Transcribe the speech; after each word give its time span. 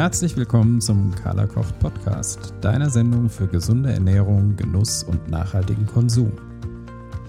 Herzlich 0.00 0.34
willkommen 0.34 0.80
zum 0.80 1.14
Carla 1.14 1.46
Kocht 1.46 1.78
Podcast, 1.78 2.54
deiner 2.62 2.88
Sendung 2.88 3.28
für 3.28 3.46
gesunde 3.46 3.92
Ernährung, 3.92 4.56
Genuss 4.56 5.02
und 5.02 5.28
nachhaltigen 5.30 5.84
Konsum. 5.84 6.32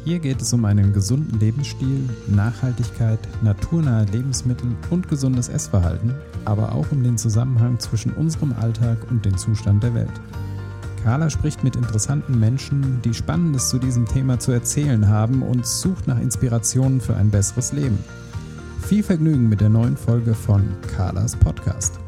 Hier 0.05 0.20
geht 0.20 0.41
es 0.41 0.54
um 0.54 0.63
einen 0.63 0.94
gesunden 0.94 1.38
Lebensstil, 1.38 2.07
Nachhaltigkeit, 2.28 3.20
naturnahe 3.41 4.05
Lebensmittel 4.05 4.70
und 4.89 5.09
gesundes 5.09 5.49
Essverhalten, 5.49 6.16
aber 6.45 6.71
auch 6.71 6.89
um 6.94 7.04
den 7.04 7.18
Zusammenhang 7.18 7.77
zwischen 7.77 8.13
unserem 8.13 8.54
Alltag 8.54 8.99
und 9.09 9.26
dem 9.26 9.38
Zustand 9.38 9.84
der 9.84 9.94
Welt. 9.94 10.22
Carla 11.03 11.30
spricht 11.30 11.66
mit 11.66 11.76
interessanten 11.76 12.40
Menschen, 12.40 13.02
die 13.02 13.13
Spannendes 13.13 13.67
zu 13.67 13.80
diesem 13.80 14.05
Thema 14.05 14.40
zu 14.40 14.53
erzählen 14.53 15.09
haben 15.09 15.41
und 15.41 15.66
sucht 15.66 16.08
nach 16.08 16.22
Inspirationen 16.22 17.02
für 17.02 17.17
ein 17.17 17.31
besseres 17.31 17.73
Leben. 17.73 17.99
Viel 18.80 19.03
Vergnügen 19.03 19.49
mit 19.49 19.59
der 19.59 19.70
neuen 19.70 19.98
Folge 19.98 20.34
von 20.34 20.70
Carlas 20.95 21.35
Podcast. 21.35 22.01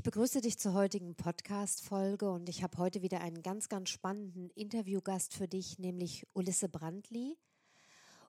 Ich 0.00 0.04
begrüße 0.04 0.40
dich 0.40 0.58
zur 0.58 0.72
heutigen 0.72 1.14
Podcast-Folge 1.14 2.30
und 2.30 2.48
ich 2.48 2.62
habe 2.62 2.78
heute 2.78 3.02
wieder 3.02 3.20
einen 3.20 3.42
ganz, 3.42 3.68
ganz 3.68 3.90
spannenden 3.90 4.48
Interviewgast 4.54 5.34
für 5.34 5.46
dich, 5.46 5.78
nämlich 5.78 6.26
Ulisse 6.32 6.70
Brandli. 6.70 7.36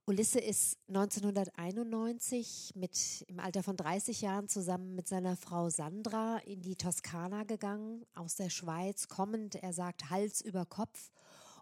Ulisse 0.05 0.41
ist 0.41 0.77
1991 0.89 2.73
mit 2.75 3.23
im 3.29 3.39
Alter 3.39 3.63
von 3.63 3.77
30 3.77 4.19
Jahren 4.19 4.49
zusammen 4.49 4.95
mit 4.95 5.07
seiner 5.07 5.37
Frau 5.37 5.69
Sandra 5.69 6.39
in 6.39 6.61
die 6.61 6.75
Toskana 6.75 7.45
gegangen, 7.45 8.05
aus 8.15 8.35
der 8.35 8.49
Schweiz 8.49 9.07
kommend. 9.07 9.55
Er 9.55 9.71
sagt 9.71 10.09
Hals 10.09 10.41
über 10.41 10.65
Kopf. 10.65 11.09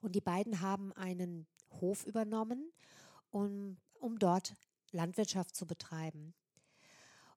Und 0.02 0.16
die 0.16 0.21
beiden 0.21 0.62
haben 0.62 0.91
einen 0.94 1.46
Hof 1.82 2.04
übernommen, 2.07 2.71
um, 3.30 3.77
um 3.99 4.18
dort 4.18 4.55
Landwirtschaft 4.90 5.55
zu 5.55 5.68
betreiben. 5.68 6.34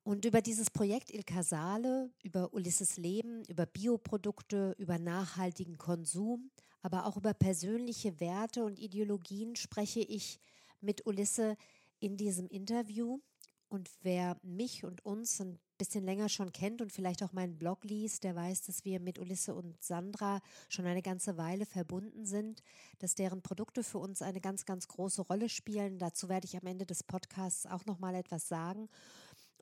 Und 0.04 0.24
über 0.24 0.42
dieses 0.42 0.70
Projekt 0.70 1.10
Il 1.10 1.22
Casale, 1.22 2.10
über 2.24 2.52
Ulysses 2.52 2.96
Leben, 2.96 3.44
über 3.44 3.66
Bioprodukte, 3.66 4.74
über 4.78 4.98
nachhaltigen 4.98 5.78
Konsum, 5.78 6.50
aber 6.80 7.06
auch 7.06 7.16
über 7.16 7.34
persönliche 7.34 8.18
Werte 8.18 8.64
und 8.64 8.80
Ideologien 8.80 9.54
spreche 9.54 10.00
ich 10.00 10.40
mit 10.80 11.06
Ulisse 11.06 11.56
in 12.00 12.16
diesem 12.16 12.48
Interview. 12.48 13.20
Und 13.68 13.90
wer 14.02 14.36
mich 14.42 14.84
und 14.84 15.06
uns 15.06 15.40
ein 15.40 15.58
bisschen 15.78 16.04
länger 16.04 16.28
schon 16.28 16.52
kennt 16.52 16.82
und 16.82 16.92
vielleicht 16.92 17.22
auch 17.22 17.32
meinen 17.32 17.56
Blog 17.56 17.84
liest, 17.84 18.24
der 18.24 18.36
weiß, 18.36 18.62
dass 18.62 18.84
wir 18.84 19.00
mit 19.00 19.18
Ulisse 19.18 19.54
und 19.54 19.82
Sandra 19.82 20.40
schon 20.68 20.84
eine 20.84 21.00
ganze 21.00 21.38
Weile 21.38 21.64
verbunden 21.64 22.26
sind, 22.26 22.62
dass 22.98 23.14
deren 23.14 23.40
Produkte 23.40 23.82
für 23.82 23.98
uns 23.98 24.20
eine 24.20 24.40
ganz, 24.40 24.66
ganz 24.66 24.88
große 24.88 25.22
Rolle 25.22 25.48
spielen. 25.48 25.98
Dazu 25.98 26.28
werde 26.28 26.44
ich 26.44 26.56
am 26.56 26.66
Ende 26.66 26.86
des 26.86 27.02
Podcasts 27.02 27.66
auch 27.66 27.86
noch 27.86 27.98
mal 27.98 28.14
etwas 28.14 28.46
sagen. 28.46 28.88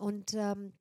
Und 0.00 0.32
ähm, 0.32 0.72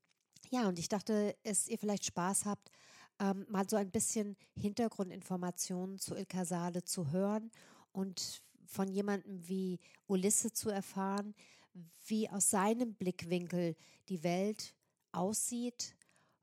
ja, 0.50 0.70
und 0.70 0.80
ich 0.80 0.88
dachte, 0.88 1.36
es 1.44 1.67
ihr 1.67 1.78
vielleicht 1.78 2.06
Spaß 2.06 2.45
habt, 2.45 2.72
ähm, 3.20 3.45
mal 3.50 3.67
so 3.67 3.75
ein 3.75 3.92
bisschen 3.92 4.38
Hintergrundinformationen 4.56 6.00
zu 6.00 6.16
Il 6.16 6.25
Casale 6.25 6.86
zu 6.86 7.12
hören 7.12 7.52
und 7.92 8.42
von 8.66 8.88
jemandem 8.88 9.45
wie 9.45 9.80
Ulisse 10.08 10.53
zu 10.53 10.70
erfahren, 10.70 11.36
wie 12.08 12.30
aus 12.30 12.50
seinem 12.50 12.94
Blickwinkel 12.94 13.75
die 14.08 14.23
Welt 14.23 14.73
aussieht, 15.12 15.97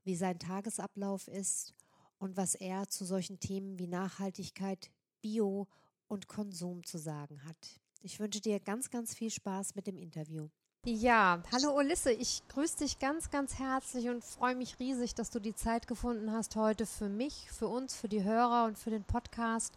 wie 0.04 0.14
sein 0.14 0.38
Tagesablauf 0.38 1.28
ist 1.28 1.74
und 2.18 2.36
was 2.36 2.54
er 2.54 2.88
zu 2.90 3.06
solchen 3.06 3.40
Themen 3.40 3.78
wie 3.78 3.86
Nachhaltigkeit, 3.86 4.90
Bio 5.22 5.66
und 6.08 6.28
Konsum 6.28 6.84
zu 6.84 6.98
sagen 6.98 7.42
hat. 7.44 7.80
Ich 8.02 8.20
wünsche 8.20 8.42
dir 8.42 8.60
ganz, 8.60 8.90
ganz 8.90 9.14
viel 9.14 9.30
Spaß 9.30 9.76
mit 9.76 9.86
dem 9.86 9.96
Interview. 9.96 10.50
Ja, 10.88 11.42
hallo 11.50 11.76
Ulisse, 11.76 12.12
ich 12.12 12.46
grüße 12.46 12.78
dich 12.78 13.00
ganz, 13.00 13.32
ganz 13.32 13.58
herzlich 13.58 14.08
und 14.08 14.22
freue 14.22 14.54
mich 14.54 14.78
riesig, 14.78 15.16
dass 15.16 15.30
du 15.30 15.40
die 15.40 15.52
Zeit 15.52 15.88
gefunden 15.88 16.30
hast 16.30 16.54
heute 16.54 16.86
für 16.86 17.08
mich, 17.08 17.50
für 17.50 17.66
uns, 17.66 17.96
für 17.96 18.06
die 18.06 18.22
Hörer 18.22 18.66
und 18.66 18.78
für 18.78 18.90
den 18.90 19.02
Podcast 19.02 19.72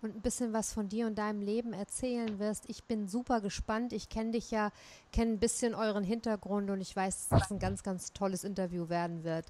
und 0.00 0.16
ein 0.16 0.22
bisschen 0.22 0.54
was 0.54 0.72
von 0.72 0.88
dir 0.88 1.06
und 1.06 1.18
deinem 1.18 1.42
Leben 1.42 1.74
erzählen 1.74 2.38
wirst. 2.38 2.64
Ich 2.68 2.84
bin 2.84 3.08
super 3.08 3.42
gespannt. 3.42 3.92
Ich 3.92 4.08
kenne 4.08 4.30
dich 4.30 4.50
ja, 4.50 4.70
kenne 5.12 5.32
ein 5.32 5.38
bisschen 5.38 5.74
euren 5.74 6.02
Hintergrund 6.02 6.70
und 6.70 6.80
ich 6.80 6.96
weiß, 6.96 7.28
dass 7.28 7.42
es 7.42 7.50
ein 7.50 7.58
ganz, 7.58 7.82
ganz 7.82 8.14
tolles 8.14 8.42
Interview 8.42 8.88
werden 8.88 9.22
wird. 9.22 9.44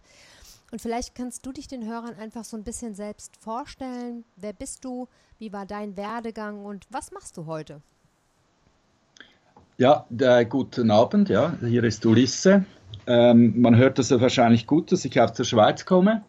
Und 0.73 0.83
vielleicht 0.83 1.15
kannst 1.15 1.47
du 1.47 1.53
dich 1.53 1.69
den 1.69 1.87
Hörern 1.87 2.17
einfach 2.17 2.43
so 2.43 2.57
ein 2.57 2.65
bisschen 2.65 2.97
selbst 2.97 3.37
vorstellen. 3.37 4.25
Wer 4.35 4.53
bist 4.53 4.85
du? 4.85 5.07
Wie 5.39 5.53
war 5.53 5.65
dein 5.65 5.97
Werdegang 5.97 6.65
und 6.65 6.89
was 6.91 7.13
machst 7.13 7.37
du 7.37 7.47
heute? 7.47 7.83
Ja, 9.77 10.07
äh, 10.21 10.45
guten 10.45 10.93
Abend. 10.93 11.29
Ja, 11.29 11.55
hier 11.61 11.83
ist 11.83 12.07
Ulisse. 12.07 12.65
Ähm, 13.09 13.61
man 13.61 13.77
hört 13.77 13.99
es 13.99 14.11
ja 14.11 14.21
wahrscheinlich 14.21 14.69
gut, 14.69 14.93
dass 14.93 15.05
ich 15.05 15.21
aus 15.21 15.33
der 15.33 15.43
Schweiz 15.43 15.85
komme. 15.85 16.23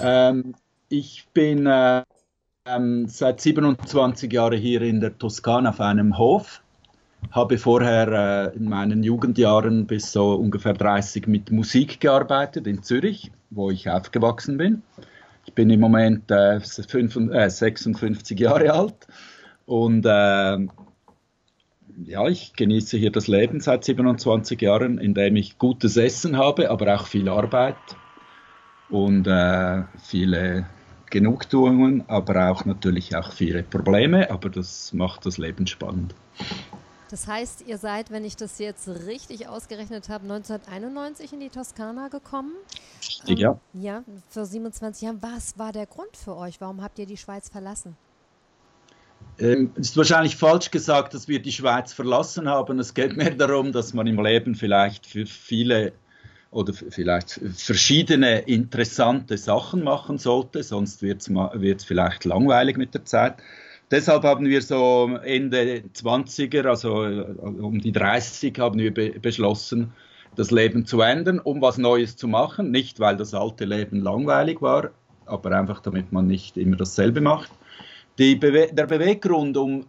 Ähm, 0.00 0.54
ich 0.88 1.26
bin 1.34 1.66
äh, 1.66 2.04
ähm, 2.64 3.08
seit 3.08 3.40
27 3.40 4.32
Jahren 4.32 4.56
hier 4.56 4.82
in 4.82 5.00
der 5.00 5.18
Toskana 5.18 5.70
auf 5.70 5.80
einem 5.80 6.16
Hof. 6.16 6.62
Habe 7.32 7.58
vorher 7.58 8.52
äh, 8.54 8.56
in 8.56 8.68
meinen 8.68 9.02
Jugendjahren 9.02 9.88
bis 9.88 10.12
so 10.12 10.34
ungefähr 10.34 10.74
30 10.74 11.26
mit 11.26 11.50
Musik 11.50 11.98
gearbeitet 11.98 12.68
in 12.68 12.84
Zürich, 12.84 13.32
wo 13.50 13.72
ich 13.72 13.90
aufgewachsen 13.90 14.58
bin. 14.58 14.82
Ich 15.44 15.54
bin 15.54 15.70
im 15.70 15.80
Moment 15.80 16.28
55, 16.28 17.34
äh, 17.34 17.50
56 17.50 18.38
äh, 18.38 18.42
Jahre 18.44 18.72
alt 18.72 19.08
und 19.66 20.06
äh, 20.06 20.68
ja, 22.04 22.26
ich 22.28 22.54
genieße 22.54 22.96
hier 22.96 23.12
das 23.12 23.28
Leben 23.28 23.60
seit 23.60 23.84
27 23.84 24.60
Jahren, 24.60 24.98
indem 24.98 25.36
ich 25.36 25.58
gutes 25.58 25.96
Essen 25.96 26.36
habe, 26.36 26.70
aber 26.70 26.94
auch 26.94 27.06
viel 27.06 27.28
Arbeit 27.28 27.76
und 28.88 29.26
äh, 29.26 29.82
viele 30.02 30.66
Genugtuungen, 31.10 32.04
aber 32.08 32.50
auch 32.50 32.64
natürlich 32.64 33.14
auch 33.16 33.32
viele 33.32 33.62
Probleme, 33.62 34.30
aber 34.30 34.50
das 34.50 34.92
macht 34.92 35.26
das 35.26 35.38
Leben 35.38 35.66
spannend. 35.66 36.14
Das 37.10 37.28
heißt, 37.28 37.64
ihr 37.68 37.78
seid, 37.78 38.10
wenn 38.10 38.24
ich 38.24 38.34
das 38.34 38.58
jetzt 38.58 38.88
richtig 38.88 39.46
ausgerechnet 39.46 40.08
habe, 40.08 40.24
1991 40.24 41.32
in 41.32 41.40
die 41.40 41.50
Toskana 41.50 42.08
gekommen. 42.08 42.52
Ähm, 43.28 43.36
ja. 43.36 43.60
Ja, 43.74 44.02
vor 44.28 44.46
27 44.46 45.02
Jahren. 45.02 45.22
Was 45.22 45.56
war 45.56 45.70
der 45.70 45.86
Grund 45.86 46.16
für 46.16 46.36
euch? 46.36 46.60
Warum 46.60 46.82
habt 46.82 46.98
ihr 46.98 47.06
die 47.06 47.16
Schweiz 47.16 47.48
verlassen? 47.48 47.96
Ähm, 49.38 49.72
es 49.76 49.90
ist 49.90 49.96
wahrscheinlich 49.96 50.36
falsch 50.36 50.70
gesagt, 50.70 51.14
dass 51.14 51.28
wir 51.28 51.40
die 51.40 51.52
Schweiz 51.52 51.92
verlassen 51.92 52.48
haben. 52.48 52.78
Es 52.78 52.94
geht 52.94 53.16
mehr 53.16 53.34
darum, 53.34 53.72
dass 53.72 53.94
man 53.94 54.06
im 54.06 54.22
Leben 54.22 54.54
vielleicht 54.54 55.06
für 55.06 55.26
viele 55.26 55.92
oder 56.50 56.72
vielleicht 56.72 57.40
verschiedene 57.56 58.38
interessante 58.40 59.36
Sachen 59.36 59.82
machen 59.82 60.18
sollte, 60.18 60.62
sonst 60.62 61.02
wird 61.02 61.28
es 61.28 61.84
vielleicht 61.84 62.24
langweilig 62.24 62.76
mit 62.76 62.94
der 62.94 63.04
Zeit. 63.04 63.34
Deshalb 63.90 64.22
haben 64.22 64.46
wir 64.46 64.62
so 64.62 65.18
Ende 65.24 65.82
20er, 65.94 66.66
also 66.66 67.04
äh, 67.04 67.22
um 67.42 67.80
die 67.80 67.92
30 67.92 68.58
haben 68.58 68.78
wir 68.78 68.94
be 68.94 69.10
beschlossen, 69.20 69.92
das 70.36 70.50
Leben 70.50 70.86
zu 70.86 71.00
ändern, 71.00 71.38
um 71.38 71.60
was 71.60 71.76
Neues 71.76 72.16
zu 72.16 72.28
machen. 72.28 72.70
Nicht, 72.70 72.98
weil 72.98 73.16
das 73.16 73.34
alte 73.34 73.64
Leben 73.64 74.00
langweilig 74.00 74.62
war, 74.62 74.90
aber 75.26 75.52
einfach, 75.52 75.80
damit 75.80 76.12
man 76.12 76.26
nicht 76.26 76.56
immer 76.56 76.76
dasselbe 76.76 77.20
macht. 77.20 77.50
Bewe 78.16 78.68
der 78.72 78.86
Beweggrund, 78.86 79.56
um, 79.56 79.86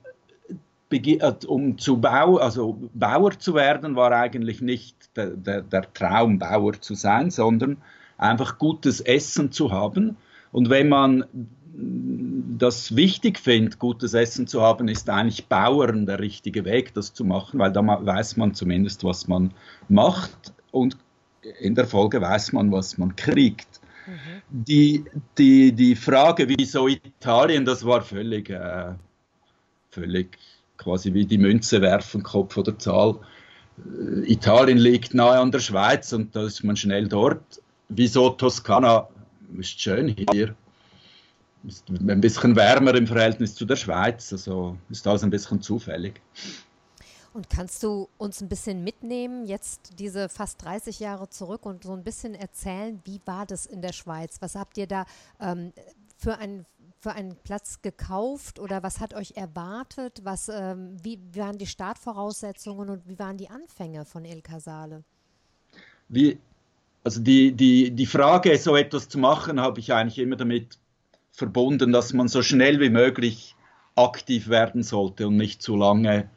äh, 0.91 1.33
um 1.47 1.77
zu 1.77 1.97
Bau, 1.97 2.37
also 2.37 2.79
Bauer 2.93 3.37
zu 3.37 3.53
werden, 3.53 3.95
war 3.95 4.11
eigentlich 4.11 4.61
nicht 4.61 5.15
der, 5.15 5.31
der, 5.31 5.61
der 5.61 5.93
Traum, 5.93 6.39
Bauer 6.39 6.73
zu 6.79 6.95
sein, 6.95 7.29
sondern 7.29 7.77
einfach 8.17 8.57
gutes 8.57 9.01
Essen 9.01 9.51
zu 9.51 9.71
haben. 9.71 10.17
Und 10.51 10.69
wenn 10.69 10.89
man 10.89 11.25
das 12.57 12.95
wichtig 12.95 13.39
findet, 13.39 13.79
gutes 13.79 14.13
Essen 14.13 14.47
zu 14.47 14.61
haben, 14.61 14.87
ist 14.87 15.09
eigentlich 15.09 15.47
Bauern 15.47 16.05
der 16.05 16.19
richtige 16.19 16.63
Weg, 16.63 16.93
das 16.93 17.13
zu 17.13 17.25
machen, 17.25 17.59
weil 17.59 17.71
da 17.71 17.85
weiß 17.85 18.37
man 18.37 18.53
zumindest, 18.53 19.03
was 19.03 19.27
man 19.27 19.51
macht 19.89 20.53
und 20.71 20.97
in 21.59 21.75
der 21.75 21.85
Folge 21.85 22.21
weiß 22.21 22.53
man, 22.53 22.71
was 22.71 22.97
man 22.97 23.15
kriegt. 23.15 23.81
Die, 24.49 25.03
die, 25.37 25.71
die 25.71 25.95
Frage, 25.95 26.47
wieso 26.47 26.87
Italien, 26.87 27.65
das 27.65 27.85
war 27.85 28.01
völlig, 28.01 28.49
äh, 28.49 28.93
völlig 29.89 30.37
quasi 30.77 31.13
wie 31.13 31.25
die 31.25 31.37
Münze 31.37 31.81
werfen, 31.81 32.23
Kopf 32.23 32.57
oder 32.57 32.77
Zahl. 32.77 33.19
Äh, 33.77 34.31
Italien 34.31 34.77
liegt 34.77 35.13
nahe 35.13 35.39
an 35.39 35.51
der 35.51 35.59
Schweiz 35.59 36.13
und 36.13 36.35
da 36.35 36.45
ist 36.45 36.63
man 36.63 36.75
schnell 36.75 37.07
dort. 37.07 37.61
Wieso 37.89 38.29
Toskana? 38.29 39.07
Ist 39.57 39.79
schön 39.79 40.07
hier. 40.07 40.55
Ist 41.67 41.89
ein 41.89 42.21
bisschen 42.21 42.55
wärmer 42.55 42.93
im 42.95 43.07
Verhältnis 43.07 43.55
zu 43.55 43.65
der 43.65 43.75
Schweiz, 43.75 44.31
also 44.31 44.77
ist 44.89 45.07
alles 45.07 45.23
ein 45.23 45.31
bisschen 45.31 45.61
zufällig. 45.61 46.21
Und 47.35 47.49
kannst 47.49 47.83
du 47.83 48.07
uns 48.17 48.39
ein 48.39 48.47
bisschen 48.47 48.85
mitnehmen, 48.85 49.45
jetzt 49.45 49.99
diese 49.99 50.29
fast 50.29 50.63
30 50.63 51.01
Jahre 51.01 51.27
zurück 51.27 51.65
und 51.65 51.83
so 51.83 51.91
ein 51.91 52.01
bisschen 52.01 52.33
erzählen, 52.33 53.01
wie 53.03 53.19
war 53.25 53.45
das 53.45 53.65
in 53.65 53.81
der 53.81 53.91
Schweiz? 53.91 54.37
Was 54.39 54.55
habt 54.55 54.77
ihr 54.77 54.87
da 54.87 55.05
ähm, 55.41 55.73
für, 56.17 56.37
ein, 56.37 56.65
für 57.01 57.11
einen 57.11 57.35
Platz 57.43 57.81
gekauft 57.81 58.57
oder 58.57 58.83
was 58.83 59.01
hat 59.01 59.13
euch 59.13 59.33
erwartet? 59.35 60.21
Was, 60.23 60.47
ähm, 60.47 60.95
wie 61.03 61.19
waren 61.33 61.57
die 61.57 61.67
Startvoraussetzungen 61.67 62.89
und 62.89 63.05
wie 63.05 63.19
waren 63.19 63.35
die 63.35 63.49
Anfänge 63.49 64.05
von 64.05 64.23
El 64.23 64.41
Casale? 64.41 65.03
wie, 66.07 66.37
also 67.03 67.21
die, 67.21 67.51
die, 67.51 67.91
die 67.91 68.05
Frage, 68.05 68.57
so 68.57 68.77
etwas 68.77 69.09
zu 69.09 69.19
machen, 69.19 69.59
habe 69.59 69.81
ich 69.81 69.93
eigentlich 69.93 70.19
immer 70.19 70.37
damit 70.37 70.77
verbunden, 71.31 71.91
dass 71.91 72.13
man 72.13 72.29
so 72.29 72.41
schnell 72.41 72.79
wie 72.79 72.89
möglich 72.89 73.55
aktiv 73.95 74.47
werden 74.47 74.83
sollte 74.83 75.27
und 75.27 75.37
nicht 75.37 75.61
zu 75.61 75.75
lange 75.75 76.29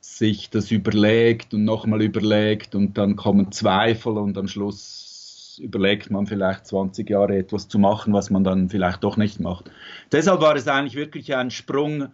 sich 0.00 0.50
das 0.50 0.70
überlegt 0.70 1.52
und 1.54 1.64
nochmal 1.64 2.02
überlegt 2.02 2.74
und 2.74 2.96
dann 2.96 3.16
kommen 3.16 3.52
Zweifel 3.52 4.18
und 4.18 4.38
am 4.38 4.48
Schluss 4.48 5.58
überlegt 5.62 6.10
man 6.10 6.26
vielleicht 6.26 6.66
20 6.66 7.08
Jahre 7.08 7.36
etwas 7.36 7.68
zu 7.68 7.78
machen, 7.78 8.12
was 8.12 8.30
man 8.30 8.44
dann 8.44 8.68
vielleicht 8.68 9.02
doch 9.02 9.16
nicht 9.16 9.40
macht. 9.40 9.70
Deshalb 10.12 10.40
war 10.40 10.54
es 10.54 10.68
eigentlich 10.68 10.96
wirklich 10.96 11.34
ein 11.34 11.50
Sprung 11.50 12.08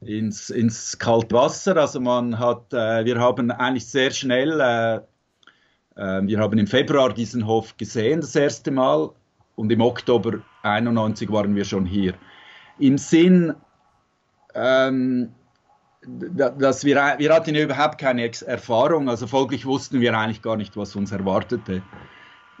ins, 0.00 0.50
ins 0.50 0.98
kalte 0.98 1.34
Wasser. 1.34 1.76
Also 1.76 2.00
man 2.00 2.38
hat, 2.38 2.72
äh, 2.72 3.04
wir 3.04 3.18
haben 3.18 3.50
eigentlich 3.50 3.86
sehr 3.86 4.10
schnell, 4.10 4.60
äh, 4.60 4.96
äh, 5.96 6.26
wir 6.26 6.38
haben 6.38 6.58
im 6.58 6.66
Februar 6.66 7.12
diesen 7.12 7.46
Hof 7.46 7.76
gesehen 7.76 8.20
das 8.20 8.36
erste 8.36 8.70
Mal 8.70 9.10
und 9.56 9.72
im 9.72 9.80
Oktober 9.80 10.40
91 10.62 11.30
waren 11.30 11.54
wir 11.54 11.64
schon 11.64 11.86
hier. 11.86 12.14
Im 12.78 12.96
Sinn, 12.96 13.54
ähm, 14.54 15.30
dass 16.06 16.84
wir, 16.84 16.96
wir 17.18 17.34
hatten 17.34 17.54
ja 17.54 17.62
überhaupt 17.62 17.98
keine 17.98 18.30
Erfahrung, 18.46 19.08
also 19.08 19.26
folglich 19.26 19.66
wussten 19.66 20.00
wir 20.00 20.16
eigentlich 20.16 20.42
gar 20.42 20.56
nicht, 20.56 20.76
was 20.76 20.94
uns 20.94 21.12
erwartete. 21.12 21.82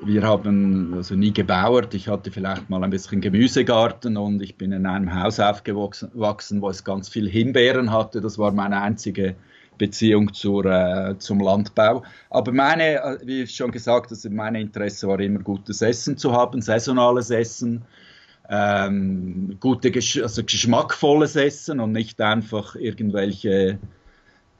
Wir 0.00 0.22
haben 0.22 0.94
also 0.94 1.16
nie 1.16 1.32
gebauert. 1.32 1.92
Ich 1.92 2.06
hatte 2.06 2.30
vielleicht 2.30 2.70
mal 2.70 2.84
ein 2.84 2.90
bisschen 2.90 3.20
Gemüsegarten 3.20 4.16
und 4.16 4.40
ich 4.40 4.56
bin 4.56 4.70
in 4.70 4.86
einem 4.86 5.12
Haus 5.12 5.40
aufgewachsen, 5.40 6.62
wo 6.62 6.68
es 6.68 6.84
ganz 6.84 7.08
viel 7.08 7.28
Himbeeren 7.28 7.90
hatte. 7.90 8.20
Das 8.20 8.38
war 8.38 8.52
meine 8.52 8.80
einzige 8.80 9.34
Beziehung 9.76 10.32
zur, 10.34 10.66
äh, 10.66 11.18
zum 11.18 11.40
Landbau. 11.40 12.04
Aber 12.30 12.52
meine, 12.52 12.96
äh, 12.96 13.18
wie 13.24 13.46
schon 13.46 13.72
gesagt 13.72 14.10
habe, 14.10 14.34
mein 14.34 14.54
Interesse 14.54 15.08
war 15.08 15.18
immer 15.18 15.40
gutes 15.40 15.82
Essen 15.82 16.16
zu 16.16 16.32
haben, 16.32 16.60
saisonales 16.60 17.30
Essen, 17.30 17.84
ähm, 18.48 19.56
gute, 19.60 19.92
also 19.94 20.42
geschmackvolles 20.42 21.36
Essen 21.36 21.80
und 21.80 21.92
nicht 21.92 22.20
einfach 22.20 22.74
irgendwelche 22.76 23.78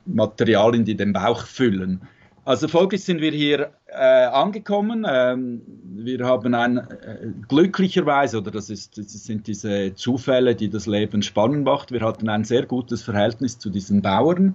Materialien, 0.05 0.85
die 0.85 0.97
den 0.97 1.13
Bauch 1.13 1.45
füllen. 1.47 2.03
Also 2.49 2.67
folglich 2.67 3.05
sind 3.05 3.21
wir 3.21 3.31
hier 3.31 3.73
äh, 3.89 4.25
angekommen. 4.25 5.05
Ähm, 5.07 5.61
wir 5.85 6.25
haben 6.25 6.55
ein 6.55 6.79
äh, 6.79 7.29
glücklicherweise, 7.47 8.39
oder 8.39 8.51
das, 8.51 8.71
ist, 8.71 8.97
das 8.97 9.13
sind 9.13 9.47
diese 9.47 9.95
Zufälle, 9.95 10.55
die 10.55 10.71
das 10.71 10.87
Leben 10.87 11.21
spannend 11.23 11.65
macht. 11.65 11.93
Wir 11.93 12.01
hatten 12.01 12.27
ein 12.31 12.45
sehr 12.45 12.65
gutes 12.65 13.03
Verhältnis 13.03 13.59
zu 13.59 13.69
diesen 13.69 14.01
Bauern, 14.01 14.55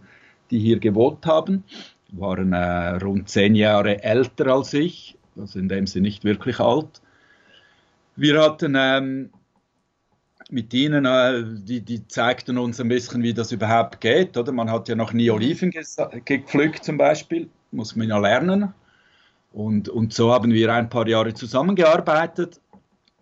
die 0.50 0.58
hier 0.58 0.80
gewohnt 0.80 1.28
haben. 1.28 1.66
Waren 2.12 2.54
äh, 2.54 2.96
rund 2.96 3.30
zehn 3.30 3.54
Jahre 3.54 4.04
älter 4.04 4.48
als 4.48 4.74
ich, 4.74 5.16
also 5.38 5.60
in 5.60 5.70
dem 5.70 5.86
sie 5.86 6.02
nicht 6.02 6.24
wirklich 6.24 6.60
alt. 6.60 7.03
Wir 8.16 8.42
hatten 8.42 8.76
ähm, 8.78 9.30
mit 10.50 10.74
ihnen, 10.74 11.06
äh, 11.06 11.44
die, 11.46 11.82
die, 11.82 12.08
zeigten 12.08 12.58
uns 12.58 12.80
ein 12.80 12.88
bisschen, 12.88 13.24
wie 13.24 13.34
das 13.34 13.52
überhaupt 13.52 14.02
geht. 14.02 14.38
Oder? 14.38 14.52
Man 14.52 14.70
hat 14.70 14.88
ja 14.88 14.96
noch 14.96 15.14
nie 15.14 15.30
Oliven 15.32 15.72
gepflückt 16.26 16.84
zum 16.84 16.98
Beispiel 16.98 17.50
muss 17.74 17.96
man 17.96 18.08
ja 18.08 18.18
lernen. 18.18 18.74
Und, 19.52 19.90
und 19.90 20.14
so 20.14 20.32
haben 20.32 20.52
wir 20.52 20.74
ein 20.74 20.90
paar 20.90 21.08
Jahre 21.08 21.34
zusammengearbeitet. 21.34 22.60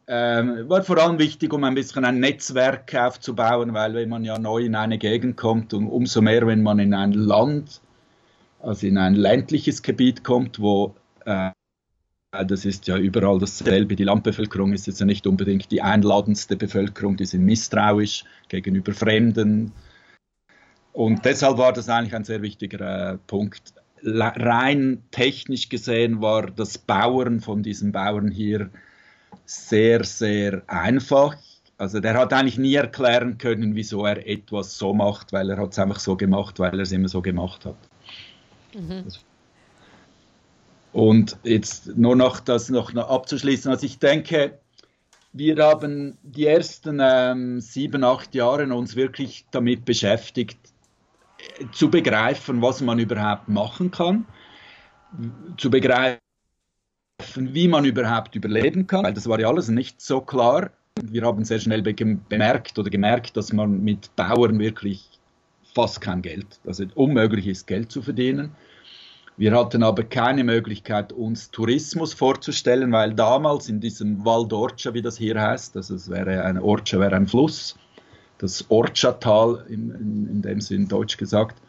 Ähm, 0.07 0.67
war 0.69 0.83
vor 0.83 0.97
allem 0.97 1.19
wichtig, 1.19 1.53
um 1.53 1.63
ein 1.63 1.75
bisschen 1.75 2.05
ein 2.05 2.19
Netzwerk 2.19 2.93
aufzubauen, 2.95 3.73
weil 3.73 3.93
wenn 3.93 4.09
man 4.09 4.25
ja 4.25 4.37
neu 4.37 4.59
in 4.59 4.75
eine 4.75 4.97
Gegend 4.97 5.37
kommt 5.37 5.73
und 5.73 5.87
umso 5.87 6.21
mehr, 6.21 6.45
wenn 6.47 6.63
man 6.63 6.79
in 6.79 6.93
ein 6.93 7.13
Land, 7.13 7.81
also 8.59 8.87
in 8.87 8.97
ein 8.97 9.15
ländliches 9.15 9.81
Gebiet 9.81 10.23
kommt, 10.23 10.59
wo 10.59 10.95
äh, 11.25 11.51
das 12.31 12.65
ist 12.65 12.87
ja 12.87 12.97
überall 12.97 13.39
dasselbe. 13.39 13.95
Die 13.95 14.05
Landbevölkerung 14.05 14.73
ist 14.73 14.87
jetzt 14.87 14.99
ja 14.99 15.05
nicht 15.05 15.27
unbedingt 15.27 15.71
die 15.71 15.81
einladendste 15.81 16.55
Bevölkerung, 16.55 17.17
die 17.17 17.25
sind 17.25 17.43
misstrauisch 17.43 18.23
gegenüber 18.47 18.93
Fremden. 18.93 19.73
Und 20.93 21.25
deshalb 21.25 21.57
war 21.57 21.73
das 21.73 21.89
eigentlich 21.89 22.15
ein 22.15 22.23
sehr 22.23 22.41
wichtiger 22.41 23.13
äh, 23.13 23.17
Punkt, 23.27 23.73
rein 24.03 25.03
technisch 25.11 25.69
gesehen 25.69 26.21
war 26.21 26.47
das 26.47 26.77
Bauern 26.79 27.39
von 27.39 27.61
diesen 27.61 27.91
Bauern 27.91 28.31
hier 28.31 28.71
sehr, 29.45 30.03
sehr 30.03 30.63
einfach. 30.67 31.37
Also 31.77 31.99
der 31.99 32.15
hat 32.15 32.33
eigentlich 32.33 32.57
nie 32.57 32.73
erklären 32.73 33.37
können, 33.37 33.75
wieso 33.75 34.05
er 34.05 34.27
etwas 34.27 34.77
so 34.77 34.93
macht, 34.93 35.33
weil 35.33 35.49
er 35.49 35.57
hat 35.57 35.73
es 35.73 35.79
einfach 35.79 35.99
so 35.99 36.15
gemacht, 36.15 36.59
weil 36.59 36.73
er 36.73 36.83
es 36.83 36.91
immer 36.91 37.09
so 37.09 37.21
gemacht 37.21 37.65
hat. 37.65 37.77
Mhm. 38.73 39.03
Und 40.93 41.37
jetzt 41.43 41.97
nur 41.97 42.15
noch 42.15 42.39
das 42.39 42.69
noch 42.69 42.93
abzuschließen. 42.93 43.71
Also 43.71 43.85
ich 43.85 43.99
denke, 43.99 44.59
wir 45.33 45.55
haben 45.57 46.17
die 46.23 46.45
ersten 46.45 46.99
ähm, 47.01 47.61
sieben, 47.61 48.03
acht 48.03 48.35
Jahre 48.35 48.73
uns 48.73 48.95
wirklich 48.95 49.45
damit 49.51 49.85
beschäftigt, 49.85 50.57
zu 51.71 51.89
begreifen, 51.89 52.61
was 52.61 52.81
man 52.81 52.99
überhaupt 52.99 53.47
machen 53.47 53.91
kann, 53.91 54.25
zu 55.57 55.69
begreifen, 55.69 56.19
wie 57.35 57.67
man 57.67 57.85
überhaupt 57.85 58.35
überleben 58.35 58.87
kann, 58.87 59.05
weil 59.05 59.13
das 59.13 59.27
war 59.27 59.39
ja 59.39 59.47
alles 59.47 59.69
nicht 59.69 60.01
so 60.01 60.21
klar. 60.21 60.71
Wir 61.01 61.23
haben 61.23 61.43
sehr 61.45 61.59
schnell 61.59 61.81
bemerkt 61.81 62.77
oder 62.77 62.89
gemerkt, 62.89 63.37
dass 63.37 63.53
man 63.53 63.81
mit 63.83 64.15
Bauern 64.15 64.59
wirklich 64.59 65.07
fast 65.73 66.01
kein 66.01 66.21
Geld, 66.21 66.59
also 66.65 66.85
unmöglich 66.95 67.47
ist, 67.47 67.65
Geld 67.65 67.91
zu 67.91 68.01
verdienen. 68.01 68.51
Wir 69.37 69.57
hatten 69.57 69.81
aber 69.81 70.03
keine 70.03 70.43
Möglichkeit, 70.43 71.13
uns 71.13 71.51
Tourismus 71.51 72.13
vorzustellen, 72.13 72.91
weil 72.91 73.13
damals 73.13 73.69
in 73.69 73.79
diesem 73.79 74.23
Val 74.23 74.43
d'Orcia, 74.43 74.93
wie 74.93 75.01
das 75.01 75.17
hier 75.17 75.41
heißt, 75.41 75.75
also 75.77 75.95
es 75.95 76.09
wäre 76.09 76.43
ein 76.43 76.59
Orcia 76.59 76.99
wäre 76.99 77.15
ein 77.15 77.27
Fluss, 77.27 77.77
das 78.37 78.69
Ortschatal, 78.69 79.65
in, 79.69 79.91
in, 79.91 80.27
in, 80.29 80.41
dem 80.41 80.61
Sinn 80.61 80.87
deutsch 80.87 81.17
gesagt. 81.17 81.61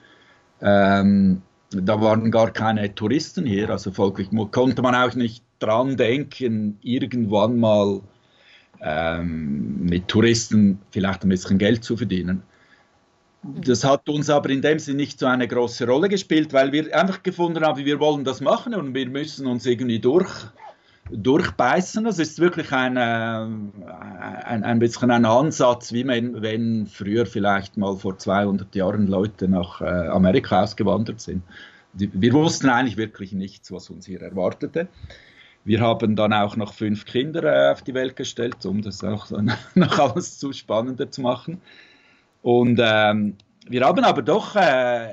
Ähm, 0.60 1.42
da 1.70 2.00
waren 2.00 2.30
gar 2.30 2.50
keine 2.50 2.94
Touristen 2.94 3.46
hier, 3.46 3.70
also 3.70 3.90
folglich 3.90 4.28
konnte 4.50 4.82
man 4.82 4.94
auch 4.94 5.14
nicht 5.14 5.42
dran 5.58 5.96
denken, 5.96 6.78
irgendwann 6.82 7.58
mal 7.58 8.00
ähm, 8.80 9.84
mit 9.84 10.08
Touristen 10.08 10.80
vielleicht 10.90 11.22
ein 11.22 11.28
bisschen 11.28 11.58
Geld 11.58 11.84
zu 11.84 11.96
verdienen. 11.96 12.42
Das 13.42 13.82
hat 13.82 14.08
uns 14.08 14.30
aber 14.30 14.50
in 14.50 14.62
dem 14.62 14.78
Sinn 14.78 14.96
nicht 14.96 15.18
so 15.18 15.26
eine 15.26 15.48
große 15.48 15.86
Rolle 15.86 16.08
gespielt, 16.08 16.52
weil 16.52 16.70
wir 16.70 16.96
einfach 16.96 17.22
gefunden 17.22 17.64
haben, 17.64 17.84
wir 17.84 17.98
wollen 17.98 18.24
das 18.24 18.40
machen 18.40 18.74
und 18.74 18.94
wir 18.94 19.08
müssen 19.08 19.46
uns 19.46 19.66
irgendwie 19.66 19.98
durch 19.98 20.30
durchbeißen. 21.10 22.04
Das 22.04 22.18
ist 22.18 22.38
wirklich 22.38 22.72
ein, 22.72 22.96
ein, 22.96 24.64
ein 24.64 24.78
bisschen 24.78 25.10
ein 25.10 25.24
Ansatz, 25.24 25.92
wie 25.92 26.04
man, 26.04 26.40
wenn 26.42 26.86
früher 26.86 27.26
vielleicht 27.26 27.76
mal 27.76 27.96
vor 27.96 28.18
200 28.18 28.74
Jahren 28.74 29.06
Leute 29.06 29.48
nach 29.48 29.80
äh, 29.80 29.84
Amerika 29.84 30.62
ausgewandert 30.62 31.20
sind. 31.20 31.42
Wir 31.94 32.32
wussten 32.32 32.70
eigentlich 32.70 32.96
wirklich 32.96 33.32
nichts, 33.32 33.70
was 33.70 33.90
uns 33.90 34.06
hier 34.06 34.22
erwartete. 34.22 34.88
Wir 35.64 35.80
haben 35.80 36.16
dann 36.16 36.32
auch 36.32 36.56
noch 36.56 36.72
fünf 36.72 37.04
Kinder 37.04 37.42
äh, 37.44 37.72
auf 37.72 37.82
die 37.82 37.94
Welt 37.94 38.16
gestellt, 38.16 38.64
um 38.64 38.80
das 38.80 39.04
auch 39.04 39.30
noch 39.74 39.98
alles 39.98 40.38
zu 40.38 40.52
spannender 40.52 41.10
zu 41.10 41.20
machen. 41.20 41.60
Und 42.42 42.80
ähm, 42.82 43.36
wir 43.68 43.84
haben 43.84 44.04
aber 44.04 44.22
doch 44.22 44.56
äh, 44.56 45.08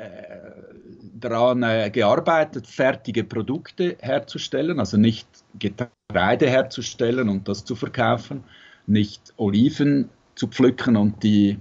daran 1.19 1.63
äh, 1.63 1.89
gearbeitet, 1.91 2.67
fertige 2.67 3.23
Produkte 3.23 3.97
herzustellen, 3.99 4.79
also 4.79 4.97
nicht 4.97 5.27
Getreide 5.57 6.49
herzustellen 6.49 7.29
und 7.29 7.47
das 7.47 7.63
zu 7.63 7.75
verkaufen, 7.75 8.43
nicht 8.87 9.33
Oliven 9.37 10.09
zu 10.35 10.47
pflücken 10.47 10.95
und 10.95 11.21
die 11.23 11.59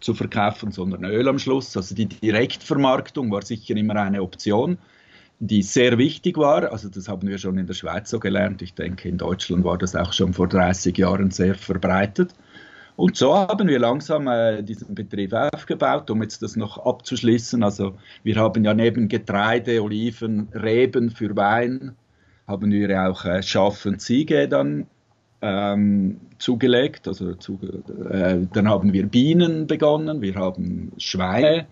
zu 0.00 0.14
verkaufen, 0.14 0.72
sondern 0.72 1.04
Öl 1.04 1.28
am 1.28 1.38
Schluss. 1.38 1.76
Also 1.76 1.94
die 1.94 2.06
Direktvermarktung 2.06 3.30
war 3.30 3.42
sicher 3.42 3.76
immer 3.76 3.96
eine 3.96 4.22
Option, 4.22 4.78
die 5.38 5.62
sehr 5.62 5.96
wichtig 5.96 6.36
war. 6.36 6.70
Also 6.72 6.88
das 6.88 7.08
haben 7.08 7.28
wir 7.28 7.38
schon 7.38 7.56
in 7.56 7.66
der 7.66 7.74
Schweiz 7.74 8.10
so 8.10 8.18
gelernt. 8.18 8.62
Ich 8.62 8.74
denke, 8.74 9.08
in 9.08 9.16
Deutschland 9.16 9.64
war 9.64 9.78
das 9.78 9.96
auch 9.96 10.12
schon 10.12 10.34
vor 10.34 10.48
30 10.48 10.98
Jahren 10.98 11.30
sehr 11.30 11.54
verbreitet. 11.54 12.34
Und 12.96 13.16
so 13.16 13.34
haben 13.34 13.68
wir 13.68 13.78
langsam 13.78 14.26
äh, 14.28 14.62
diesen 14.62 14.94
Betrieb 14.94 15.32
aufgebaut, 15.32 16.10
um 16.10 16.22
jetzt 16.22 16.42
das 16.42 16.56
noch 16.56 16.84
abzuschließen. 16.84 17.62
Also 17.62 17.96
wir 18.22 18.36
haben 18.36 18.64
ja 18.64 18.74
neben 18.74 19.08
Getreide, 19.08 19.82
Oliven, 19.82 20.48
Reben 20.52 21.10
für 21.10 21.34
Wein, 21.34 21.96
haben 22.46 22.70
wir 22.70 23.08
auch 23.08 23.24
äh, 23.24 23.42
Schaf 23.42 23.86
und 23.86 24.00
Ziege 24.00 24.46
dann 24.46 24.86
ähm, 25.40 26.20
zugelegt. 26.38 27.08
Also 27.08 27.34
zu, 27.34 27.58
äh, 28.10 28.46
dann 28.52 28.68
haben 28.68 28.92
wir 28.92 29.06
Bienen 29.06 29.66
begonnen, 29.66 30.20
wir 30.20 30.34
haben 30.34 30.92
Schweine, 30.98 31.66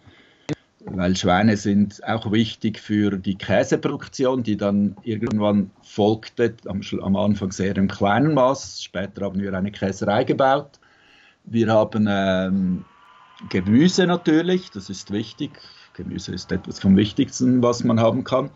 weil 0.87 1.15
Schweine 1.17 1.59
sind 1.59 2.03
auch 2.09 2.33
wichtig 2.33 2.79
für 2.79 3.19
die 3.19 3.37
Käseproduktion, 3.37 4.43
die 4.43 4.57
dann 4.57 4.97
irgendwann 5.03 5.71
folgte, 5.83 6.55
am, 6.67 6.81
am 7.03 7.17
Anfang 7.17 7.53
sehr 7.53 7.77
im 7.77 7.89
kleinen 7.89 8.33
Maß. 8.33 8.83
Später 8.83 9.27
haben 9.27 9.41
wir 9.41 9.53
eine 9.53 9.71
Käserei 9.71 10.25
gebaut. 10.25 10.80
Wir 11.50 11.66
haben 11.66 12.07
ähm, 12.09 12.85
Gemüse 13.49 14.07
natürlich, 14.07 14.71
das 14.71 14.88
ist 14.88 15.11
wichtig. 15.11 15.50
Gemüse 15.95 16.33
ist 16.33 16.52
etwas 16.52 16.78
vom 16.78 16.97
Wichtigsten, 16.97 17.61
was 17.61 17.83
man 17.83 17.99
haben 17.99 18.23
kann. 18.23 18.50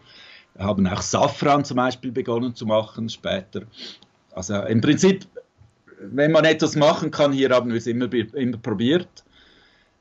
haben 0.56 0.86
auch 0.86 1.02
Safran 1.02 1.64
zum 1.64 1.76
Beispiel 1.76 2.12
begonnen 2.12 2.54
zu 2.54 2.66
machen 2.66 3.08
später. 3.08 3.62
Also 4.32 4.62
im 4.62 4.80
Prinzip, 4.80 5.26
wenn 5.98 6.30
man 6.30 6.44
etwas 6.44 6.76
machen 6.76 7.10
kann, 7.10 7.32
hier 7.32 7.50
haben 7.50 7.70
wir 7.70 7.78
es 7.78 7.88
immer, 7.88 8.12
immer 8.12 8.58
probiert. 8.58 9.24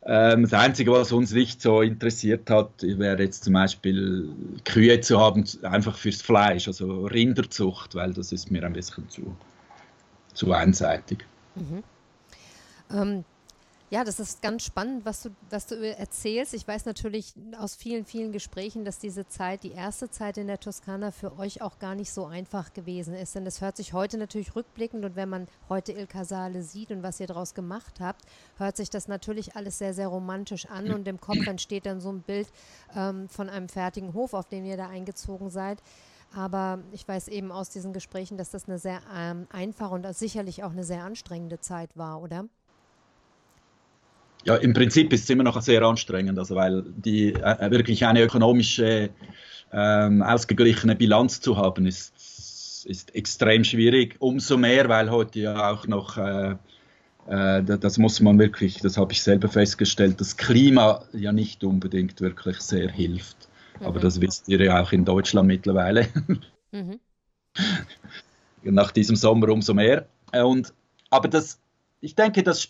Ähm, 0.06 0.44
das 0.44 0.54
Einzige, 0.54 0.92
was 0.92 1.12
uns 1.12 1.32
nicht 1.32 1.64
so 1.64 1.82
interessiert 1.82 2.48
hat, 2.52 2.70
wäre 2.84 3.24
jetzt 3.24 3.46
zum 3.46 3.54
Beispiel 3.54 4.30
Kühe 4.66 5.02
zu 5.02 5.20
haben, 5.20 5.46
einfach 5.64 5.98
fürs 5.98 6.22
Fleisch, 6.22 6.68
also 6.68 7.06
Rinderzucht, 7.06 7.96
weil 7.96 8.14
das 8.14 8.32
ist 8.32 8.52
mir 8.52 8.64
ein 8.64 8.74
bisschen 8.74 9.10
zu, 9.10 9.36
zu 10.36 10.52
einseitig. 10.52 11.26
Mhm. 11.56 11.84
Ähm, 12.92 13.26
ja, 13.94 14.04
das 14.04 14.20
ist 14.20 14.42
ganz 14.42 14.64
spannend, 14.64 15.06
was 15.06 15.22
du, 15.22 15.30
was 15.52 15.68
du 15.68 15.76
erzählst. 15.76 16.56
Ich 16.56 16.68
weiß 16.68 16.86
natürlich 16.86 17.36
aus 17.60 17.76
vielen, 17.76 18.06
vielen 18.06 18.32
Gesprächen, 18.32 18.86
dass 18.86 18.98
diese 18.98 19.28
Zeit, 19.28 19.62
die 19.62 19.74
erste 19.74 20.10
Zeit 20.10 20.38
in 20.40 20.48
der 20.48 20.60
Toskana 20.60 21.12
für 21.12 21.38
euch 21.38 21.62
auch 21.62 21.78
gar 21.78 21.94
nicht 21.94 22.12
so 22.12 22.26
einfach 22.26 22.74
gewesen 22.74 23.14
ist. 23.14 23.36
Denn 23.36 23.46
es 23.46 23.62
hört 23.62 23.78
sich 23.78 23.94
heute 23.94 24.18
natürlich 24.18 24.56
rückblickend 24.56 25.06
und 25.06 25.16
wenn 25.16 25.30
man 25.30 25.46
heute 25.70 25.92
Il 25.92 26.08
Casale 26.08 26.64
sieht 26.64 26.90
und 26.90 27.04
was 27.04 27.20
ihr 27.20 27.28
daraus 27.28 27.54
gemacht 27.54 28.00
habt, 28.00 28.26
hört 28.58 28.78
sich 28.78 28.90
das 28.90 29.08
natürlich 29.08 29.56
alles 29.56 29.78
sehr, 29.78 29.94
sehr 29.94 30.08
romantisch 30.08 30.66
an 30.66 30.92
und 30.92 31.08
im 31.08 31.22
Kopf 31.22 31.46
entsteht 31.46 31.86
dann 31.86 32.02
so 32.02 32.12
ein 32.12 32.24
Bild 32.24 32.48
ähm, 32.96 33.30
von 33.30 33.48
einem 33.48 33.70
fertigen 33.70 34.16
Hof, 34.16 34.34
auf 34.34 34.48
den 34.48 34.66
ihr 34.66 34.76
da 34.76 34.88
eingezogen 34.88 35.52
seid. 35.52 35.84
Aber 36.36 36.80
ich 36.94 37.08
weiß 37.08 37.28
eben 37.28 37.52
aus 37.52 37.70
diesen 37.70 37.94
Gesprächen, 37.94 38.40
dass 38.40 38.50
das 38.50 38.68
eine 38.68 38.80
sehr 38.80 39.02
ähm, 39.16 39.46
einfache 39.52 39.94
und 39.94 40.16
sicherlich 40.16 40.64
auch 40.64 40.72
eine 40.72 40.84
sehr 40.84 41.04
anstrengende 41.04 41.60
Zeit 41.60 41.96
war, 41.96 42.20
oder? 42.20 42.46
Ja, 44.46 44.56
im 44.56 44.74
Prinzip 44.74 45.14
ist 45.14 45.24
es 45.24 45.30
immer 45.30 45.44
noch 45.44 45.62
sehr 45.62 45.82
anstrengend, 45.84 46.38
also 46.38 46.56
weil 46.56 46.84
die 46.96 47.34
äh, 47.34 47.72
wirklich 47.72 48.06
eine 48.06 48.22
ökonomische 48.22 49.10
ähm, 49.72 50.22
ausgeglichene 50.22 50.96
Bilanz 50.96 51.42
zu 51.42 51.58
haben, 51.58 51.86
ist, 51.86 52.86
ist 52.86 53.16
extrem 53.16 53.64
schwierig. 53.64 54.16
Umso 54.20 54.58
mehr, 54.58 54.90
weil 54.90 55.10
heute 55.10 55.40
ja 55.40 55.72
auch 55.72 55.88
noch 55.88 56.18
äh, 56.18 56.56
äh, 57.28 57.64
das 57.64 57.98
muss 57.98 58.20
man 58.20 58.38
wirklich, 58.40 58.80
das 58.80 58.98
habe 58.98 59.14
ich 59.14 59.24
selber 59.24 59.48
festgestellt, 59.48 60.20
das 60.20 60.38
Klima 60.38 61.04
ja 61.14 61.32
nicht 61.32 61.64
unbedingt 61.64 62.20
wirklich 62.22 62.60
sehr 62.60 62.90
hilft. 62.92 63.50
Mhm. 63.80 63.86
Aber 63.86 64.00
das 64.00 64.20
wisst 64.22 64.48
ihr 64.50 64.62
ja 64.62 64.82
auch 64.82 64.92
in 64.92 65.06
Deutschland 65.06 65.48
mittlerweile. 65.48 66.08
Mhm. 66.72 67.00
Nach 68.64 68.92
diesem 68.92 69.16
Sommer 69.16 69.50
umso 69.50 69.74
mehr. 69.74 70.08
Und, 70.32 70.74
aber 71.10 71.28
das, 71.28 71.60
ich 72.02 72.16
denke, 72.16 72.44
das 72.44 72.70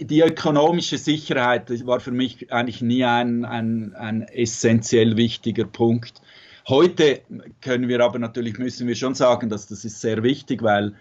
die 0.00 0.20
ökonomische 0.20 0.98
Sicherheit 0.98 1.70
war 1.86 2.00
für 2.00 2.10
mich 2.10 2.52
eigentlich 2.52 2.82
nie 2.82 3.04
ein, 3.04 3.44
ein, 3.44 3.94
ein 3.94 4.22
essentiell 4.22 5.16
wichtiger 5.16 5.64
Punkt. 5.64 6.20
Heute 6.68 7.20
können 7.60 7.88
wir 7.88 8.00
aber 8.00 8.18
natürlich, 8.18 8.58
müssen 8.58 8.86
wir 8.86 8.94
schon 8.94 9.14
sagen, 9.14 9.48
dass 9.48 9.66
das 9.66 9.84
ist 9.84 10.00
sehr 10.00 10.22
wichtig, 10.22 10.62
weil, 10.62 10.94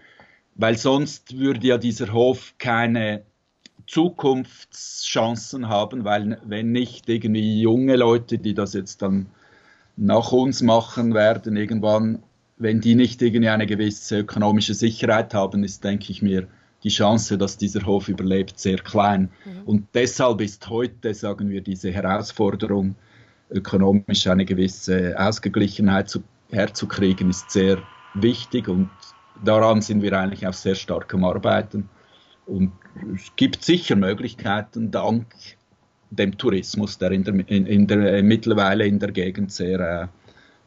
weil 0.56 0.78
sonst 0.78 1.38
würde 1.38 1.68
ja 1.68 1.78
dieser 1.78 2.14
Hof 2.14 2.54
keine 2.58 3.24
Zukunftschancen 3.88 5.68
haben, 5.68 6.06
weil 6.06 6.40
wenn 6.46 6.72
nicht 6.72 7.10
irgendwie 7.10 7.62
junge 7.62 7.96
Leute, 7.96 8.38
die 8.38 8.54
das 8.54 8.74
jetzt 8.74 9.02
dann 9.02 9.28
nach 9.98 10.32
uns 10.32 10.62
machen 10.62 11.14
werden, 11.14 11.56
irgendwann, 11.56 12.24
wenn 12.58 12.82
die 12.82 12.96
nicht 12.96 13.22
irgendwie 13.22 13.50
eine 13.50 13.68
gewisse 13.68 14.20
ökonomische 14.20 14.74
Sicherheit 14.74 15.34
haben, 15.34 15.64
ist, 15.64 15.84
denke 15.84 16.12
ich 16.12 16.22
mir, 16.22 16.48
die 16.84 16.90
Chance, 16.90 17.38
dass 17.38 17.58
dieser 17.58 17.86
Hof 17.86 18.10
überlebt, 18.10 18.60
sehr 18.60 18.78
klein. 18.78 19.30
Mhm. 19.46 19.64
Und 19.66 19.88
deshalb 19.94 20.42
ist 20.42 20.70
heute, 20.70 21.14
sagen 21.14 21.50
wir, 21.50 21.62
diese 21.62 21.92
Herausforderung, 21.92 22.96
ökonomisch 23.50 24.28
eine 24.28 24.46
gewisse 24.46 25.16
Ausgeglichenheit 25.18 26.10
zu, 26.10 26.24
herzukriegen, 26.52 27.30
ist 27.30 27.52
sehr 27.52 27.82
wichtig 28.14 28.68
und 28.68 28.90
daran 29.44 29.82
sind 29.82 30.02
wir 30.02 30.14
eigentlich 30.14 30.46
auch 30.48 30.54
sehr 30.54 30.76
stark 30.76 31.14
am 31.14 31.24
Arbeiten. 31.24 31.90
Und 32.46 32.74
es 33.16 33.32
gibt 33.36 33.64
sicher 33.64 33.96
Möglichkeiten, 33.96 34.92
dank 34.92 35.28
dem 36.10 36.38
Tourismus, 36.38 36.98
der, 36.98 37.12
in 37.12 37.24
der, 37.24 37.34
in, 37.48 37.66
in 37.66 37.88
der 37.88 38.22
mittlerweile 38.22 38.86
in 38.86 39.00
der 39.00 39.12
Gegend 39.12 39.52
sehr 39.52 39.80
äh, 39.80 40.08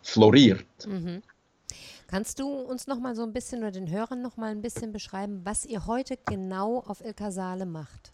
floriert. 0.02 0.66
Mhm. 0.88 1.22
Kannst 2.08 2.38
du 2.38 2.48
uns 2.48 2.86
noch 2.86 3.00
mal 3.00 3.16
so 3.16 3.22
ein 3.24 3.32
bisschen 3.32 3.60
oder 3.60 3.72
den 3.72 3.90
Hörern 3.90 4.22
noch 4.22 4.36
mal 4.36 4.50
ein 4.50 4.62
bisschen 4.62 4.92
beschreiben, 4.92 5.40
was 5.44 5.66
ihr 5.66 5.86
heute 5.86 6.16
genau 6.24 6.78
auf 6.86 7.00
El 7.00 7.14
Casale 7.14 7.66
macht? 7.66 8.12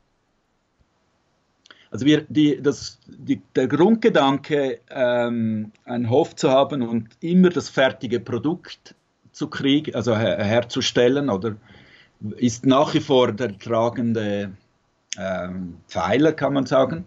Also 1.90 2.06
wir, 2.06 2.22
die, 2.22 2.62
das, 2.62 2.98
die, 3.06 3.42
der 3.54 3.68
Grundgedanke, 3.68 4.80
ähm, 4.88 5.72
einen 5.84 6.08
Hof 6.08 6.34
zu 6.36 6.50
haben 6.50 6.80
und 6.80 7.10
immer 7.20 7.50
das 7.50 7.68
fertige 7.68 8.18
Produkt 8.18 8.94
zu 9.32 9.48
kriegen, 9.48 9.94
also 9.94 10.16
her, 10.16 10.42
herzustellen, 10.42 11.28
oder 11.28 11.56
ist 12.36 12.64
nach 12.64 12.94
wie 12.94 13.00
vor 13.00 13.32
der 13.32 13.58
tragende 13.58 14.52
ähm, 15.18 15.76
Pfeiler, 15.86 16.32
kann 16.32 16.54
man 16.54 16.64
sagen. 16.64 17.04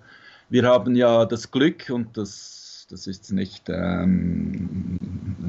Wir 0.49 0.63
haben 0.67 0.95
ja 0.95 1.25
das 1.25 1.49
Glück 1.49 1.89
und 1.89 2.15
das 2.15 2.65
das 2.89 3.07
ist 3.07 3.31
nicht, 3.31 3.69
ähm, 3.69 4.94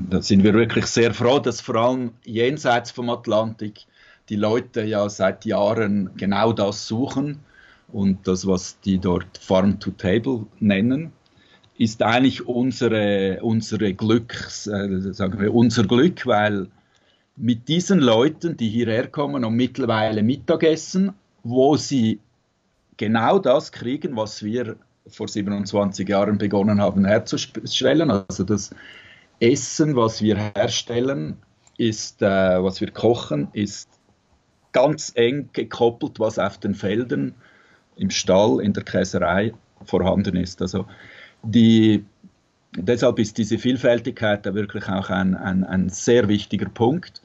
da 0.08 0.22
sind 0.22 0.44
wir 0.44 0.54
wirklich 0.54 0.86
sehr 0.86 1.12
froh, 1.12 1.38
dass 1.38 1.60
vor 1.60 1.76
allem 1.76 2.12
jenseits 2.24 2.90
vom 2.90 3.10
Atlantik 3.10 3.86
die 4.28 4.36
Leute 4.36 4.82
ja 4.82 5.08
seit 5.08 5.44
Jahren 5.44 6.10
genau 6.16 6.52
das 6.52 6.86
suchen 6.86 7.40
und 7.92 8.26
das, 8.26 8.46
was 8.46 8.80
die 8.80 8.98
dort 8.98 9.38
Farm 9.38 9.78
to 9.78 9.90
Table 9.92 10.46
nennen, 10.58 11.12
ist 11.78 12.02
eigentlich 12.02 12.46
unsere, 12.46 13.38
unsere 13.42 13.94
Glück, 13.94 14.34
äh, 14.66 15.12
sagen 15.12 15.40
wir, 15.40 15.54
unser 15.54 15.84
Glück, 15.84 16.26
weil 16.26 16.68
mit 17.36 17.68
diesen 17.68 18.00
Leuten, 18.00 18.56
die 18.56 18.70
hierher 18.70 19.08
kommen 19.08 19.44
und 19.44 19.54
mittlerweile 19.54 20.22
Mittagessen, 20.22 21.12
wo 21.44 21.76
sie 21.76 22.18
genau 22.96 23.38
das 23.38 23.72
kriegen, 23.72 24.16
was 24.16 24.42
wir 24.42 24.76
vor 25.06 25.28
27 25.28 26.08
Jahren 26.08 26.38
begonnen 26.38 26.80
haben 26.80 27.04
herzustellen. 27.04 28.10
Also 28.10 28.42
das 28.42 28.70
Essen, 29.40 29.96
was 29.96 30.22
wir 30.22 30.36
herstellen, 30.36 31.36
ist, 31.76 32.22
äh, 32.22 32.62
was 32.62 32.80
wir 32.80 32.90
kochen, 32.90 33.48
ist 33.52 33.88
ganz 34.72 35.12
eng 35.14 35.50
gekoppelt, 35.52 36.18
was 36.20 36.38
auf 36.38 36.58
den 36.58 36.74
Feldern, 36.74 37.34
im 37.96 38.10
Stall, 38.10 38.60
in 38.60 38.72
der 38.72 38.84
Käserei 38.84 39.54
vorhanden 39.84 40.36
ist. 40.36 40.60
Also 40.60 40.86
die, 41.42 42.04
deshalb 42.76 43.18
ist 43.18 43.38
diese 43.38 43.58
Vielfältigkeit 43.58 44.44
da 44.44 44.54
wirklich 44.54 44.88
auch 44.88 45.10
ein, 45.10 45.34
ein, 45.34 45.64
ein 45.64 45.88
sehr 45.88 46.28
wichtiger 46.28 46.68
Punkt. 46.68 47.22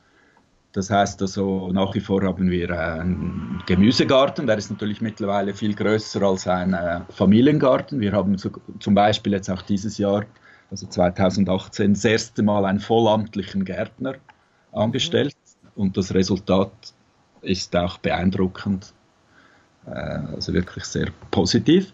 Das 0.74 0.89
heißt 0.89 1.22
also, 1.22 1.70
nach 1.74 1.94
wie 1.94 2.00
vor 2.00 2.24
haben 2.24 2.50
wir 2.50 2.70
einen 2.80 3.62
Gemüsegarten, 3.65 4.48
der 4.48 4.58
ist 4.58 4.72
natürlich 4.72 5.01
mittlerweile 5.01 5.53
viel 5.53 5.75
größer 5.75 6.22
als 6.22 6.48
ein 6.48 6.74
äh, 6.74 7.01
Familiengarten. 7.10 8.00
Wir 8.00 8.13
haben 8.13 8.38
zum 8.38 8.96
Beispiel 8.96 9.34
jetzt 9.34 9.50
auch 9.50 9.62
dieses 9.62 9.98
Jahr, 9.98 10.24
also 10.72 10.88
2018, 10.88 11.94
das 11.94 12.06
erste 12.06 12.42
Mal 12.42 12.66
einen 12.66 12.80
vollamtlichen 12.80 13.66
Gärtner 13.66 14.16
angestellt. 14.72 15.36
Und 15.75 15.98
das 15.98 16.13
Resultat 16.13 16.72
ist 17.42 17.75
auch 17.75 17.98
beeindruckend, 17.98 18.94
äh, 19.86 19.90
also 19.90 20.54
wirklich 20.54 20.86
sehr 20.86 21.10
positiv. 21.30 21.94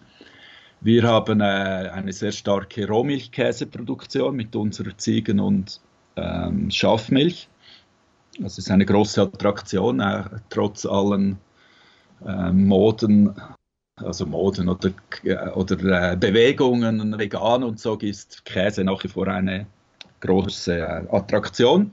Wir 0.80 1.02
haben 1.02 1.40
äh, 1.40 1.90
eine 1.92 2.12
sehr 2.12 2.30
starke 2.30 2.86
Rohmilchkäseproduktion 2.86 4.34
mit 4.34 4.54
unserer 4.54 4.96
Ziegen- 4.96 5.40
und 5.40 5.80
ähm, 6.16 6.70
Schafmilch. 6.70 7.48
Es 8.44 8.58
ist 8.58 8.70
eine 8.70 8.86
große 8.86 9.22
Attraktion, 9.22 10.00
äh, 10.00 10.24
trotz 10.48 10.86
allen 10.86 11.38
Moden, 12.20 13.32
also 14.02 14.26
Moden 14.26 14.68
oder, 14.68 14.90
äh, 15.24 15.48
oder 15.50 16.12
äh, 16.12 16.16
Bewegungen, 16.16 17.18
vegan 17.18 17.62
und 17.62 17.78
so, 17.78 17.96
ist 17.96 18.44
Käse 18.44 18.84
nach 18.84 19.02
wie 19.04 19.08
vor 19.08 19.28
eine 19.28 19.66
große 20.20 20.78
äh, 20.78 21.04
Attraktion. 21.10 21.92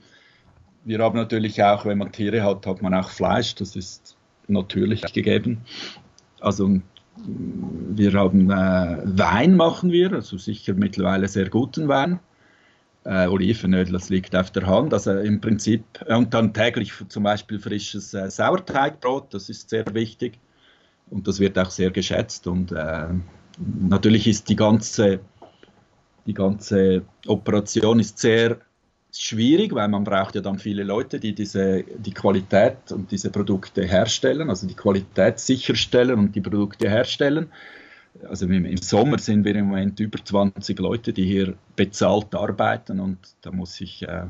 Wir 0.84 1.00
haben 1.00 1.16
natürlich 1.16 1.62
auch, 1.62 1.84
wenn 1.84 1.98
man 1.98 2.12
Tiere 2.12 2.42
hat, 2.42 2.66
hat 2.66 2.82
man 2.82 2.94
auch 2.94 3.10
Fleisch, 3.10 3.54
das 3.56 3.74
ist 3.76 4.16
natürlich 4.48 5.02
gegeben. 5.12 5.62
Also 6.40 6.80
wir 7.24 8.12
haben 8.12 8.50
äh, 8.50 8.98
Wein 9.04 9.56
machen 9.56 9.90
wir, 9.90 10.12
also 10.12 10.38
sicher 10.38 10.74
mittlerweile 10.74 11.28
sehr 11.28 11.48
guten 11.48 11.88
Wein 11.88 12.20
äh, 13.06 13.26
Olivenöl, 13.28 13.86
das 13.86 14.08
liegt 14.10 14.34
auf 14.34 14.50
der 14.50 14.66
Hand. 14.66 14.92
Also 14.92 15.12
im 15.12 15.40
Prinzip, 15.40 15.84
und 16.08 16.34
dann 16.34 16.52
täglich 16.52 16.92
zum 17.08 17.22
Beispiel 17.22 17.58
frisches 17.58 18.12
äh, 18.14 18.30
Sauerteigbrot, 18.30 19.32
das 19.32 19.48
ist 19.48 19.70
sehr 19.70 19.84
wichtig 19.94 20.38
und 21.10 21.28
das 21.28 21.40
wird 21.40 21.58
auch 21.58 21.70
sehr 21.70 21.90
geschätzt. 21.90 22.46
Und 22.46 22.72
äh, 22.72 23.08
natürlich 23.58 24.26
ist 24.26 24.48
die 24.48 24.56
ganze, 24.56 25.20
die 26.26 26.34
ganze 26.34 27.02
Operation 27.26 28.00
ist 28.00 28.18
sehr 28.18 28.58
schwierig, 29.12 29.74
weil 29.74 29.88
man 29.88 30.04
braucht 30.04 30.34
ja 30.34 30.40
dann 30.40 30.58
viele 30.58 30.82
Leute, 30.82 31.18
die 31.18 31.34
diese, 31.34 31.84
die 31.84 32.12
Qualität 32.12 32.92
und 32.92 33.10
diese 33.10 33.30
Produkte 33.30 33.84
herstellen, 33.84 34.50
also 34.50 34.66
die 34.66 34.74
Qualität 34.74 35.38
sicherstellen 35.38 36.18
und 36.18 36.34
die 36.34 36.40
Produkte 36.40 36.90
herstellen. 36.90 37.50
also 38.28 38.46
im, 38.46 38.76
Sommer 38.76 39.18
sind 39.18 39.44
wir 39.44 39.54
im 39.54 39.66
Moment 39.68 39.98
über 40.00 40.22
20 40.22 40.78
Leute, 40.80 41.12
die 41.12 41.24
hier 41.24 41.54
bezahlt 41.76 42.34
arbeiten 42.34 43.00
und 43.00 43.18
da 43.40 43.50
muss 43.52 43.80
ich 43.80 44.02
äh, 44.02 44.26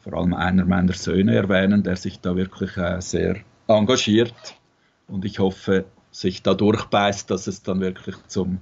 vor 0.00 0.14
allem 0.14 0.34
einer 0.34 0.64
meiner 0.64 0.94
Söhne 0.94 1.36
erwähnen, 1.36 1.84
der 1.84 1.96
sich 1.96 2.20
da 2.20 2.34
wirklich 2.34 2.76
äh, 2.76 3.00
sehr 3.00 3.36
engagiert 3.68 4.56
und 5.08 5.24
ich 5.24 5.38
hoffe, 5.38 5.84
sich 6.10 6.42
da 6.42 6.54
durchbeißt, 6.54 7.30
dass 7.30 7.46
es 7.46 7.62
dann 7.62 7.80
wirklich 7.80 8.16
zum, 8.26 8.60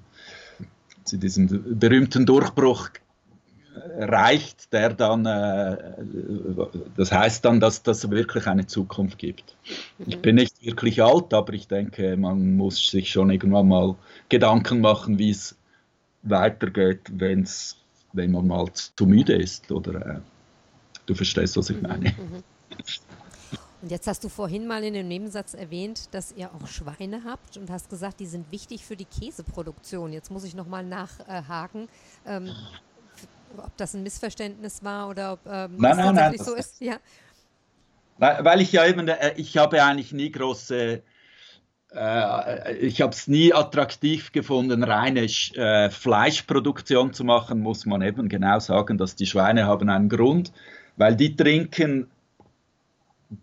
zu 1.05 1.17
diesem 1.17 1.79
berühmten 1.79 2.27
Durchbruch 2.27 2.91
reicht, 3.97 4.73
der 4.73 4.95
dann, 4.95 5.27
äh, 5.27 5.77
das 6.97 7.13
heißt 7.13 7.45
dann, 7.45 7.61
dass 7.61 7.83
das 7.83 8.09
wirklich 8.11 8.47
eine 8.47 8.67
Zukunft 8.67 9.19
gibt. 9.19 9.57
Mhm. 9.99 10.05
Ich 10.07 10.19
bin 10.21 10.37
nicht 10.37 10.65
wirklich 10.65 11.03
alt, 11.03 11.35
aber 11.35 11.53
ich 11.53 11.69
denke, 11.69 12.17
man 12.17 12.57
muss 12.57 12.89
sich 12.89 13.11
schon 13.11 13.31
irgendwann 13.31 13.69
mal 13.69 13.97
Gedanken 14.29 14.81
machen, 14.81 15.19
wie 15.19 15.31
es 15.31 15.57
weitergeht, 16.23 17.01
wenn's, 17.13 17.77
wenn 18.13 18.33
man 18.33 18.47
mal 18.47 18.71
zu 18.73 19.07
müde 19.07 19.35
ist. 19.35 19.71
Oder 19.71 20.07
äh, 20.07 20.21
du 21.07 21.15
verstehst, 21.15 21.57
was 21.57 21.71
ich 21.71 21.77
mhm, 21.77 21.83
meine. 21.83 22.11
Mhm. 22.11 22.43
Und 23.85 23.91
jetzt 23.91 24.07
hast 24.07 24.25
du 24.25 24.31
vorhin 24.31 24.67
mal 24.67 24.83
in 24.83 24.95
dem 24.95 25.09
Nebensatz 25.09 25.53
erwähnt, 25.53 26.09
dass 26.15 26.33
ihr 26.33 26.49
auch 26.55 26.67
Schweine 26.67 27.21
habt 27.23 27.59
und 27.59 27.69
hast 27.69 27.91
gesagt, 27.91 28.19
die 28.19 28.25
sind 28.25 28.51
wichtig 28.51 28.83
für 28.83 28.97
die 28.97 29.05
Käseproduktion. 29.05 30.11
Jetzt 30.15 30.31
muss 30.31 30.43
ich 30.45 30.55
nochmal 30.55 30.85
nachhaken. 30.85 31.89
Ähm, 32.27 32.49
ob 33.59 33.77
das 33.77 33.95
ein 33.95 34.03
Missverständnis 34.03 34.83
war 34.83 35.11
oder 35.11 35.35
ob 35.35 35.41
ähm, 35.45 35.77
nein, 35.77 35.81
das 35.83 35.97
nein, 35.99 36.17
tatsächlich 36.17 36.41
nein, 36.41 36.47
so 36.47 36.55
ist. 36.55 36.81
Ja. 36.81 36.97
Weil, 38.17 38.43
weil 38.43 38.61
ich 38.63 38.73
ja 38.73 38.87
eben, 38.87 39.07
äh, 39.07 39.35
ich 39.37 39.59
habe 39.59 39.85
eigentlich 39.85 40.15
nie 40.15 40.31
große 40.31 41.03
äh, 41.95 42.77
ich 42.77 43.03
habe 43.03 43.13
es 43.13 43.29
nie 43.29 43.53
attraktiv 43.53 44.33
gefunden, 44.33 44.83
reine 44.83 45.25
äh, 45.25 45.91
Fleischproduktion 45.91 47.13
zu 47.13 47.23
machen, 47.23 47.61
muss 47.61 47.85
man 47.85 48.01
eben 48.01 48.31
genau 48.31 48.61
sagen, 48.61 48.97
dass 48.97 49.15
die 49.15 49.27
Schweine 49.27 49.67
haben 49.67 49.91
einen 49.91 50.09
Grund, 50.09 50.53
weil 50.97 51.17
die 51.17 51.37
trinken 51.37 52.09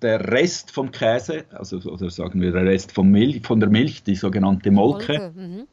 der 0.02 0.32
Rest 0.32 0.72
vom 0.72 0.92
Käse, 0.92 1.46
also 1.52 1.78
oder 1.78 2.10
sagen 2.10 2.42
wir 2.42 2.52
der 2.52 2.66
Rest 2.66 2.92
vom 2.92 3.10
Milch, 3.10 3.46
von 3.46 3.60
der 3.60 3.70
Milch, 3.70 4.04
die 4.04 4.16
sogenannte 4.16 4.72
Molke. 4.72 5.20
Molke 5.20 5.40
mhm. 5.40 5.68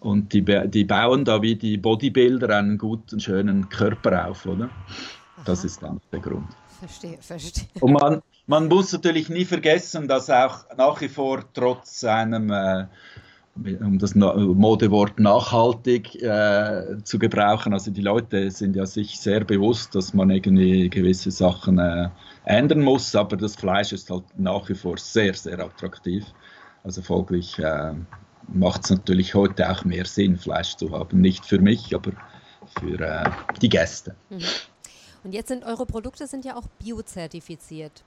Und 0.00 0.32
die, 0.32 0.44
die 0.68 0.84
bauen 0.84 1.24
da 1.24 1.42
wie 1.42 1.56
die 1.56 1.76
Bodybuilder 1.76 2.56
einen 2.56 2.78
guten, 2.78 3.18
schönen 3.18 3.68
Körper 3.68 4.28
auf, 4.28 4.46
oder? 4.46 4.70
Das 5.44 5.64
ist 5.64 5.82
dann 5.82 6.00
der 6.12 6.20
Grund. 6.20 6.46
Verstehe, 6.78 7.18
verstehe. 7.20 7.66
Und 7.80 7.92
man, 7.92 8.22
man 8.46 8.68
muss 8.68 8.92
natürlich 8.92 9.28
nie 9.28 9.44
vergessen, 9.44 10.06
dass 10.06 10.30
auch 10.30 10.64
nach 10.76 11.00
wie 11.00 11.08
vor 11.08 11.44
trotz 11.52 12.04
einem, 12.04 12.50
äh, 12.50 12.86
um 13.80 13.98
das 13.98 14.14
Modewort 14.14 15.18
nachhaltig 15.18 16.22
äh, 16.22 17.02
zu 17.04 17.18
gebrauchen, 17.18 17.72
also 17.72 17.90
die 17.90 18.00
Leute 18.00 18.50
sind 18.50 18.76
ja 18.76 18.86
sich 18.86 19.18
sehr 19.18 19.44
bewusst, 19.44 19.94
dass 19.94 20.14
man 20.14 20.30
irgendwie 20.30 20.88
gewisse 20.88 21.30
Sachen 21.30 21.78
äh, 21.78 22.08
ändern 22.44 22.82
muss, 22.82 23.14
aber 23.14 23.36
das 23.36 23.56
Fleisch 23.56 23.92
ist 23.92 24.10
halt 24.10 24.24
nach 24.36 24.68
wie 24.68 24.74
vor 24.74 24.96
sehr, 24.98 25.34
sehr 25.34 25.58
attraktiv. 25.58 26.24
Also 26.84 27.02
folglich 27.02 27.58
äh, 27.58 27.92
macht 28.52 28.84
es 28.84 28.90
natürlich 28.90 29.34
heute 29.34 29.70
auch 29.70 29.84
mehr 29.84 30.04
Sinn, 30.04 30.36
Fleisch 30.36 30.76
zu 30.76 30.90
haben. 30.92 31.20
Nicht 31.20 31.44
für 31.44 31.58
mich, 31.58 31.94
aber 31.94 32.12
für 32.78 33.00
äh, 33.00 33.30
die 33.60 33.68
Gäste. 33.68 34.14
Mhm. 34.30 34.38
Und 35.24 35.32
jetzt 35.32 35.48
sind 35.48 35.64
eure 35.64 35.84
Produkte 35.84 36.26
sind 36.26 36.44
ja 36.44 36.56
auch 36.56 36.66
biozertifiziert. 36.82 38.04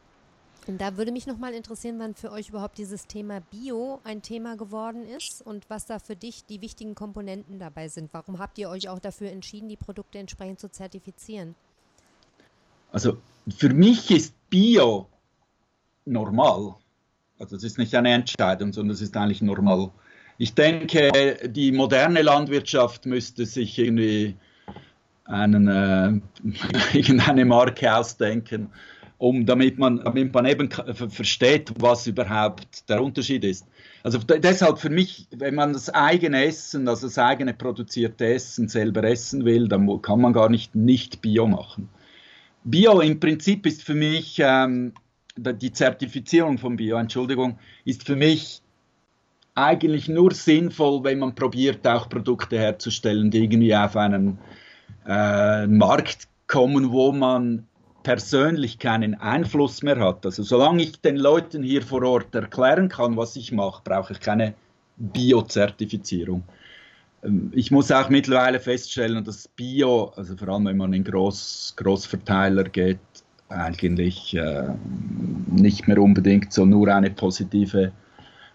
Und 0.67 0.79
da 0.79 0.95
würde 0.95 1.11
mich 1.11 1.25
nochmal 1.25 1.53
interessieren, 1.53 1.97
wann 1.97 2.13
für 2.13 2.31
euch 2.31 2.49
überhaupt 2.49 2.77
dieses 2.77 3.07
Thema 3.07 3.39
Bio 3.39 3.99
ein 4.03 4.21
Thema 4.21 4.55
geworden 4.55 5.05
ist 5.05 5.41
und 5.41 5.69
was 5.69 5.87
da 5.87 5.97
für 5.97 6.15
dich 6.15 6.45
die 6.45 6.61
wichtigen 6.61 6.93
Komponenten 6.93 7.57
dabei 7.57 7.87
sind. 7.87 8.13
Warum 8.13 8.37
habt 8.37 8.59
ihr 8.59 8.69
euch 8.69 8.87
auch 8.87 8.99
dafür 8.99 9.31
entschieden, 9.31 9.69
die 9.69 9.75
Produkte 9.75 10.19
entsprechend 10.19 10.59
zu 10.59 10.69
zertifizieren? 10.69 11.55
Also 12.91 13.17
für 13.57 13.73
mich 13.73 14.11
ist 14.11 14.35
Bio 14.49 15.07
normal. 16.05 16.75
Also 17.39 17.55
es 17.55 17.63
ist 17.63 17.79
nicht 17.79 17.95
eine 17.95 18.13
Entscheidung, 18.13 18.71
sondern 18.71 18.93
es 18.93 19.01
ist 19.01 19.17
eigentlich 19.17 19.41
normal. 19.41 19.89
Ich 20.37 20.53
denke, 20.53 21.49
die 21.49 21.71
moderne 21.71 22.21
Landwirtschaft 22.21 23.07
müsste 23.07 23.47
sich 23.47 23.79
irgendwie 23.79 24.35
einen, 25.25 25.67
äh, 25.67 26.19
irgendeine 26.93 27.45
Marke 27.45 27.95
ausdenken, 27.95 28.69
um, 29.21 29.45
damit, 29.45 29.77
man, 29.77 30.03
damit 30.03 30.33
man 30.33 30.47
eben 30.47 30.69
versteht, 30.71 31.71
was 31.77 32.07
überhaupt 32.07 32.89
der 32.89 33.03
Unterschied 33.03 33.43
ist. 33.43 33.67
Also 34.01 34.17
deshalb 34.17 34.79
für 34.79 34.89
mich, 34.89 35.27
wenn 35.29 35.53
man 35.53 35.73
das 35.73 35.91
eigene 35.91 36.45
Essen, 36.45 36.87
also 36.87 37.05
das 37.05 37.19
eigene 37.19 37.53
produzierte 37.53 38.25
Essen 38.25 38.67
selber 38.67 39.03
essen 39.03 39.45
will, 39.45 39.67
dann 39.67 40.01
kann 40.01 40.21
man 40.21 40.33
gar 40.33 40.49
nicht 40.49 40.73
nicht 40.73 41.21
Bio 41.21 41.45
machen. 41.45 41.87
Bio 42.63 42.99
im 42.99 43.19
Prinzip 43.19 43.67
ist 43.67 43.83
für 43.83 43.93
mich, 43.93 44.39
ähm, 44.39 44.93
die 45.37 45.71
Zertifizierung 45.71 46.57
von 46.57 46.75
Bio, 46.75 46.97
Entschuldigung, 46.97 47.59
ist 47.85 48.03
für 48.03 48.15
mich 48.15 48.63
eigentlich 49.53 50.07
nur 50.07 50.33
sinnvoll, 50.33 51.03
wenn 51.03 51.19
man 51.19 51.35
probiert, 51.35 51.85
auch 51.85 52.09
Produkte 52.09 52.57
herzustellen, 52.57 53.29
die 53.29 53.43
irgendwie 53.43 53.75
auf 53.75 53.95
einen 53.95 54.39
äh, 55.07 55.67
Markt 55.67 56.27
kommen, 56.47 56.91
wo 56.91 57.11
man 57.11 57.67
persönlich 58.03 58.79
keinen 58.79 59.15
Einfluss 59.15 59.83
mehr 59.83 59.99
hat. 59.99 60.25
Also 60.25 60.43
solange 60.43 60.83
ich 60.83 60.99
den 61.01 61.17
Leuten 61.17 61.63
hier 61.63 61.81
vor 61.81 62.03
Ort 62.03 62.33
erklären 62.33 62.89
kann, 62.89 63.17
was 63.17 63.35
ich 63.35 63.51
mache, 63.51 63.81
brauche 63.83 64.13
ich 64.13 64.19
keine 64.19 64.53
Bio-Zertifizierung. 64.97 66.43
Ähm, 67.23 67.51
ich 67.53 67.71
muss 67.71 67.91
auch 67.91 68.09
mittlerweile 68.09 68.59
feststellen, 68.59 69.23
dass 69.23 69.47
Bio, 69.47 70.13
also 70.15 70.35
vor 70.35 70.49
allem 70.49 70.65
wenn 70.65 70.77
man 70.77 70.93
in 70.93 71.03
Groß, 71.03 71.73
Großverteiler 71.77 72.63
geht, 72.65 72.99
eigentlich 73.49 74.35
äh, 74.35 74.69
nicht 75.47 75.87
mehr 75.87 75.97
unbedingt 75.97 76.53
so 76.53 76.65
nur 76.65 76.87
eine 76.87 77.11
positive 77.11 77.91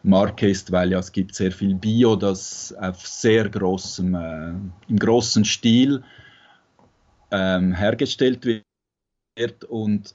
Marke 0.02 0.48
ist, 0.48 0.72
weil 0.72 0.92
ja 0.92 0.98
es 0.98 1.12
gibt 1.12 1.34
sehr 1.34 1.52
viel 1.52 1.74
Bio, 1.74 2.16
das 2.16 2.74
auf 2.80 3.06
sehr 3.06 3.48
großem, 3.48 4.14
äh, 4.14 4.48
im 4.88 4.98
großen 4.98 5.44
Stil 5.44 6.02
ähm, 7.30 7.72
hergestellt 7.72 8.44
wird 8.44 8.65
und 9.68 10.14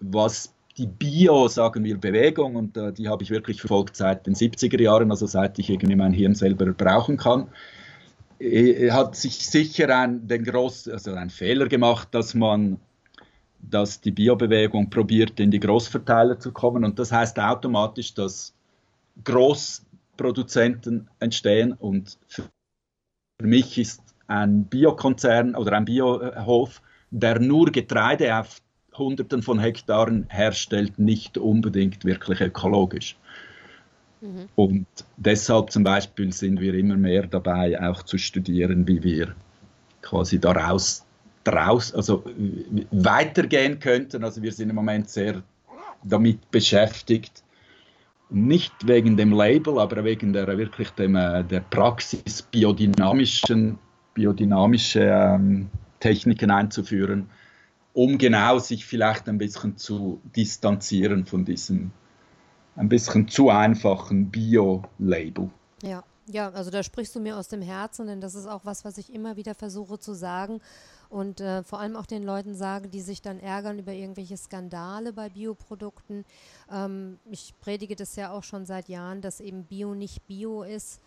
was 0.00 0.54
die 0.76 0.86
Bio, 0.86 1.48
sagen 1.48 1.84
wir, 1.84 1.98
Bewegung, 1.98 2.56
und 2.56 2.76
äh, 2.76 2.92
die 2.92 3.08
habe 3.08 3.22
ich 3.22 3.30
wirklich 3.30 3.60
verfolgt 3.60 3.96
seit 3.96 4.26
den 4.26 4.34
70er 4.34 4.80
Jahren, 4.80 5.10
also 5.10 5.26
seit 5.26 5.58
ich 5.58 5.68
irgendwie 5.68 5.96
mein 5.96 6.12
Hirn 6.12 6.34
selber 6.34 6.66
brauchen 6.66 7.16
kann, 7.16 7.48
äh, 8.38 8.90
hat 8.90 9.16
sich 9.16 9.46
sicher 9.46 9.94
ein, 9.96 10.26
den 10.26 10.44
groß, 10.44 10.88
also 10.88 11.12
einen 11.12 11.30
Fehler 11.30 11.68
gemacht, 11.68 12.08
dass 12.12 12.34
man 12.34 12.78
dass 13.62 14.00
die 14.00 14.10
Biobewegung 14.10 14.90
probiert, 14.90 15.38
in 15.38 15.50
die 15.50 15.60
Großverteiler 15.60 16.38
zu 16.38 16.52
kommen. 16.52 16.84
Und 16.84 16.98
das 16.98 17.12
heißt 17.12 17.38
automatisch, 17.38 18.14
dass 18.14 18.54
Großproduzenten 19.24 21.08
entstehen 21.18 21.74
und 21.74 22.18
für 22.28 22.48
mich 23.42 23.78
ist 23.78 24.02
ein 24.26 24.64
Biokonzern 24.64 25.54
oder 25.56 25.72
ein 25.72 25.84
Biohof, 25.84 26.80
der 27.10 27.40
nur 27.40 27.70
Getreide 27.70 28.38
auf 28.38 28.60
Hunderten 28.96 29.42
von 29.42 29.58
Hektaren 29.58 30.26
herstellt, 30.28 30.98
nicht 30.98 31.38
unbedingt 31.38 32.04
wirklich 32.04 32.40
ökologisch. 32.40 33.16
Mhm. 34.20 34.48
Und 34.54 34.86
deshalb 35.16 35.70
zum 35.70 35.84
Beispiel 35.84 36.32
sind 36.32 36.60
wir 36.60 36.74
immer 36.74 36.96
mehr 36.96 37.26
dabei, 37.26 37.80
auch 37.80 38.02
zu 38.02 38.18
studieren, 38.18 38.86
wie 38.86 39.02
wir 39.02 39.34
quasi 40.02 40.38
daraus 40.38 41.04
draus, 41.44 41.94
also 41.94 42.24
weitergehen 42.90 43.78
könnten. 43.78 44.24
Also 44.24 44.42
wir 44.42 44.52
sind 44.52 44.70
im 44.70 44.76
Moment 44.76 45.08
sehr 45.08 45.42
damit 46.02 46.50
beschäftigt, 46.50 47.42
nicht 48.30 48.72
wegen 48.86 49.16
dem 49.16 49.32
Label, 49.32 49.78
aber 49.78 50.04
wegen 50.04 50.32
der 50.32 50.46
wirklich 50.56 50.90
dem, 50.90 51.16
äh, 51.16 51.42
der 51.42 51.60
Praxis 51.60 52.42
biodynamischen, 52.42 53.78
biodynamische 54.14 55.00
ähm, 55.00 55.68
Techniken 56.00 56.50
einzuführen, 56.50 57.30
um 57.92 58.18
genau 58.18 58.58
sich 58.58 58.84
vielleicht 58.84 59.28
ein 59.28 59.38
bisschen 59.38 59.76
zu 59.76 60.20
distanzieren 60.36 61.26
von 61.26 61.44
diesem 61.44 61.92
ein 62.76 62.88
bisschen 62.88 63.28
zu 63.28 63.50
einfachen 63.50 64.30
Bio-Label. 64.30 65.50
Ja. 65.82 66.02
Ja, 66.32 66.50
also 66.50 66.70
da 66.70 66.84
sprichst 66.84 67.16
du 67.16 67.20
mir 67.20 67.36
aus 67.36 67.48
dem 67.48 67.60
Herzen, 67.60 68.06
denn 68.06 68.20
das 68.20 68.36
ist 68.36 68.46
auch 68.46 68.64
was, 68.64 68.84
was 68.84 68.98
ich 68.98 69.12
immer 69.12 69.34
wieder 69.36 69.56
versuche 69.56 69.98
zu 69.98 70.14
sagen 70.14 70.60
und 71.08 71.40
äh, 71.40 71.64
vor 71.64 71.80
allem 71.80 71.96
auch 71.96 72.06
den 72.06 72.22
Leuten 72.22 72.54
sage, 72.54 72.88
die 72.88 73.00
sich 73.00 73.20
dann 73.20 73.40
ärgern 73.40 73.80
über 73.80 73.92
irgendwelche 73.92 74.36
Skandale 74.36 75.12
bei 75.12 75.28
Bioprodukten. 75.28 76.24
Ähm, 76.70 77.18
ich 77.28 77.54
predige 77.60 77.96
das 77.96 78.14
ja 78.14 78.30
auch 78.30 78.44
schon 78.44 78.64
seit 78.64 78.88
Jahren, 78.88 79.20
dass 79.20 79.40
eben 79.40 79.64
Bio 79.64 79.94
nicht 79.94 80.24
Bio 80.28 80.62
ist 80.62 81.00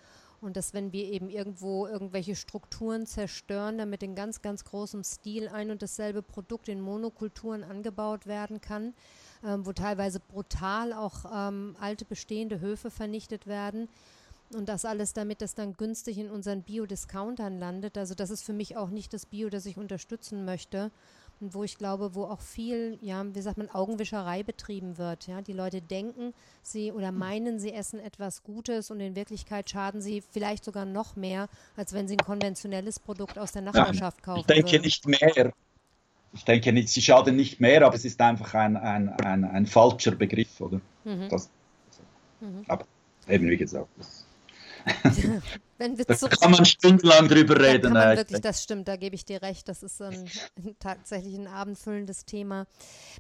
und 0.44 0.58
dass 0.58 0.74
wenn 0.74 0.92
wir 0.92 1.06
eben 1.06 1.30
irgendwo 1.30 1.88
irgendwelche 1.88 2.36
Strukturen 2.36 3.06
zerstören, 3.06 3.78
damit 3.78 4.04
in 4.04 4.16
ganz, 4.16 4.42
ganz 4.42 4.66
großem 4.66 5.04
Stil 5.04 5.48
ein 5.48 5.72
und 5.72 5.82
dasselbe 5.82 6.22
Produkt 6.22 6.68
in 6.70 6.82
Monokulturen 6.82 7.64
angebaut 7.64 8.28
werden 8.28 8.62
kann, 8.62 8.94
ähm, 9.44 9.66
wo 9.66 9.74
teilweise 9.74 10.20
brutal 10.20 10.94
auch 10.94 11.26
ähm, 11.34 11.76
alte 11.80 12.06
bestehende 12.06 12.60
Höfe 12.60 12.92
vernichtet 12.92 13.48
werden, 13.48 13.88
Und 14.56 14.70
das 14.70 14.86
alles, 14.86 15.14
damit 15.14 15.42
das 15.42 15.56
dann 15.56 15.74
günstig 15.74 16.18
in 16.18 16.30
unseren 16.30 16.62
Bio-Discountern 16.64 17.60
landet. 17.60 17.98
Also 17.98 18.14
das 18.14 18.30
ist 18.30 18.44
für 18.44 18.54
mich 18.54 18.78
auch 18.78 18.90
nicht 18.90 19.14
das 19.14 19.26
Bio, 19.26 19.50
das 19.50 19.66
ich 19.66 19.78
unterstützen 19.78 20.46
möchte. 20.46 20.92
Und 21.40 21.54
wo 21.54 21.64
ich 21.64 21.78
glaube, 21.78 22.16
wo 22.16 22.26
auch 22.26 22.40
viel, 22.40 22.98
ja, 23.02 23.24
wie 23.34 23.42
sagt 23.42 23.58
man, 23.58 23.70
Augenwischerei 23.70 24.44
betrieben 24.44 24.98
wird. 24.98 25.28
Ja, 25.28 25.42
die 25.42 25.54
Leute 25.54 25.82
denken, 25.82 26.34
sie 26.62 26.92
oder 26.92 27.12
meinen, 27.12 27.60
sie 27.60 27.74
essen 27.74 28.00
etwas 28.00 28.44
Gutes 28.44 28.92
und 28.92 29.00
in 29.00 29.16
Wirklichkeit 29.16 29.70
schaden 29.70 30.02
sie 30.02 30.22
vielleicht 30.22 30.64
sogar 30.64 30.86
noch 30.86 31.16
mehr, 31.16 31.50
als 31.76 31.94
wenn 31.94 32.08
sie 32.08 32.16
ein 32.16 32.26
konventionelles 32.26 33.00
Produkt 33.00 33.38
aus 33.38 33.52
der 33.52 33.62
Nachbarschaft 33.62 34.24
kaufen. 34.24 34.42
Ich 34.42 34.46
denke 34.46 34.72
würden. 34.72 34.84
nicht 34.84 35.08
mehr. 35.08 35.54
Ich 36.36 36.46
denke 36.46 36.74
nicht, 36.74 36.90
sie 36.90 37.02
schaden 37.02 37.36
nicht 37.36 37.60
mehr, 37.60 37.86
aber 37.86 37.96
es 37.96 38.06
ist 38.06 38.20
einfach 38.20 38.54
ein, 38.56 38.76
ein, 38.76 39.10
ein, 39.10 39.44
ein 39.44 39.68
falscher 39.68 40.12
Begriff, 40.12 40.62
oder? 40.62 40.82
Mhm. 41.04 41.30
Das, 41.30 41.50
mhm. 42.40 42.64
Aber 42.68 42.86
eben 43.28 43.50
wie 43.50 43.58
gesagt, 43.58 43.90
das 43.98 44.23
Wenn 45.78 45.98
wir 45.98 46.06
da 46.06 46.16
kann 46.16 46.52
man 46.52 46.66
stundenlang 46.66 47.28
drüber 47.28 47.60
reden. 47.60 47.94
Da 47.94 48.16
wirklich, 48.16 48.42
das 48.42 48.64
stimmt, 48.64 48.88
da 48.88 48.96
gebe 48.96 49.16
ich 49.16 49.26
dir 49.26 49.42
recht. 49.42 49.68
Das 49.68 49.84
ist 49.84 50.02
ein, 50.02 50.30
ein, 50.58 50.76
tatsächlich 50.80 51.36
ein 51.36 51.48
abendfüllendes 51.48 52.26
Thema. 52.26 52.68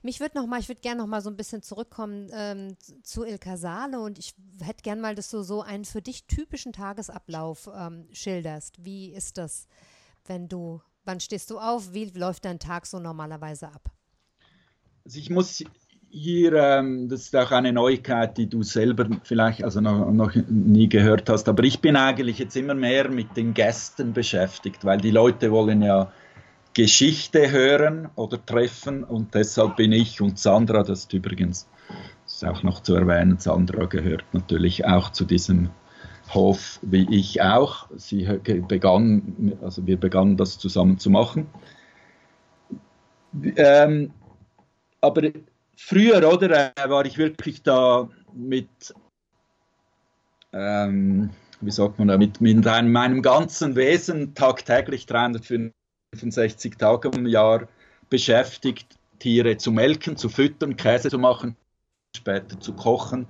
Mich 0.02 0.20
würde 0.20 0.38
noch 0.38 0.48
mal, 0.48 0.60
ich 0.60 0.70
würde 0.70 0.82
gerne 0.82 1.02
noch 1.02 1.08
mal 1.08 1.22
so 1.22 1.30
ein 1.30 1.38
bisschen 1.38 1.62
zurückkommen 1.62 2.30
ähm, 2.34 2.78
zu 3.04 3.26
Il 3.26 3.38
Casale 3.38 4.00
und 4.00 4.20
ich 4.20 4.34
hätte 4.62 4.82
gerne 4.82 5.02
mal, 5.02 5.16
dass 5.16 5.30
du 5.30 5.44
so 5.44 5.62
einen 5.62 5.86
für 5.86 6.02
dich 6.02 6.26
typischen 6.26 6.74
Tagesablauf 6.74 7.70
ähm, 7.76 8.08
schilderst. 8.12 8.84
Wie 8.86 9.12
ist 9.12 9.38
das, 9.38 9.68
wenn 10.26 10.48
du, 10.48 10.82
wann 11.06 11.20
stehst 11.20 11.50
du 11.50 11.60
auf? 11.60 11.94
Wie 11.94 12.06
läuft 12.06 12.46
dein 12.46 12.60
Tag 12.60 12.86
so 12.86 13.00
normalerweise 13.00 13.68
ab? 13.68 13.92
Also 15.06 15.20
ich 15.20 15.30
muss 15.30 15.64
hier, 16.16 16.54
ähm, 16.54 17.10
das 17.10 17.22
ist 17.22 17.36
auch 17.36 17.52
eine 17.52 17.74
Neuigkeit, 17.74 18.38
die 18.38 18.48
du 18.48 18.62
selber 18.62 19.08
vielleicht 19.24 19.64
also 19.64 19.82
noch, 19.82 20.12
noch, 20.12 20.36
nie 20.48 20.88
gehört 20.88 21.28
hast, 21.28 21.50
aber 21.50 21.64
ich 21.64 21.80
bin 21.80 21.96
eigentlich 21.96 22.38
jetzt 22.38 22.56
immer 22.56 22.76
mehr 22.76 23.10
mit 23.10 23.36
den 23.36 23.56
Gästen 23.56 24.14
beschäftigt, 24.14 24.86
weil 24.86 25.00
die 25.00 25.10
Leute 25.10 25.52
wollen 25.52 25.82
ja 25.82 26.12
Geschichte 26.76 27.50
hören 27.50 28.10
oder 28.16 28.44
treffen 28.46 29.04
und 29.04 29.34
deshalb 29.34 29.78
bin 29.78 29.92
ich 29.92 30.22
und 30.22 30.38
Sandra, 30.38 30.84
das 30.84 31.00
ist 31.00 31.14
übrigens 31.14 31.68
das 32.26 32.36
ist 32.36 32.46
auch 32.46 32.62
noch 32.62 32.82
zu 32.82 32.94
erwähnen, 32.94 33.40
Sandra 33.40 33.86
gehört 33.86 34.26
natürlich 34.34 34.86
auch 34.86 35.12
zu 35.12 35.26
diesem 35.26 35.72
Hof 36.32 36.80
wie 36.84 37.08
ich 37.10 37.42
auch. 37.42 37.88
Sie 37.96 38.24
begann, 38.68 39.58
also 39.62 39.86
wir 39.88 39.98
begannen 39.98 40.38
das 40.38 40.58
zusammen 40.60 41.00
zu 41.00 41.10
machen. 41.10 41.48
Ähm, 43.56 44.12
aber 45.02 45.24
früher, 45.86 46.28
oder, 46.32 46.72
äh, 46.76 46.90
war 46.90 47.06
ich 47.06 47.18
wirklich 47.18 47.62
da 47.64 48.10
mit, 48.34 48.94
ähm, 50.52 51.30
wie 51.62 51.72
sagt 51.72 52.00
man 52.00 52.08
da, 52.08 52.18
mit, 52.18 52.42
mit 52.42 52.66
einem, 52.68 52.92
meinem 52.92 53.22
ganzen 53.22 53.76
Wesen 53.76 54.34
tagtäglich 54.34 55.06
365 55.06 56.76
Tage 56.78 57.10
im 57.10 57.28
Jahr 57.28 57.68
beschäftigt, 58.10 58.98
Tiere 59.20 59.58
zu 59.58 59.72
melken, 59.72 60.18
zu 60.18 60.30
füttern, 60.30 60.76
Käse 60.76 61.10
zu 61.10 61.20
machen, 61.20 61.56
später 62.16 62.60
zu 62.60 62.74
kochen. 62.74 63.28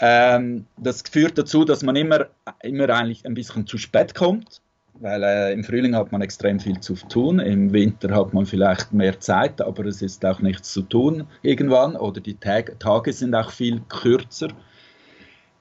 Ähm, 0.00 0.66
das 0.76 1.02
führt 1.02 1.38
dazu, 1.38 1.64
dass 1.64 1.82
man 1.82 1.96
immer, 1.96 2.26
immer 2.62 2.88
eigentlich 2.90 3.26
ein 3.26 3.34
bisschen 3.34 3.66
zu 3.66 3.78
spät 3.78 4.14
kommt 4.14 4.60
weil 5.00 5.22
äh, 5.22 5.52
im 5.52 5.64
Frühling 5.64 5.94
hat 5.94 6.12
man 6.12 6.22
extrem 6.22 6.58
viel 6.60 6.80
zu 6.80 6.94
tun, 6.94 7.38
im 7.38 7.72
Winter 7.72 8.14
hat 8.14 8.34
man 8.34 8.46
vielleicht 8.46 8.92
mehr 8.92 9.20
Zeit, 9.20 9.60
aber 9.60 9.86
es 9.86 10.02
ist 10.02 10.24
auch 10.24 10.40
nichts 10.40 10.72
zu 10.72 10.82
tun 10.82 11.26
irgendwann 11.42 11.96
oder 11.96 12.20
die 12.20 12.34
Tag 12.34 12.78
Tage 12.80 13.12
sind 13.12 13.34
auch 13.34 13.50
viel 13.50 13.80
kürzer. 13.88 14.48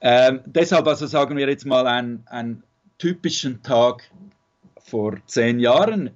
Ähm, 0.02 0.42
deshalb 0.46 0.88
also 0.88 1.06
sagen 1.06 1.38
wir 1.38 1.48
jetzt 1.50 1.66
mal 1.66 1.88
einen 1.88 2.64
typischen 2.98 3.62
Tag 3.64 4.10
vor 4.80 5.18
zehn 5.26 5.60
Jahren 5.60 6.12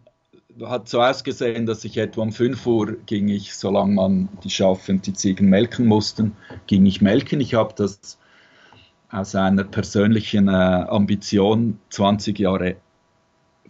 hat 0.65 0.89
so 0.89 1.01
ausgesehen, 1.01 1.65
dass 1.65 1.85
ich 1.85 1.97
etwa 1.97 2.21
um 2.21 2.31
5 2.31 2.65
Uhr 2.67 2.97
ging 3.05 3.29
ich, 3.29 3.55
solange 3.55 3.93
man 3.93 4.29
die 4.43 4.49
Schafe 4.49 4.91
und 4.91 5.07
die 5.07 5.13
Ziegen 5.13 5.49
melken 5.49 5.85
mussten, 5.85 6.35
ging 6.67 6.85
ich 6.85 7.01
melken. 7.01 7.39
Ich 7.39 7.53
habe 7.53 7.73
das 7.75 8.19
aus 9.09 9.35
einer 9.35 9.63
persönlichen 9.63 10.47
äh, 10.47 10.51
Ambition 10.51 11.79
20 11.89 12.39
Jahre 12.39 12.75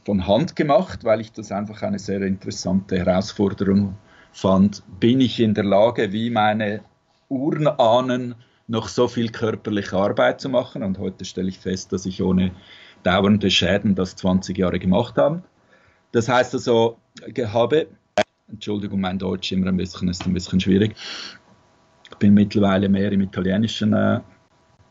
von 0.05 0.27
Hand 0.27 0.55
gemacht, 0.55 1.03
weil 1.03 1.21
ich 1.21 1.31
das 1.31 1.51
einfach 1.51 1.81
eine 1.81 1.99
sehr 1.99 2.21
interessante 2.21 2.97
Herausforderung 2.97 3.95
fand. 4.31 4.83
Bin 4.99 5.21
ich 5.21 5.39
in 5.39 5.53
der 5.53 5.63
Lage, 5.63 6.11
wie 6.11 6.29
meine 6.29 6.81
Urnahnen, 7.29 8.35
noch 8.67 8.87
so 8.87 9.07
viel 9.07 9.29
körperliche 9.29 9.97
Arbeit 9.97 10.41
zu 10.41 10.49
machen? 10.49 10.83
Und 10.83 10.97
heute 10.97 11.25
stelle 11.25 11.49
ich 11.49 11.59
fest, 11.59 11.91
dass 11.91 12.05
ich 12.05 12.21
ohne 12.21 12.51
dauernde 13.03 13.51
Schäden 13.51 13.95
das 13.95 14.15
20 14.15 14.57
Jahre 14.57 14.79
gemacht 14.79 15.17
habe. 15.17 15.43
Das 16.11 16.27
heißt 16.27 16.53
also, 16.53 16.97
ich 17.25 17.37
habe, 17.45 17.87
Entschuldigung, 18.49 19.01
mein 19.01 19.19
Deutsch 19.19 19.51
immer 19.51 19.67
ein 19.67 19.77
bisschen, 19.77 20.09
ist 20.09 20.25
ein 20.25 20.33
bisschen 20.33 20.59
schwierig. 20.59 20.95
Ich 22.09 22.17
bin 22.17 22.33
mittlerweile 22.33 22.89
mehr 22.89 23.11
im 23.11 23.21
Italienischen 23.21 23.93
äh, 23.93 24.19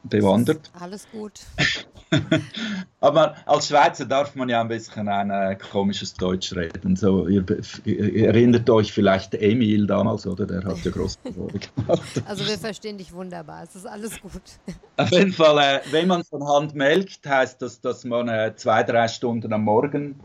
bewandert. 0.05 0.71
Alles 0.79 1.07
gut. 1.11 1.41
Aber 3.01 3.37
als 3.47 3.69
Schweizer 3.69 4.05
darf 4.05 4.35
man 4.35 4.49
ja 4.49 4.61
ein 4.61 4.69
bisschen 4.69 5.09
ein 5.09 5.31
äh, 5.31 5.57
komisches 5.57 6.13
Deutsch 6.15 6.55
reden. 6.55 6.97
So, 6.97 7.27
ihr, 7.27 7.45
ihr, 7.85 8.27
erinnert 8.27 8.69
euch 8.69 8.93
vielleicht 8.93 9.35
Emil 9.35 9.87
damals, 9.87 10.27
oder? 10.27 10.47
Der 10.47 10.63
hat 10.65 10.85
ja 10.85 10.91
große 10.91 11.19
Erfolge 11.25 11.61
gemacht. 11.77 12.23
Also 12.27 12.47
wir 12.47 12.59
verstehen 12.59 12.99
dich 12.99 13.13
wunderbar, 13.13 13.63
es 13.63 13.75
ist 13.75 13.87
alles 13.87 14.21
gut. 14.21 14.43
Auf 14.97 15.11
jeden 15.11 15.33
Fall, 15.33 15.59
äh, 15.59 15.81
wenn 15.93 16.09
man 16.09 16.25
von 16.25 16.47
Hand 16.47 16.75
melkt, 16.75 17.27
heißt 17.27 17.63
das, 17.63 17.81
dass 17.81 18.05
man 18.05 18.29
äh, 18.29 18.55
zwei, 18.57 18.83
drei 18.83 19.09
Stunden 19.09 19.53
am 19.53 19.65
Morgen 19.65 20.21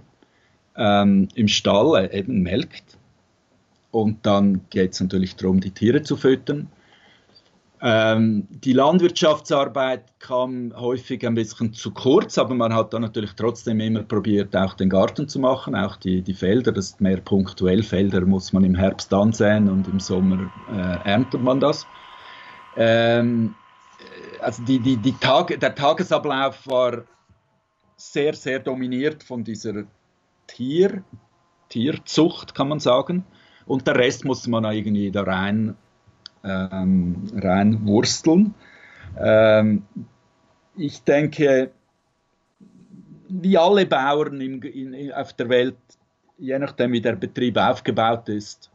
ähm, 0.76 1.30
im 1.36 1.48
Stall 1.48 2.06
äh, 2.06 2.18
eben 2.18 2.42
melkt. 2.42 2.98
Und 3.92 4.26
dann 4.26 4.62
geht 4.70 4.92
es 4.92 5.00
natürlich 5.00 5.38
darum, 5.38 5.62
die 5.62 5.72
Tiere 5.72 6.02
zu 6.02 6.18
füttern. 6.18 6.68
Ähm, 7.88 8.48
die 8.50 8.74
Landwirtschaftsarbeit 8.74 10.20
kam 10.20 10.74
häufig 10.76 11.24
ein 11.24 11.36
bisschen 11.36 11.72
zu 11.72 11.92
kurz, 11.92 12.40
aber 12.40 12.56
man 12.56 12.74
hat 12.74 12.96
dann 12.96 13.04
natürlich 13.04 13.34
trotzdem 13.34 13.80
immer 13.80 14.02
probiert, 14.02 14.56
auch 14.56 14.74
den 14.74 14.90
Garten 14.90 15.28
zu 15.28 15.38
machen, 15.38 15.76
auch 15.76 15.96
die, 15.98 16.24
die 16.24 16.34
Felder, 16.34 16.72
das 16.72 16.88
ist 16.88 17.02
mehr 17.02 17.22
punktuell. 17.22 17.84
Felder 17.84 18.22
muss 18.22 18.54
man 18.54 18.64
im 18.64 18.74
Herbst 18.74 19.14
ansäen 19.14 19.70
und 19.70 19.88
im 19.88 20.00
Sommer 20.00 20.52
äh, 20.68 21.08
erntet 21.08 21.44
man 21.44 21.60
das. 21.60 21.86
Ähm, 22.76 23.54
also 24.42 24.64
die, 24.64 24.80
die, 24.80 24.98
die 24.98 25.14
Tag, 25.20 25.60
der 25.60 25.76
Tagesablauf 25.76 26.66
war 26.66 27.04
sehr, 27.98 28.34
sehr 28.34 28.62
dominiert 28.62 29.24
von 29.24 29.44
dieser 29.44 29.84
Tier, 30.48 31.04
Tierzucht, 31.70 32.56
kann 32.56 32.70
man 32.70 32.80
sagen. 32.80 33.26
Und 33.68 33.86
der 33.86 33.96
Rest 33.96 34.26
musste 34.26 34.50
man 34.50 34.64
irgendwie 34.64 35.12
da 35.12 35.22
rein 35.22 35.76
ähm, 36.46 37.24
reinwursteln. 37.36 38.54
Ähm, 39.20 39.84
ich 40.78 41.04
denke, 41.04 41.72
wie 43.28 43.58
alle 43.58 43.86
Bauern 43.86 44.40
in, 44.40 44.62
in, 44.62 45.12
auf 45.14 45.34
der 45.34 45.50
Welt, 45.50 45.78
je 46.38 46.58
nachdem 46.60 46.92
wie 46.92 47.02
der 47.02 47.16
Betrieb 47.16 47.58
aufgebaut 47.58 48.30
ist, 48.30 48.70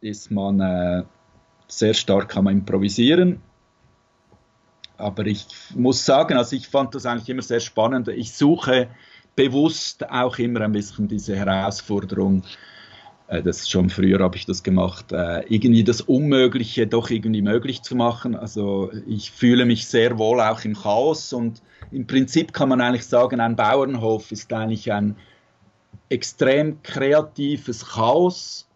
ist 0.00 0.30
man 0.30 0.60
äh, 0.60 1.04
sehr 1.68 1.94
stark 1.94 2.36
am 2.36 2.48
Improvisieren. 2.48 3.40
Aber 4.98 5.26
ich 5.26 5.46
muss 5.74 6.04
sagen, 6.04 6.36
also 6.36 6.56
ich 6.56 6.68
fand 6.68 6.94
das 6.94 7.06
eigentlich 7.06 7.28
immer 7.28 7.42
sehr 7.42 7.60
spannend. 7.60 8.08
Ich 8.08 8.32
suche 8.32 8.88
bewusst 9.34 10.08
auch 10.08 10.38
immer 10.38 10.62
ein 10.62 10.72
bisschen 10.72 11.08
diese 11.08 11.36
Herausforderung, 11.36 12.42
das 13.28 13.68
schon 13.68 13.90
früher 13.90 14.20
habe 14.20 14.36
ich 14.36 14.46
das 14.46 14.62
gemacht, 14.62 15.10
äh, 15.12 15.40
irgendwie 15.48 15.82
das 15.82 16.00
Unmögliche 16.00 16.86
doch 16.86 17.10
irgendwie 17.10 17.42
möglich 17.42 17.82
zu 17.82 17.96
machen. 17.96 18.36
Also 18.36 18.92
ich 19.06 19.32
fühle 19.32 19.64
mich 19.64 19.88
sehr 19.88 20.18
wohl 20.18 20.40
auch 20.40 20.64
im 20.64 20.74
Chaos 20.74 21.32
und 21.32 21.60
im 21.90 22.06
Prinzip 22.06 22.52
kann 22.52 22.68
man 22.68 22.80
eigentlich 22.80 23.06
sagen, 23.06 23.40
ein 23.40 23.56
Bauernhof 23.56 24.30
ist 24.30 24.52
eigentlich 24.52 24.92
ein 24.92 25.16
extrem 26.08 26.82
kreatives 26.82 27.84
Chaos, 27.84 28.68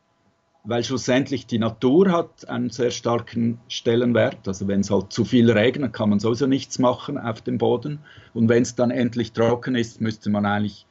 weil 0.65 0.83
schlussendlich 0.83 1.47
die 1.47 1.59
Natur 1.59 2.11
hat 2.11 2.49
einen 2.49 2.71
sehr 2.71 2.91
starken 2.91 3.61
Stellenwert. 3.69 4.49
Also 4.49 4.67
wenn 4.67 4.81
es 4.81 4.91
halt 4.91 5.13
zu 5.13 5.25
viel 5.25 5.51
regnet, 5.51 5.93
kann 5.93 6.11
man 6.11 6.19
sowieso 6.19 6.47
nichts 6.47 6.81
machen 6.81 7.19
auf 7.19 7.41
dem 7.41 7.59
Boden. 7.59 8.01
Und 8.35 8.49
wenn 8.49 8.63
es 8.63 8.75
dann 8.75 8.91
endlich 8.91 9.33
trocken 9.33 9.77
ist, 9.77 10.01
müsste 10.01 10.29
man 10.29 10.45
eigentlich 10.45 10.87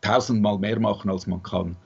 tausendmal 0.00 0.58
mehr 0.58 0.80
machen, 0.80 1.10
als 1.10 1.26
man 1.26 1.42
kann. 1.42 1.76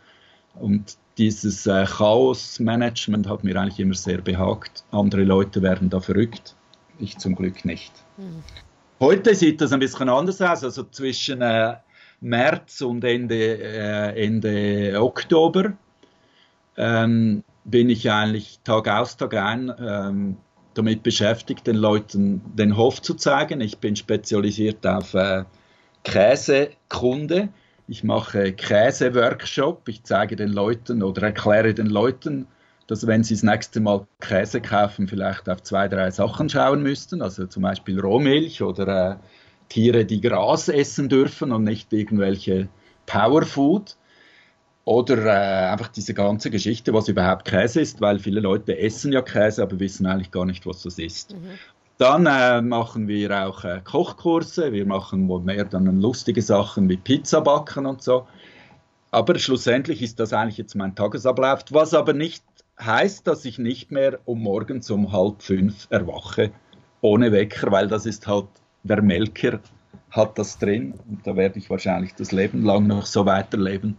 Und 0.54 0.96
dieses 1.18 1.66
äh, 1.66 1.84
Chaos-Management 1.84 3.28
hat 3.28 3.44
mir 3.44 3.56
eigentlich 3.56 3.80
immer 3.80 3.94
sehr 3.94 4.20
behagt. 4.20 4.84
Andere 4.90 5.24
Leute 5.24 5.62
werden 5.62 5.88
da 5.88 6.00
verrückt, 6.00 6.54
ich 6.98 7.18
zum 7.18 7.34
Glück 7.34 7.64
nicht. 7.64 7.92
Mhm. 8.16 8.42
Heute 9.00 9.34
sieht 9.34 9.60
das 9.60 9.72
ein 9.72 9.80
bisschen 9.80 10.08
anders 10.08 10.40
aus. 10.40 10.64
Also 10.64 10.84
zwischen 10.84 11.42
äh, 11.42 11.76
März 12.20 12.80
und 12.80 13.04
Ende, 13.04 13.58
äh, 13.58 14.24
Ende 14.24 15.00
Oktober 15.00 15.72
ähm, 16.76 17.44
bin 17.64 17.90
ich 17.90 18.10
eigentlich 18.10 18.60
Tag 18.64 18.88
aus, 18.88 19.16
Tag 19.16 19.34
ein 19.34 19.72
ähm, 19.78 20.36
damit 20.74 21.02
beschäftigt, 21.02 21.66
den 21.66 21.76
Leuten 21.76 22.42
den 22.54 22.76
Hof 22.76 23.00
zu 23.00 23.14
zeigen. 23.14 23.60
Ich 23.60 23.78
bin 23.78 23.96
spezialisiert 23.96 24.86
auf 24.86 25.14
äh, 25.14 25.44
Käsekunde. 26.04 27.48
Ich 27.88 28.02
mache 28.02 28.52
Käse-Workshop. 28.52 29.88
Ich 29.88 30.02
zeige 30.02 30.36
den 30.36 30.48
Leuten 30.52 31.02
oder 31.02 31.22
erkläre 31.22 31.72
den 31.72 31.86
Leuten, 31.86 32.46
dass 32.86 33.06
wenn 33.06 33.22
sie 33.22 33.34
das 33.34 33.42
nächste 33.42 33.80
Mal 33.80 34.06
Käse 34.20 34.60
kaufen, 34.60 35.08
vielleicht 35.08 35.48
auf 35.48 35.62
zwei, 35.62 35.88
drei 35.88 36.10
Sachen 36.10 36.48
schauen 36.48 36.82
müssten. 36.82 37.22
Also 37.22 37.46
zum 37.46 37.62
Beispiel 37.62 38.00
Rohmilch 38.00 38.62
oder 38.62 39.12
äh, 39.12 39.16
Tiere, 39.68 40.04
die 40.04 40.20
Gras 40.20 40.68
essen 40.68 41.08
dürfen 41.08 41.52
und 41.52 41.64
nicht 41.64 41.92
irgendwelche 41.92 42.68
Powerfood. 43.06 43.96
Oder 44.84 45.26
äh, 45.26 45.72
einfach 45.72 45.88
diese 45.88 46.14
ganze 46.14 46.50
Geschichte, 46.50 46.92
was 46.92 47.08
überhaupt 47.08 47.44
Käse 47.44 47.80
ist, 47.80 48.00
weil 48.00 48.20
viele 48.20 48.38
Leute 48.40 48.78
essen 48.78 49.12
ja 49.12 49.20
Käse, 49.20 49.62
aber 49.62 49.80
wissen 49.80 50.06
eigentlich 50.06 50.30
gar 50.30 50.44
nicht, 50.44 50.64
was 50.64 50.82
das 50.82 50.98
ist. 50.98 51.34
Mhm. 51.34 51.58
Dann 51.98 52.26
äh, 52.26 52.60
machen 52.60 53.08
wir 53.08 53.46
auch 53.46 53.64
äh, 53.64 53.80
Kochkurse, 53.82 54.72
wir 54.72 54.86
machen 54.86 55.26
mehr 55.44 55.64
dann 55.64 56.00
lustige 56.00 56.42
Sachen 56.42 56.88
wie 56.88 56.98
Pizza 56.98 57.40
backen 57.40 57.86
und 57.86 58.02
so. 58.02 58.26
Aber 59.10 59.38
schlussendlich 59.38 60.02
ist 60.02 60.20
das 60.20 60.32
eigentlich 60.32 60.58
jetzt 60.58 60.74
mein 60.74 60.94
Tagesablauf, 60.94 61.60
was 61.70 61.94
aber 61.94 62.12
nicht 62.12 62.44
heißt, 62.78 63.26
dass 63.26 63.46
ich 63.46 63.58
nicht 63.58 63.90
mehr 63.90 64.18
um 64.26 64.42
morgens 64.42 64.90
um 64.90 65.12
halb 65.12 65.42
fünf 65.42 65.86
erwache 65.88 66.52
ohne 67.00 67.32
Wecker, 67.32 67.70
weil 67.70 67.88
das 67.88 68.04
ist 68.04 68.26
halt 68.26 68.48
der 68.82 69.00
Melker 69.02 69.60
hat 70.10 70.38
das 70.38 70.58
drin 70.58 70.94
und 71.08 71.26
da 71.26 71.36
werde 71.36 71.58
ich 71.58 71.68
wahrscheinlich 71.68 72.14
das 72.14 72.32
Leben 72.32 72.64
lang 72.64 72.86
noch 72.86 73.06
so 73.06 73.26
weiterleben. 73.26 73.96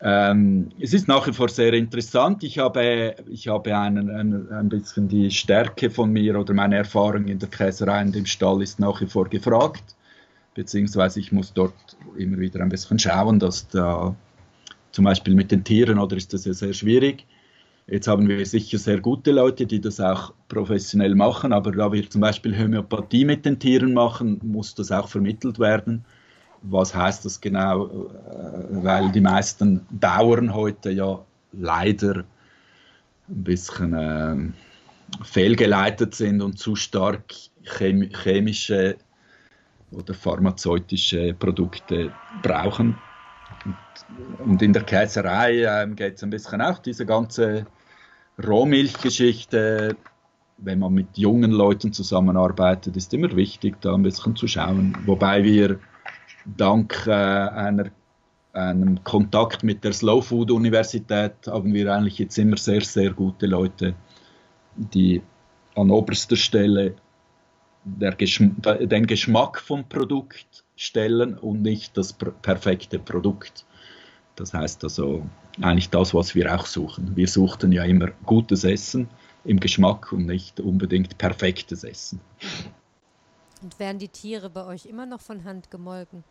Ähm, 0.00 0.70
es 0.80 0.92
ist 0.92 1.08
nach 1.08 1.26
wie 1.26 1.32
vor 1.32 1.48
sehr 1.48 1.72
interessant. 1.72 2.42
Ich 2.42 2.58
habe, 2.58 3.14
ich 3.30 3.48
habe 3.48 3.76
einen, 3.76 4.10
einen, 4.10 4.52
ein 4.52 4.68
bisschen 4.68 5.08
die 5.08 5.30
Stärke 5.30 5.88
von 5.90 6.10
mir 6.12 6.38
oder 6.38 6.52
meine 6.52 6.76
Erfahrung 6.76 7.26
in 7.26 7.38
der 7.38 7.48
Käserei 7.48 8.02
und 8.02 8.16
im 8.16 8.26
Stall 8.26 8.62
ist 8.62 8.78
nach 8.80 9.00
wie 9.00 9.06
vor 9.06 9.28
gefragt. 9.28 9.82
Beziehungsweise 10.54 11.20
ich 11.20 11.32
muss 11.32 11.52
dort 11.52 11.74
immer 12.16 12.38
wieder 12.38 12.60
ein 12.60 12.68
bisschen 12.68 12.98
schauen, 12.98 13.38
dass 13.38 13.68
da 13.68 14.14
zum 14.92 15.04
Beispiel 15.04 15.34
mit 15.34 15.50
den 15.50 15.64
Tieren 15.64 15.98
oder 15.98 16.16
ist 16.16 16.32
das 16.32 16.44
ja 16.44 16.52
sehr 16.52 16.72
schwierig. 16.72 17.26
Jetzt 17.86 18.08
haben 18.08 18.28
wir 18.28 18.44
sicher 18.46 18.78
sehr 18.78 19.00
gute 19.00 19.32
Leute, 19.32 19.66
die 19.66 19.80
das 19.80 20.00
auch 20.00 20.32
professionell 20.48 21.14
machen, 21.14 21.52
aber 21.52 21.72
da 21.72 21.92
wir 21.92 22.08
zum 22.08 22.20
Beispiel 22.20 22.56
Homöopathie 22.56 23.24
mit 23.24 23.44
den 23.44 23.58
Tieren 23.58 23.92
machen, 23.92 24.40
muss 24.42 24.74
das 24.74 24.90
auch 24.90 25.08
vermittelt 25.08 25.58
werden 25.58 26.04
was 26.64 26.94
heißt 26.94 27.24
das 27.24 27.40
genau? 27.40 27.86
Äh, 27.86 28.84
weil 28.84 29.12
die 29.12 29.20
meisten 29.20 29.86
Bauern 29.90 30.54
heute 30.54 30.90
ja 30.90 31.24
leider 31.52 32.24
ein 33.28 33.44
bisschen 33.44 33.92
äh, 33.94 34.36
fehlgeleitet 35.22 36.14
sind 36.14 36.40
und 36.40 36.58
zu 36.58 36.74
stark 36.74 37.34
chemische 37.62 38.96
oder 39.90 40.14
pharmazeutische 40.14 41.34
Produkte 41.34 42.12
brauchen. 42.42 42.98
Und, 44.44 44.60
in 44.60 44.72
der 44.72 44.82
Käserei 44.82 45.62
äh, 45.62 45.86
geht 45.94 46.16
es 46.16 46.22
ein 46.22 46.30
bisschen 46.30 46.60
auch 46.60 46.78
diese 46.78 47.06
ganze 47.06 47.66
Rohmilchgeschichte. 48.44 49.96
Wenn 50.56 50.78
man 50.78 50.94
mit 50.94 51.16
jungen 51.16 51.50
Leuten 51.50 51.92
zusammenarbeitet, 51.92 52.96
ist 52.96 53.12
immer 53.12 53.34
wichtig, 53.36 53.80
da 53.80 53.94
ein 53.94 54.02
bisschen 54.02 54.36
zu 54.36 54.46
schauen. 54.46 54.96
Wobei 55.04 55.42
wir 55.42 55.78
dank 56.44 57.06
äh, 57.06 57.10
einer, 57.10 57.90
einem 58.52 59.02
Kontakt 59.04 59.62
mit 59.62 59.84
der 59.84 59.92
Slow 59.92 60.22
Food 60.22 60.50
Universität 60.50 61.34
haben 61.46 61.72
wir 61.74 61.92
eigentlich 61.92 62.18
jetzt 62.18 62.38
immer 62.38 62.56
sehr, 62.56 62.82
sehr 62.82 63.12
gute 63.12 63.46
Leute, 63.46 63.94
die 64.76 65.22
an 65.74 65.90
oberster 65.90 66.36
Stelle 66.36 66.94
Geschm 68.16 68.52
den 68.62 69.06
Geschmack 69.06 69.60
vom 69.60 69.86
Produkt 69.88 70.64
stellen 70.76 71.36
und 71.36 71.62
nicht 71.62 71.96
das 71.96 72.12
perfekte 72.14 72.98
Produkt. 72.98 73.66
Das 74.36 74.54
heißt 74.54 74.82
also 74.84 75.26
eigentlich 75.60 75.90
das, 75.90 76.14
was 76.14 76.34
wir 76.34 76.54
auch 76.54 76.66
suchen. 76.66 77.14
Wir 77.14 77.28
suchten 77.28 77.72
ja 77.72 77.84
immer 77.84 78.08
gutes 78.24 78.64
Essen 78.64 79.08
im 79.44 79.60
Geschmack 79.60 80.12
und 80.12 80.26
nicht 80.26 80.60
unbedingt 80.60 81.18
perfektes 81.18 81.84
Essen. 81.84 82.20
Und 83.62 83.78
werden 83.78 83.98
die 83.98 84.08
Tiere 84.08 84.50
bei 84.50 84.64
euch 84.64 84.86
immer 84.86 85.06
noch 85.06 85.20
von 85.20 85.44
Hand 85.44 85.70
gemolken? 85.70 86.24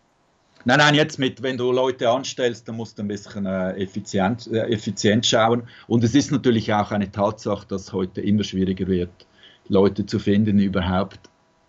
Nein, 0.66 0.78
nein, 0.78 0.96
jetzt 0.96 1.20
mit, 1.20 1.44
wenn 1.44 1.58
du 1.58 1.72
Leute 1.72 2.10
anstellst, 2.10 2.68
dann 2.68 2.78
musst 2.78 2.98
du 2.98 3.04
ein 3.04 3.08
bisschen 3.08 3.46
äh, 3.46 3.72
effizient, 3.74 4.48
äh, 4.48 4.68
effizient 4.70 5.26
schauen. 5.26 5.64
Und 5.88 6.04
es 6.04 6.16
ist 6.16 6.32
natürlich 6.32 6.74
auch 6.74 6.92
eine 6.92 7.12
Tatsache, 7.12 7.68
dass 7.68 7.92
heute 7.92 8.22
immer 8.22 8.44
schwieriger 8.44 8.88
wird, 8.88 9.28
Leute 9.68 10.06
zu 10.06 10.20
finden, 10.20 10.58
die 10.58 10.66
überhaupt 10.66 11.20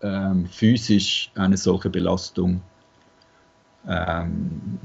ähm, 0.01 0.45
physisch 0.47 1.31
eine 1.35 1.57
solche 1.57 1.89
Belastung 1.89 2.61
ähm, 3.87 4.79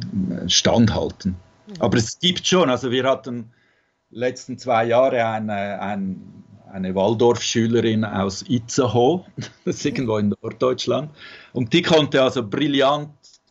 standhalten. 0.46 1.36
Mhm. 1.66 1.74
Aber 1.78 1.98
es 1.98 2.18
gibt 2.18 2.46
schon, 2.46 2.70
also 2.70 2.90
wir 2.90 3.04
hatten 3.04 3.52
letzten 4.10 4.58
zwei 4.58 4.86
Jahre 4.86 5.24
eine, 5.24 5.80
eine, 5.80 6.16
eine 6.72 6.94
Waldorfschülerin 6.94 8.04
aus 8.04 8.42
Itzehoe, 8.48 9.24
das 9.64 9.76
ist 9.76 9.84
irgendwo 9.86 10.18
in 10.18 10.34
Norddeutschland, 10.42 11.10
und 11.52 11.72
die 11.72 11.82
konnte 11.82 12.22
also 12.22 12.46
brillant 12.46 13.10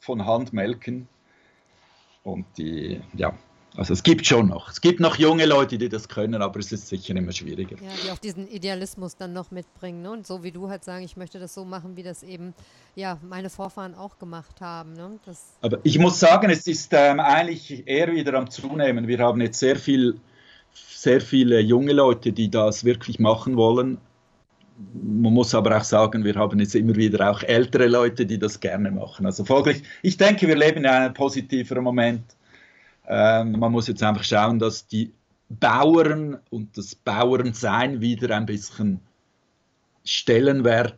von 0.10 0.26
Hand 0.26 0.54
melken. 0.54 1.08
Und 2.24 2.48
die, 2.58 3.00
ja, 3.15 3.38
also 3.78 3.93
es 3.93 4.02
gibt 4.02 4.26
schon 4.26 4.48
noch. 4.48 4.72
Es 4.72 4.82
gibt 4.82 5.00
noch 5.00 5.17
junge 5.17 5.45
Leute, 5.45 5.78
die 5.78 5.88
das 5.88 6.10
können, 6.10 6.41
aber 6.41 6.60
es 6.60 6.72
ist 6.72 6.88
sicher 6.88 7.15
immer 7.15 7.32
schwieriger. 7.32 7.76
Ja, 7.76 7.91
die 8.04 8.10
auch 8.10 8.17
diesen 8.17 8.48
Idealismus 8.48 9.15
dann 9.17 9.34
noch 9.34 9.52
mitbringen. 9.52 10.02
Ne? 10.02 10.10
Und 10.10 10.26
so 10.26 10.41
wie 10.41 10.52
du 10.52 10.67
halt 10.67 10.84
sagen, 10.84 11.06
ich 11.06 11.15
möchte 11.15 11.38
das 11.38 11.54
so 11.54 11.63
machen, 11.63 11.95
wie 11.95 12.02
das 12.02 12.24
eben 12.24 12.56
ja, 12.95 13.19
meine 13.22 13.52
Vorfahren 13.52 13.93
auch 13.93 14.17
gemacht 14.17 14.62
haben. 14.62 14.93
Ne? 14.93 15.19
Aber 15.62 15.78
ich 15.84 16.00
muss 16.00 16.19
sagen, 16.19 16.50
es 16.50 16.65
ist 16.65 16.91
ähm, 16.93 17.19
eigentlich 17.19 17.88
eher 17.88 18.12
wieder 18.12 18.34
am 18.34 18.50
Zunehmen. 18.50 19.08
Wir 19.08 19.19
haben 19.19 19.41
jetzt 19.41 19.60
sehr 19.60 19.76
viel 19.76 20.19
sehr 20.74 21.22
viele 21.22 21.60
junge 21.60 21.93
Leute, 21.93 22.32
die 22.32 22.50
das 22.50 22.84
wirklich 22.84 23.19
machen 23.19 23.58
wollen 23.58 24.00
man 24.93 25.33
muss 25.33 25.53
aber 25.53 25.77
auch 25.77 25.83
sagen, 25.83 26.23
wir 26.23 26.35
haben 26.35 26.59
jetzt 26.59 26.75
immer 26.75 26.95
wieder 26.95 27.29
auch 27.29 27.43
ältere 27.43 27.87
Leute, 27.87 28.25
die 28.25 28.39
das 28.39 28.59
gerne 28.59 28.91
machen. 28.91 29.25
Also 29.25 29.43
folglich, 29.43 29.83
ich 30.01 30.17
denke, 30.17 30.47
wir 30.47 30.55
leben 30.55 30.79
in 30.79 30.85
einem 30.85 31.13
positiveren 31.13 31.83
Moment. 31.83 32.23
Ähm, 33.07 33.59
man 33.59 33.71
muss 33.71 33.87
jetzt 33.87 34.03
einfach 34.03 34.23
schauen, 34.23 34.59
dass 34.59 34.87
die 34.87 35.11
Bauern 35.49 36.37
und 36.51 36.77
das 36.77 36.95
Bauernsein 36.95 37.99
wieder 37.99 38.35
ein 38.35 38.45
bisschen 38.45 38.99
Stellenwert 40.05 40.97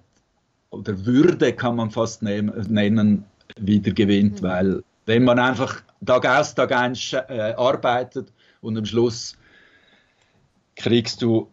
oder 0.70 1.06
Würde, 1.06 1.54
kann 1.54 1.78
man 1.78 1.90
fast 1.90 2.22
nennen, 2.22 3.26
wieder 3.58 3.92
gewinnt, 3.92 4.42
mhm. 4.42 4.46
weil 4.46 4.84
wenn 5.06 5.24
man 5.24 5.40
einfach 5.40 5.82
Tag 6.06 6.26
aus, 6.26 6.56
Tag 6.56 6.72
ein 6.72 6.96
äh, 7.14 7.54
arbeitet 7.54 8.32
und 8.62 8.78
am 8.78 8.86
Schluss 8.86 9.38
kriegst 10.76 11.22
du 11.22 11.50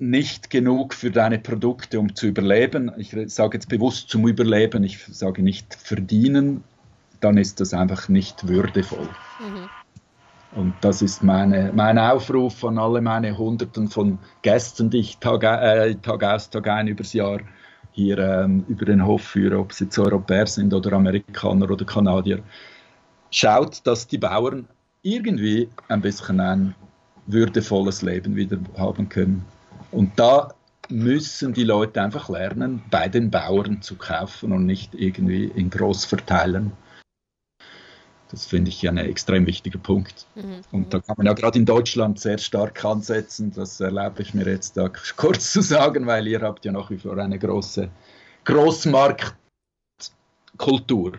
nicht 0.00 0.50
genug 0.50 0.94
für 0.94 1.10
deine 1.10 1.38
Produkte, 1.38 2.00
um 2.00 2.14
zu 2.14 2.28
überleben. 2.28 2.90
Ich 2.96 3.14
sage 3.26 3.58
jetzt 3.58 3.68
bewusst 3.68 4.08
zum 4.08 4.26
Überleben, 4.26 4.82
ich 4.82 5.04
sage 5.04 5.42
nicht 5.42 5.74
verdienen, 5.74 6.64
dann 7.20 7.36
ist 7.36 7.60
das 7.60 7.74
einfach 7.74 8.08
nicht 8.08 8.48
würdevoll. 8.48 9.08
Mhm. 9.40 9.68
Und 10.52 10.74
das 10.80 11.00
ist 11.00 11.22
meine, 11.22 11.70
mein 11.74 11.98
Aufruf 11.98 12.64
an 12.64 12.78
alle 12.78 13.00
meine 13.00 13.36
Hunderten 13.36 13.88
von 13.88 14.18
Gästen, 14.42 14.90
die 14.90 14.98
ich 14.98 15.18
Tag, 15.18 15.44
äh, 15.44 15.94
Tag 15.96 16.24
aus, 16.24 16.50
Tag 16.50 16.66
ein 16.66 16.88
übers 16.88 17.12
Jahr 17.12 17.40
hier 17.92 18.18
ähm, 18.18 18.64
über 18.68 18.84
den 18.84 19.04
Hof 19.04 19.22
führe, 19.22 19.58
ob 19.58 19.72
sie 19.72 19.84
jetzt 19.84 19.98
Europäer 19.98 20.46
sind 20.46 20.72
oder 20.74 20.92
Amerikaner 20.94 21.70
oder 21.70 21.84
Kanadier. 21.84 22.40
Schaut, 23.30 23.86
dass 23.86 24.08
die 24.08 24.18
Bauern 24.18 24.66
irgendwie 25.02 25.68
ein 25.88 26.00
bisschen 26.00 26.40
ein 26.40 26.74
würdevolles 27.26 28.02
Leben 28.02 28.34
wieder 28.34 28.58
haben 28.76 29.08
können. 29.08 29.44
Und 29.90 30.18
da 30.18 30.54
müssen 30.88 31.52
die 31.52 31.64
Leute 31.64 32.02
einfach 32.02 32.28
lernen, 32.28 32.82
bei 32.90 33.08
den 33.08 33.30
Bauern 33.30 33.82
zu 33.82 33.96
kaufen 33.96 34.52
und 34.52 34.66
nicht 34.66 34.94
irgendwie 34.94 35.44
in 35.44 35.70
Großverteilern. 35.70 36.72
Das 38.30 38.46
finde 38.46 38.68
ich 38.68 38.82
ja 38.82 38.92
ein 38.92 38.96
extrem 38.96 39.44
wichtiger 39.46 39.80
Punkt. 39.80 40.28
Mhm. 40.36 40.60
Und 40.70 40.94
da 40.94 41.00
kann 41.00 41.16
man 41.18 41.26
ja 41.26 41.32
gerade 41.32 41.58
in 41.58 41.66
Deutschland 41.66 42.20
sehr 42.20 42.38
stark 42.38 42.84
ansetzen. 42.84 43.50
Das 43.52 43.80
erlaube 43.80 44.22
ich 44.22 44.34
mir 44.34 44.46
jetzt 44.46 44.76
da 44.76 44.88
kurz 45.16 45.52
zu 45.52 45.62
sagen, 45.62 46.06
weil 46.06 46.28
ihr 46.28 46.40
habt 46.40 46.64
ja 46.64 46.70
nach 46.70 46.90
wie 46.90 46.98
vor 46.98 47.18
eine 47.18 47.38
große 47.38 47.90
Großmarktkultur. 48.44 51.18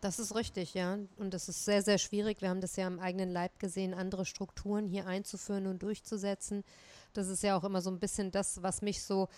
Das 0.00 0.18
ist 0.18 0.34
richtig, 0.34 0.74
ja. 0.74 0.98
Und 1.16 1.34
das 1.34 1.48
ist 1.48 1.64
sehr, 1.64 1.82
sehr 1.82 1.98
schwierig. 1.98 2.40
Wir 2.40 2.48
haben 2.48 2.60
das 2.60 2.76
ja 2.76 2.86
am 2.86 2.98
eigenen 2.98 3.30
Leib 3.30 3.58
gesehen, 3.58 3.94
andere 3.94 4.24
Strukturen 4.24 4.86
hier 4.86 5.06
einzuführen 5.06 5.66
und 5.66 5.82
durchzusetzen. 5.82 6.64
Das 7.16 7.28
ist 7.28 7.42
ja 7.42 7.56
auch 7.56 7.64
immer 7.64 7.80
so 7.80 7.90
ein 7.90 7.98
bisschen 7.98 8.30
das, 8.30 8.62
was 8.62 8.82
mich 8.82 9.02
so 9.02 9.28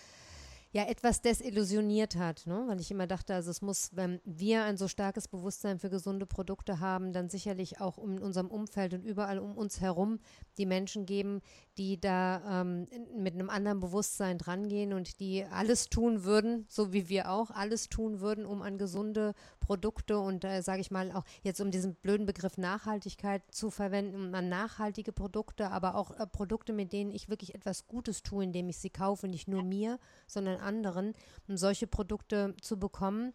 ja 0.71 0.85
etwas 0.85 1.23
desillusioniert 1.23 2.17
hat, 2.17 2.47
ne? 2.47 2.65
weil 2.67 2.81
ich 2.81 2.91
immer 2.91 3.07
dachte, 3.07 3.35
also 3.35 3.51
es 3.51 3.63
muss, 3.63 3.91
wenn 3.95 4.21
wir 4.25 4.65
ein 4.65 4.77
so 4.77 4.87
starkes 4.87 5.27
Bewusstsein 5.27 5.79
für 5.79 5.89
gesunde 5.89 6.27
Produkte 6.27 6.79
haben, 6.81 7.13
dann 7.13 7.31
sicherlich 7.31 7.81
auch 7.81 7.97
in 7.99 8.19
unserem 8.19 8.49
Umfeld 8.49 8.93
und 8.93 9.03
überall 9.03 9.39
um 9.39 9.57
uns 9.57 9.81
herum 9.81 10.19
die 10.59 10.67
Menschen 10.67 11.07
geben, 11.07 11.41
die 11.79 11.99
da 11.99 12.61
ähm, 12.63 12.87
mit 13.17 13.35
einem 13.35 13.49
anderen 13.49 13.81
Bewusstsein 13.81 14.37
drangehen 14.37 14.93
und 14.93 15.21
die 15.21 15.45
alles 15.45 15.89
tun 15.89 16.25
würden, 16.25 16.67
so 16.69 16.93
wie 16.93 17.09
wir 17.09 17.31
auch 17.31 17.51
alles 17.51 17.89
tun 17.89 18.21
würden, 18.21 18.45
um 18.45 18.61
an 18.61 18.77
gesunde 18.77 19.35
Produkte 19.61 20.19
und 20.19 20.45
äh, 20.45 20.61
sage 20.61 20.83
ich 20.83 20.91
mal 20.91 21.13
auch 21.13 21.25
jetzt 21.43 21.61
um 21.61 21.71
diesen 21.71 21.95
blöden 21.95 22.27
Begriff 22.27 22.59
Nachhaltigkeit 22.59 23.43
zu 23.51 23.71
verwenden, 23.71 24.17
um 24.17 24.35
an 24.35 24.49
nachhaltige 24.51 25.13
Produkte, 25.13 25.71
aber 25.71 25.95
auch 25.95 26.11
äh, 26.11 26.27
Produkte, 26.27 26.75
mit 26.75 26.93
denen 26.93 27.11
ich 27.11 27.31
wirklich 27.31 27.55
etwas 27.55 27.87
Gutes 27.87 28.23
tue, 28.23 28.45
indem 28.45 28.69
ich 28.69 28.79
sie 28.79 28.91
kaufe, 28.91 29.29
nicht 29.29 29.49
nur 29.49 29.63
mir, 29.63 29.99
sondern 30.27 30.59
anderen, 30.69 31.15
um 31.49 31.57
solche 31.57 31.87
Produkte 31.87 32.55
zu 32.61 32.79
bekommen. 32.79 33.33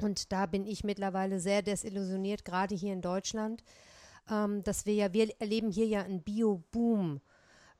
Und 0.00 0.32
da 0.32 0.46
bin 0.46 0.66
ich 0.66 0.84
mittlerweile 0.84 1.40
sehr 1.40 1.62
desillusioniert, 1.62 2.44
gerade 2.44 2.74
hier 2.74 2.92
in 2.92 3.00
Deutschland, 3.00 3.62
ähm, 4.30 4.62
dass 4.62 4.86
wir 4.86 4.94
ja, 4.94 5.12
wir 5.12 5.28
erleben 5.40 5.70
hier 5.70 5.86
ja 5.86 6.02
einen 6.02 6.22
Bio-Boom, 6.22 7.20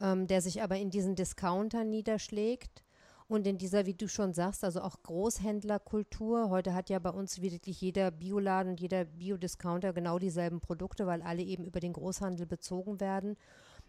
ähm, 0.00 0.26
der 0.26 0.40
sich 0.40 0.62
aber 0.62 0.76
in 0.76 0.90
diesen 0.90 1.16
Discountern 1.16 1.90
niederschlägt. 1.90 2.84
Und 3.26 3.46
in 3.46 3.56
dieser, 3.56 3.86
wie 3.86 3.94
du 3.94 4.06
schon 4.06 4.34
sagst, 4.34 4.64
also 4.64 4.82
auch 4.82 5.02
Großhändlerkultur. 5.02 6.50
Heute 6.50 6.74
hat 6.74 6.90
ja 6.90 6.98
bei 6.98 7.10
uns 7.10 7.40
wirklich 7.40 7.80
jeder 7.80 8.10
Bioladen 8.10 8.72
und 8.72 8.80
jeder 8.80 9.06
Biodiscounter 9.06 9.94
genau 9.94 10.18
dieselben 10.18 10.60
Produkte, 10.60 11.06
weil 11.06 11.22
alle 11.22 11.42
eben 11.42 11.64
über 11.64 11.80
den 11.80 11.94
Großhandel 11.94 12.46
bezogen 12.46 13.00
werden. 13.00 13.36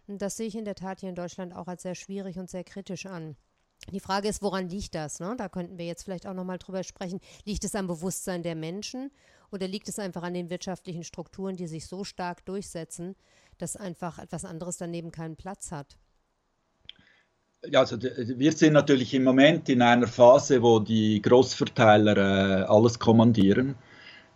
Und 0.06 0.22
das 0.22 0.38
sehe 0.38 0.46
ich 0.46 0.56
in 0.56 0.64
der 0.64 0.74
Tat 0.74 1.00
hier 1.00 1.10
in 1.10 1.14
Deutschland 1.14 1.54
auch 1.54 1.66
als 1.66 1.82
sehr 1.82 1.94
schwierig 1.94 2.38
und 2.38 2.48
sehr 2.48 2.64
kritisch 2.64 3.04
an. 3.04 3.36
Die 3.92 4.00
Frage 4.00 4.28
ist, 4.28 4.42
woran 4.42 4.68
liegt 4.68 4.94
das? 4.94 5.20
Ne? 5.20 5.34
Da 5.38 5.48
könnten 5.48 5.78
wir 5.78 5.86
jetzt 5.86 6.02
vielleicht 6.02 6.26
auch 6.26 6.34
nochmal 6.34 6.58
drüber 6.58 6.82
sprechen. 6.82 7.20
Liegt 7.44 7.64
es 7.64 7.74
am 7.74 7.86
Bewusstsein 7.86 8.42
der 8.42 8.56
Menschen 8.56 9.10
oder 9.52 9.68
liegt 9.68 9.88
es 9.88 9.98
einfach 9.98 10.22
an 10.22 10.34
den 10.34 10.50
wirtschaftlichen 10.50 11.04
Strukturen, 11.04 11.56
die 11.56 11.68
sich 11.68 11.86
so 11.86 12.02
stark 12.02 12.44
durchsetzen, 12.44 13.14
dass 13.58 13.76
einfach 13.76 14.18
etwas 14.18 14.44
anderes 14.44 14.76
daneben 14.76 15.12
keinen 15.12 15.36
Platz 15.36 15.70
hat? 15.70 15.96
Ja, 17.68 17.80
also 17.80 17.96
wir 18.00 18.52
sind 18.52 18.74
natürlich 18.74 19.14
im 19.14 19.24
Moment 19.24 19.68
in 19.68 19.82
einer 19.82 20.06
Phase, 20.06 20.62
wo 20.62 20.78
die 20.78 21.22
Großverteiler 21.22 22.16
äh, 22.16 22.62
alles 22.64 22.98
kommandieren. 22.98 23.76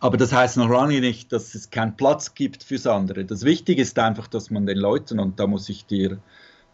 Aber 0.00 0.16
das 0.16 0.32
heißt 0.32 0.56
noch 0.56 0.68
lange 0.68 1.00
nicht, 1.00 1.32
dass 1.32 1.54
es 1.54 1.70
keinen 1.70 1.96
Platz 1.96 2.34
gibt 2.34 2.64
fürs 2.64 2.86
andere. 2.86 3.24
Das 3.24 3.44
Wichtige 3.44 3.82
ist 3.82 3.98
einfach, 3.98 4.28
dass 4.28 4.50
man 4.50 4.64
den 4.64 4.78
Leuten, 4.78 5.20
und 5.20 5.38
da 5.38 5.46
muss 5.46 5.68
ich 5.68 5.84
dir 5.84 6.18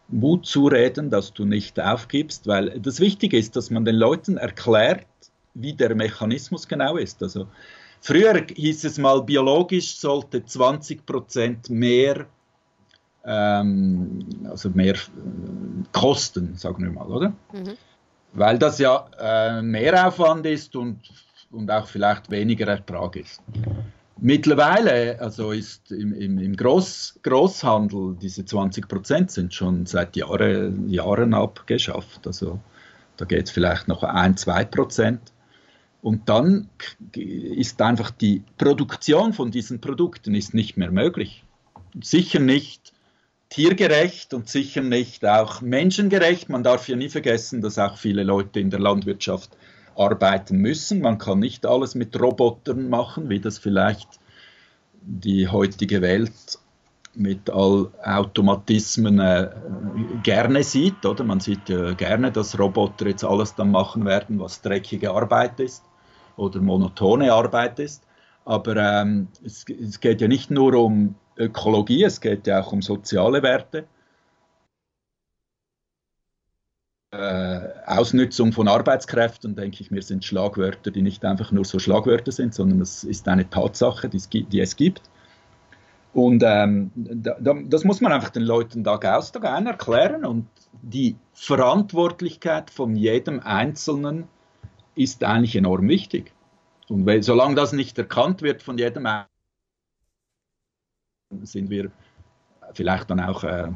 Mut 0.09 0.47
zureden, 0.47 1.11
dass 1.11 1.33
du 1.33 1.45
nicht 1.45 1.81
aufgibst, 1.81 2.47
weil 2.47 2.79
das 2.81 3.01
Wichtige 3.01 3.37
ist, 3.38 3.57
dass 3.57 3.71
man 3.71 3.85
den 3.85 3.97
Leuten 3.97 4.37
erklärt, 4.37 5.07
wie 5.55 5.73
der 5.73 5.95
Mechanismus 5.95 6.69
genau 6.69 6.97
ist. 6.97 7.23
Also 7.23 7.49
früher 8.01 8.45
hieß 8.55 8.85
es 8.85 8.99
mal, 8.99 9.23
biologisch 9.23 9.97
sollte 9.97 10.45
20 10.45 11.05
Prozent 11.05 11.71
mehr, 11.71 12.27
ähm, 13.25 14.27
also 14.45 14.71
mehr 14.71 14.95
äh, 14.95 14.99
kosten, 15.92 16.55
sagen 16.57 16.85
wir 16.85 16.92
mal, 16.92 17.07
oder? 17.07 17.29
Mhm. 17.53 17.77
Weil 18.33 18.59
das 18.59 18.79
ja 18.79 19.07
äh, 19.19 19.62
Mehraufwand 19.62 20.47
ist 20.47 20.77
und, 20.77 21.01
und 21.51 21.71
auch 21.71 21.87
vielleicht 21.87 22.31
weniger 22.31 22.69
Ertrag 22.69 23.16
ist. 23.16 23.40
Mittlerweile, 24.18 25.20
also 25.20 25.52
ist 25.52 25.92
im, 25.92 26.14
im, 26.14 26.38
im 26.38 26.57
Groß, 26.57 27.20
Großhandel, 27.22 28.16
diese 28.20 28.46
20 28.46 28.88
Prozent 28.88 29.31
sind 29.31 29.52
schon 29.52 29.85
seit 29.85 30.16
Jahre, 30.16 30.72
Jahren 30.87 31.35
abgeschafft. 31.35 32.26
Also 32.26 32.59
da 33.18 33.26
geht 33.26 33.46
es 33.46 33.50
vielleicht 33.50 33.88
noch 33.88 34.02
ein, 34.02 34.37
zwei 34.37 34.64
Prozent. 34.64 35.20
Und 36.00 36.29
dann 36.29 36.70
ist 37.14 37.83
einfach 37.83 38.11
die 38.11 38.42
Produktion 38.57 39.33
von 39.33 39.50
diesen 39.50 39.81
Produkten 39.81 40.35
ist 40.35 40.55
nicht 40.55 40.76
mehr 40.76 40.90
möglich. 40.90 41.44
Sicher 42.00 42.38
nicht 42.38 42.92
tiergerecht 43.48 44.33
und 44.33 44.48
sicher 44.48 44.83
nicht 44.83 45.26
auch 45.26 45.61
menschengerecht. 45.61 46.48
Man 46.48 46.62
darf 46.62 46.88
ja 46.88 46.96
nie 46.96 47.09
vergessen, 47.09 47.61
dass 47.61 47.79
auch 47.79 47.98
viele 47.98 48.22
Leute 48.22 48.61
in 48.61 48.70
der 48.70 48.81
Landwirtschaft 48.81 49.57
arbeiten 49.96 50.59
müssen. 50.59 51.00
Man 51.00 51.18
kann 51.18 51.38
nicht 51.38 51.66
alles 51.66 51.94
mit 51.94 52.18
Robotern 52.20 52.88
machen, 52.88 53.28
wie 53.28 53.40
das 53.40 53.59
vielleicht 53.59 54.20
die 55.02 55.48
heutige 55.48 56.02
Welt 56.02 56.59
mit 57.14 57.48
all 57.50 57.90
Automatismen 58.04 59.18
äh, 59.18 59.48
gerne 60.22 60.62
sieht, 60.62 61.04
oder? 61.06 61.24
Man 61.24 61.40
sieht 61.40 61.68
ja 61.68 61.94
gerne, 61.94 62.30
dass 62.30 62.59
Roboter 62.59 63.06
jetzt 63.06 63.24
alles 63.24 63.54
dann 63.54 63.70
machen 63.70 64.04
werden, 64.04 64.38
was 64.38 64.61
dreckige 64.61 65.11
Arbeit 65.12 65.59
ist 65.61 65.82
oder 66.37 66.61
monotone 66.61 67.32
Arbeit 67.32 67.78
ist. 67.78 68.02
Aber 68.44 68.76
ähm, 68.76 69.28
es, 69.44 69.64
es 69.68 70.00
geht 70.00 70.20
ja 70.20 70.28
nicht 70.28 70.50
nur 70.50 70.74
um 70.74 71.14
Ökologie, 71.38 72.04
es 72.04 72.20
geht 72.20 72.46
ja 72.46 72.61
auch 72.61 72.72
um 72.72 72.82
soziale 72.82 73.42
Werte. 73.42 73.85
Äh, 77.18 77.72
Ausnutzung 77.87 78.52
von 78.52 78.68
Arbeitskräften, 78.68 79.57
denke 79.57 79.81
ich 79.81 79.90
mir, 79.90 80.02
sind 80.02 80.24
Schlagwörter, 80.24 80.90
die 80.90 81.02
nicht 81.02 81.24
einfach 81.24 81.52
nur 81.52 81.64
so 81.64 81.79
Schlagwörter 81.79 82.33
sind, 82.33 82.55
sondern 82.55 82.81
es 82.81 83.05
ist 83.05 83.29
eine 83.29 83.48
Tatsache, 83.48 84.09
die 84.09 84.61
es, 84.61 84.76
gibt. 84.76 85.02
Und 86.12 86.42
ähm, 86.46 86.90
da, 86.94 87.37
das 87.66 87.85
muss 87.85 88.00
man 88.00 88.12
einfach 88.12 88.31
den 88.31 88.42
Leuten 88.42 88.85
Tag 88.85 89.05
aus, 89.05 89.33
Tag 89.33 89.44
ein 89.44 89.66
erklären. 89.66 90.24
Und 90.24 90.46
die 90.83 91.16
Verantwortlichkeit 91.35 92.70
von 92.70 92.96
jedem 92.96 93.40
Einzelnen 93.40 94.29
ist 94.94 95.22
eigentlich 95.24 95.57
enorm 95.57 95.88
wichtig. 95.88 96.33
Und 96.88 97.05
weil, 97.05 97.22
solange 97.22 97.55
das 97.55 97.72
nicht 97.72 97.98
erkannt 97.98 98.42
wird 98.42 98.62
von 98.62 98.79
jedem 98.79 99.07
Einzelnen, 99.07 99.26
sind 101.42 101.70
wir 101.70 101.90
vielleicht 102.72 103.11
dann 103.11 103.20
auch 103.20 103.44
äh, 103.44 103.72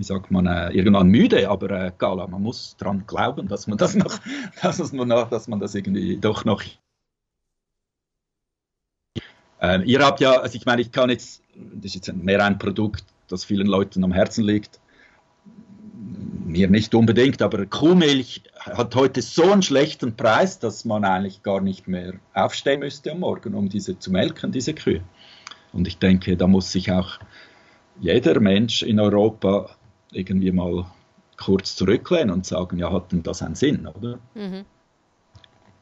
wie 0.00 0.04
sagt 0.04 0.30
man, 0.30 0.46
äh, 0.46 0.70
irgendwann 0.70 1.08
müde, 1.08 1.50
aber 1.50 1.70
äh, 1.70 1.92
Gala, 1.98 2.26
man 2.26 2.42
muss 2.42 2.74
daran 2.78 3.04
glauben, 3.06 3.48
dass 3.48 3.66
man 3.66 3.76
das 3.76 3.94
noch, 3.94 4.18
dass 4.62 4.92
man, 4.94 5.08
noch, 5.08 5.28
dass 5.28 5.46
man 5.46 5.60
das 5.60 5.74
irgendwie 5.74 6.16
doch 6.16 6.46
noch. 6.46 6.62
Ähm, 9.60 9.82
ihr 9.84 10.00
habt 10.00 10.20
ja, 10.20 10.40
also 10.40 10.56
ich 10.56 10.64
meine, 10.64 10.80
ich 10.80 10.90
kann 10.90 11.10
jetzt, 11.10 11.42
das 11.54 11.94
ist 11.94 12.06
jetzt 12.06 12.16
mehr 12.16 12.42
ein 12.42 12.58
Produkt, 12.58 13.04
das 13.28 13.44
vielen 13.44 13.66
Leuten 13.66 14.02
am 14.02 14.12
Herzen 14.12 14.42
liegt. 14.42 14.80
Mir 16.46 16.70
nicht 16.70 16.94
unbedingt, 16.94 17.42
aber 17.42 17.66
Kuhmilch 17.66 18.42
hat 18.58 18.94
heute 18.94 19.20
so 19.20 19.52
einen 19.52 19.60
schlechten 19.60 20.16
Preis, 20.16 20.58
dass 20.58 20.86
man 20.86 21.04
eigentlich 21.04 21.42
gar 21.42 21.60
nicht 21.60 21.88
mehr 21.88 22.14
aufstehen 22.32 22.80
müsste 22.80 23.12
am 23.12 23.20
Morgen, 23.20 23.52
um 23.52 23.68
diese 23.68 23.98
zu 23.98 24.10
melken, 24.10 24.50
diese 24.50 24.72
Kühe. 24.72 25.02
Und 25.74 25.86
ich 25.86 25.98
denke, 25.98 26.38
da 26.38 26.46
muss 26.46 26.72
sich 26.72 26.90
auch 26.90 27.18
jeder 28.00 28.40
Mensch 28.40 28.82
in 28.82 28.98
Europa 28.98 29.76
irgendwie 30.12 30.52
mal 30.52 30.86
kurz 31.36 31.76
zurücklehnen 31.76 32.30
und 32.30 32.46
sagen, 32.46 32.78
ja, 32.78 32.92
hat 32.92 33.12
denn 33.12 33.22
das 33.22 33.42
einen 33.42 33.54
Sinn, 33.54 33.86
oder? 33.86 34.18
Mhm. 34.34 34.64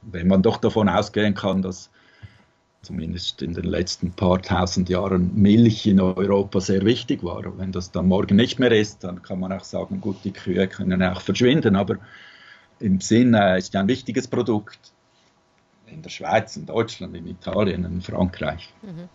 Wenn 0.03 0.29
man 0.29 0.43
doch 0.43 0.59
davon 0.59 0.88
ausgehen 0.88 1.35
kann, 1.35 1.62
dass 1.62 1.91
zumindest 2.83 3.43
in 3.43 3.55
den 3.55 3.64
letzten 3.64 4.12
paar 4.12 4.41
tausend 4.41 4.88
Jahren 4.88 5.35
Milch 5.35 5.87
in 5.87 6.01
Europa 6.01 6.61
sehr 6.61 6.85
wichtig 6.85 7.25
war. 7.25 7.45
Und 7.45 7.59
wenn 7.59 7.73
das 7.73 7.91
dann 7.91 8.07
morgen 8.07 8.37
nicht 8.37 8.59
mehr 8.59 8.71
ist, 8.73 9.03
dann 9.05 9.21
kann 9.23 9.41
man 9.41 9.53
auch 9.53 9.64
sagen, 9.64 10.01
gut, 10.01 10.17
die 10.25 10.33
Kühe 10.33 10.69
können 10.69 11.03
auch 11.03 11.21
verschwinden, 11.21 11.75
aber 11.77 11.97
im 12.79 13.01
Sinn 13.01 13.35
äh, 13.35 13.59
ist 13.59 13.75
ja 13.75 13.81
ein 13.81 13.88
wichtiges 13.88 14.29
Produkt 14.29 14.79
in 15.87 16.03
der 16.03 16.11
Schweiz, 16.11 16.57
in 16.57 16.67
Deutschland, 16.67 17.17
in 17.17 17.27
Italien, 17.27 17.85
in 17.85 18.01
Frankreich. 18.01 18.73
Mhm. 18.83 19.09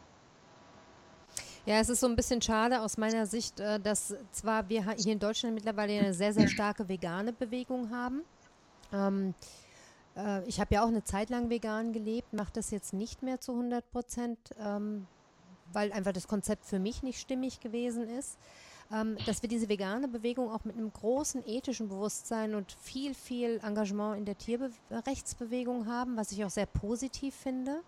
Ja, 1.65 1.75
es 1.79 1.87
ist 1.87 2.01
so 2.01 2.07
ein 2.07 2.17
bisschen 2.17 2.41
schade 2.41 2.81
aus 2.81 2.97
meiner 2.97 3.25
Sicht, 3.25 3.61
äh, 3.61 3.79
dass 3.79 4.13
zwar 4.33 4.67
wir 4.67 4.91
hier 4.97 5.13
in 5.13 5.19
Deutschland 5.19 5.55
mittlerweile 5.55 5.97
eine 5.97 6.13
sehr, 6.13 6.33
sehr 6.33 6.49
starke 6.49 6.89
vegane 6.89 7.31
Bewegung 7.31 7.89
haben. 7.89 8.23
Ähm, 8.91 9.33
äh, 10.17 10.43
ich 10.45 10.59
habe 10.59 10.75
ja 10.75 10.83
auch 10.83 10.89
eine 10.89 11.05
Zeit 11.05 11.29
lang 11.29 11.49
vegan 11.49 11.93
gelebt, 11.93 12.33
mache 12.33 12.51
das 12.51 12.69
jetzt 12.71 12.93
nicht 12.93 13.23
mehr 13.23 13.39
zu 13.39 13.53
100 13.53 13.89
Prozent, 13.91 14.37
ähm, 14.59 15.07
weil 15.71 15.93
einfach 15.93 16.11
das 16.11 16.27
Konzept 16.27 16.65
für 16.65 16.79
mich 16.79 17.01
nicht 17.01 17.21
stimmig 17.21 17.61
gewesen 17.61 18.09
ist. 18.09 18.37
Ähm, 18.91 19.15
dass 19.25 19.41
wir 19.41 19.47
diese 19.47 19.69
vegane 19.69 20.09
Bewegung 20.09 20.51
auch 20.51 20.65
mit 20.65 20.75
einem 20.75 20.91
großen 20.91 21.47
ethischen 21.47 21.87
Bewusstsein 21.87 22.55
und 22.55 22.73
viel, 22.73 23.13
viel 23.13 23.61
Engagement 23.63 24.17
in 24.17 24.25
der 24.25 24.37
Tierrechtsbewegung 24.37 25.87
haben, 25.87 26.17
was 26.17 26.33
ich 26.33 26.43
auch 26.43 26.49
sehr 26.49 26.65
positiv 26.65 27.33
finde 27.33 27.79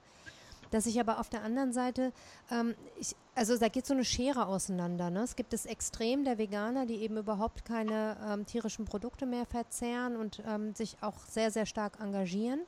dass 0.75 0.87
ich 0.87 0.99
aber 0.99 1.21
auf 1.21 1.29
der 1.29 1.41
anderen 1.41 1.71
Seite, 1.71 2.11
ähm, 2.51 2.75
ich, 2.99 3.15
also 3.33 3.57
da 3.57 3.69
geht 3.69 3.85
so 3.85 3.93
eine 3.93 4.03
Schere 4.03 4.45
auseinander. 4.45 5.09
Ne? 5.09 5.21
Es 5.21 5.37
gibt 5.37 5.53
das 5.53 5.65
Extrem 5.65 6.25
der 6.25 6.37
Veganer, 6.37 6.85
die 6.85 6.95
eben 6.95 7.15
überhaupt 7.15 7.63
keine 7.63 8.17
ähm, 8.27 8.45
tierischen 8.45 8.83
Produkte 8.83 9.25
mehr 9.25 9.45
verzehren 9.45 10.17
und 10.17 10.43
ähm, 10.45 10.75
sich 10.75 10.97
auch 10.99 11.17
sehr, 11.29 11.49
sehr 11.49 11.65
stark 11.65 12.01
engagieren. 12.01 12.59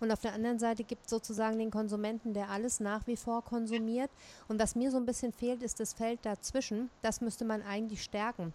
Und 0.00 0.10
auf 0.10 0.20
der 0.20 0.32
anderen 0.32 0.58
Seite 0.58 0.82
gibt 0.82 1.04
es 1.04 1.10
sozusagen 1.10 1.56
den 1.60 1.70
Konsumenten, 1.70 2.34
der 2.34 2.50
alles 2.50 2.80
nach 2.80 3.06
wie 3.06 3.16
vor 3.16 3.44
konsumiert. 3.44 4.10
Und 4.48 4.58
was 4.58 4.74
mir 4.74 4.90
so 4.90 4.96
ein 4.96 5.06
bisschen 5.06 5.32
fehlt, 5.32 5.62
ist 5.62 5.78
das 5.78 5.92
Feld 5.92 6.18
dazwischen. 6.24 6.90
Das 7.00 7.20
müsste 7.20 7.44
man 7.44 7.62
eigentlich 7.62 8.02
stärken. 8.02 8.52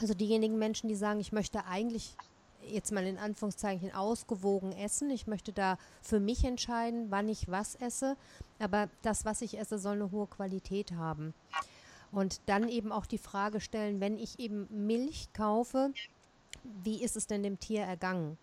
Also 0.00 0.14
diejenigen 0.14 0.58
Menschen, 0.58 0.86
die 0.86 0.94
sagen, 0.94 1.18
ich 1.18 1.32
möchte 1.32 1.66
eigentlich 1.66 2.16
jetzt 2.68 2.92
mal 2.92 3.06
in 3.06 3.18
Anführungszeichen 3.18 3.92
ausgewogen 3.92 4.72
essen. 4.72 5.10
Ich 5.10 5.26
möchte 5.26 5.52
da 5.52 5.78
für 6.02 6.20
mich 6.20 6.44
entscheiden, 6.44 7.10
wann 7.10 7.28
ich 7.28 7.48
was 7.48 7.74
esse. 7.76 8.16
Aber 8.58 8.88
das, 9.02 9.24
was 9.24 9.42
ich 9.42 9.58
esse, 9.58 9.78
soll 9.78 9.94
eine 9.94 10.10
hohe 10.10 10.26
Qualität 10.26 10.92
haben. 10.92 11.34
Und 12.12 12.40
dann 12.46 12.68
eben 12.68 12.92
auch 12.92 13.06
die 13.06 13.18
Frage 13.18 13.60
stellen, 13.60 14.00
wenn 14.00 14.18
ich 14.18 14.38
eben 14.38 14.68
Milch 14.70 15.32
kaufe, 15.32 15.92
wie 16.82 17.02
ist 17.02 17.16
es 17.16 17.26
denn 17.26 17.42
dem 17.42 17.58
Tier 17.58 17.82
ergangen? 17.82 18.38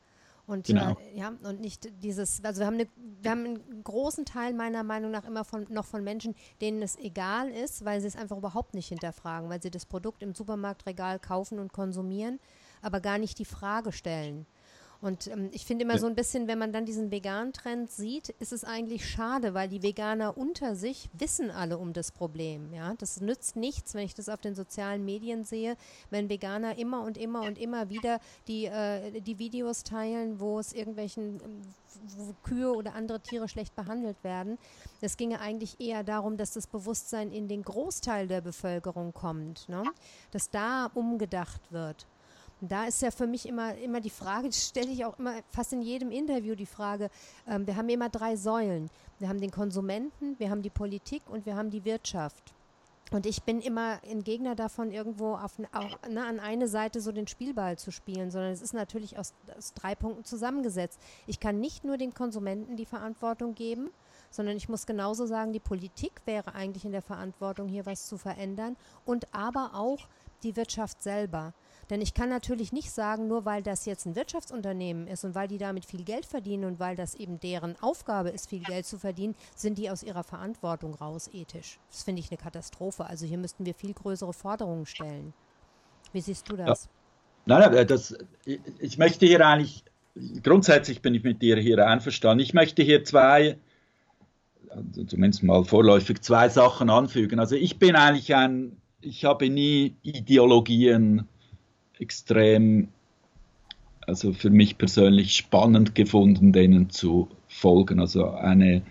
Und 0.48 0.68
genau. 0.68 0.98
äh, 1.00 1.18
ja, 1.18 1.34
und 1.44 1.62
nicht 1.62 1.90
dieses, 2.04 2.44
also 2.44 2.60
wir 2.60 2.68
haben, 2.68 2.74
eine, 2.74 2.88
wir 3.22 3.32
haben 3.32 3.46
einen 3.46 3.84
großen 3.84 4.26
Teil 4.26 4.54
meiner 4.54 4.84
Meinung 4.84 5.12
nach 5.12 5.24
immer 5.24 5.46
von, 5.46 5.66
noch 5.70 5.86
von 5.86 6.04
Menschen, 6.04 6.36
denen 6.60 6.82
es 6.82 6.98
egal 6.98 7.50
ist, 7.50 7.86
weil 7.86 8.02
sie 8.02 8.08
es 8.08 8.18
einfach 8.18 8.38
überhaupt 8.38 8.74
nicht 8.74 8.88
hinterfragen, 8.90 9.50
weil 9.50 9.62
sie 9.62 9.72
das 9.72 9.86
Produkt 9.86 10.22
im 10.22 10.36
Supermarktregal 10.36 11.20
kaufen 11.20 11.60
und 11.60 11.72
konsumieren, 11.72 12.40
aber 12.82 13.00
gar 13.02 13.18
nicht 13.18 13.40
die 13.40 13.46
Frage 13.46 13.92
stellen. 13.92 14.46
Und 15.02 15.28
ähm, 15.28 15.50
ich 15.52 15.66
finde 15.66 15.84
immer 15.84 15.96
ja. 15.96 16.00
so 16.00 16.06
ein 16.06 16.16
bisschen, 16.16 16.48
wenn 16.48 16.60
man 16.60 16.72
dann 16.72 16.86
diesen 16.86 17.10
Vegan-Trend 17.10 17.90
sieht, 17.90 18.30
ist 18.30 18.54
es 18.54 18.64
eigentlich 18.64 19.10
schade, 19.10 19.56
weil 19.56 19.68
die 19.68 19.82
Veganer 19.82 20.38
unter 20.38 20.76
sich 20.76 21.10
wissen 21.14 21.50
alle 21.50 21.80
um 21.80 21.92
das 21.92 22.12
Problem. 22.12 22.72
Ja, 22.72 22.94
das 23.00 23.20
nützt 23.20 23.56
nichts, 23.56 23.96
wenn 23.96 24.06
ich 24.06 24.14
das 24.14 24.30
auf 24.30 24.42
den 24.42 24.54
sozialen 24.54 25.04
Medien 25.04 25.44
sehe, 25.44 25.76
wenn 26.12 26.30
Veganer 26.30 26.78
immer 26.78 27.04
und 27.04 27.18
immer 27.18 27.42
und 27.42 27.58
immer 27.58 27.90
wieder 27.90 28.20
die, 28.48 28.66
äh, 28.66 29.22
die 29.22 29.40
Videos 29.40 29.84
teilen, 29.84 30.40
wo 30.40 30.60
es 30.60 30.72
irgendwelchen 30.72 31.42
wo 32.16 32.34
Kühe 32.44 32.72
oder 32.72 32.96
andere 32.96 33.20
Tiere 33.20 33.48
schlecht 33.48 33.76
behandelt 33.76 34.24
werden. 34.24 34.58
Es 35.02 35.18
ginge 35.18 35.40
eigentlich 35.40 35.80
eher 35.80 36.04
darum, 36.04 36.38
dass 36.38 36.54
das 36.54 36.68
Bewusstsein 36.68 37.32
in 37.32 37.48
den 37.48 37.64
Großteil 37.64 38.28
der 38.28 38.42
Bevölkerung 38.42 39.14
kommt, 39.14 39.68
ne? 39.68 39.84
dass 40.32 40.50
da 40.50 40.90
umgedacht 40.94 41.72
wird. 41.72 42.06
Da 42.62 42.86
ist 42.86 43.02
ja 43.02 43.10
für 43.10 43.26
mich 43.26 43.48
immer, 43.48 43.76
immer 43.78 44.00
die 44.02 44.12
Frage, 44.12 44.50
die 44.50 44.58
stelle 44.58 44.92
ich 44.92 45.04
auch 45.04 45.18
immer 45.18 45.34
fast 45.50 45.74
in 45.74 45.82
jedem 45.82 46.12
Interview 46.12 46.54
die 46.54 46.68
Frage, 46.68 47.10
ähm, 47.48 47.66
wir 47.66 47.76
haben 47.76 47.90
immer 47.90 48.10
drei 48.10 48.36
Säulen. 48.36 48.92
Wir 49.18 49.30
haben 49.30 49.42
den 49.42 49.52
Konsumenten, 49.52 50.38
wir 50.38 50.52
haben 50.52 50.62
die 50.62 50.70
Politik 50.70 51.24
und 51.28 51.46
wir 51.48 51.56
haben 51.56 51.72
die 51.72 51.84
Wirtschaft. 51.86 52.54
Und 53.12 53.26
ich 53.26 53.44
bin 53.44 53.60
immer 53.62 54.00
ein 54.10 54.24
Gegner 54.24 54.56
davon, 54.56 54.90
irgendwo 54.90 55.34
auf, 55.36 55.54
auch, 55.74 56.08
ne, 56.08 56.26
an 56.26 56.40
eine 56.40 56.68
Seite 56.68 57.02
so 57.02 57.12
den 57.12 57.28
Spielball 57.28 57.78
zu 57.78 57.92
spielen, 57.92 58.32
sondern 58.32 58.54
es 58.54 58.62
ist 58.62 58.74
natürlich 58.74 59.18
aus, 59.18 59.34
aus 59.58 59.74
drei 59.74 59.96
Punkten 59.96 60.24
zusammengesetzt. 60.24 60.98
Ich 61.28 61.42
kann 61.42 61.60
nicht 61.60 61.84
nur 61.84 61.98
den 61.98 62.14
Konsumenten 62.14 62.78
die 62.78 62.86
Verantwortung 62.86 63.54
geben, 63.54 63.90
sondern 64.30 64.56
ich 64.56 64.70
muss 64.70 64.86
genauso 64.86 65.26
sagen, 65.26 65.52
die 65.52 65.60
Politik 65.60 66.22
wäre 66.26 66.56
eigentlich 66.56 66.86
in 66.86 66.94
der 66.94 67.02
Verantwortung, 67.02 67.68
hier 67.68 67.86
was 67.86 68.08
zu 68.08 68.18
verändern 68.18 68.78
und 69.04 69.34
aber 69.34 69.72
auch 69.74 70.08
die 70.44 70.56
Wirtschaft 70.56 71.04
selber. 71.04 71.54
Denn 71.92 72.02
ich 72.02 72.14
kann 72.14 72.30
natürlich 72.30 72.72
nicht 72.72 72.90
sagen, 72.90 73.28
nur 73.28 73.44
weil 73.44 73.62
das 73.62 73.86
jetzt 73.86 74.06
ein 74.06 74.16
Wirtschaftsunternehmen 74.16 75.08
ist 75.08 75.26
und 75.26 75.36
weil 75.36 75.50
die 75.50 75.58
damit 75.58 75.84
viel 75.84 76.06
Geld 76.06 76.26
verdienen 76.26 76.64
und 76.64 76.80
weil 76.80 76.96
das 76.96 77.16
eben 77.16 77.38
deren 77.42 77.76
Aufgabe 77.82 78.30
ist, 78.30 78.50
viel 78.50 78.64
Geld 78.64 78.86
zu 78.86 78.98
verdienen, 78.98 79.36
sind 79.58 79.78
die 79.78 79.90
aus 79.90 80.02
ihrer 80.02 80.24
Verantwortung 80.24 80.96
raus 80.96 81.30
ethisch. 81.34 81.80
Das 81.90 82.04
finde 82.04 82.22
ich 82.22 82.32
eine 82.32 82.38
Katastrophe. 82.38 83.06
Also 83.06 83.26
hier 83.26 83.38
müssten 83.38 83.66
wir 83.66 83.74
viel 83.74 83.94
größere 83.94 84.32
Forderungen 84.32 84.86
stellen. 84.86 85.34
Wie 86.14 86.22
siehst 86.22 86.50
du 86.50 86.56
das? 86.56 86.86
Ja. 86.86 87.60
Nein, 87.60 87.74
nein, 87.74 87.88
das, 87.88 88.16
ich 88.46 88.98
möchte 88.98 89.26
hier 89.26 89.46
eigentlich, 89.46 89.84
grundsätzlich 90.44 91.02
bin 91.02 91.14
ich 91.14 91.24
mit 91.24 91.42
dir 91.42 91.58
hier 91.58 91.86
einverstanden. 91.86 92.42
Ich 92.42 92.54
möchte 92.54 92.84
hier 92.84 93.04
zwei, 93.04 93.58
also 94.70 95.04
zumindest 95.04 95.44
mal 95.44 95.66
vorläufig 95.66 96.22
zwei 96.22 96.48
Sachen 96.48 96.90
anfügen. 96.90 97.38
Also 97.38 97.58
ich 97.58 97.80
bin 97.80 97.98
eigentlich 97.98 98.34
ein, 98.34 98.78
ich 99.02 99.26
habe 99.26 99.50
nie 99.50 99.98
Ideologien 100.04 101.28
extrem, 102.02 102.90
also 104.02 104.34
für 104.34 104.50
mich 104.50 104.78
persönlich 104.78 105.36
spannend 105.36 105.96
gefunden, 105.96 106.52
denen 106.52 106.90
zu 106.90 107.30
folgen. 107.48 108.00
Also 108.00 108.32
eine 108.32 108.82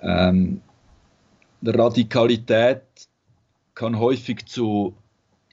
ähm, 0.00 0.62
Radikalität 1.64 2.82
kann 3.74 3.98
häufig 3.98 4.46
zu 4.46 4.94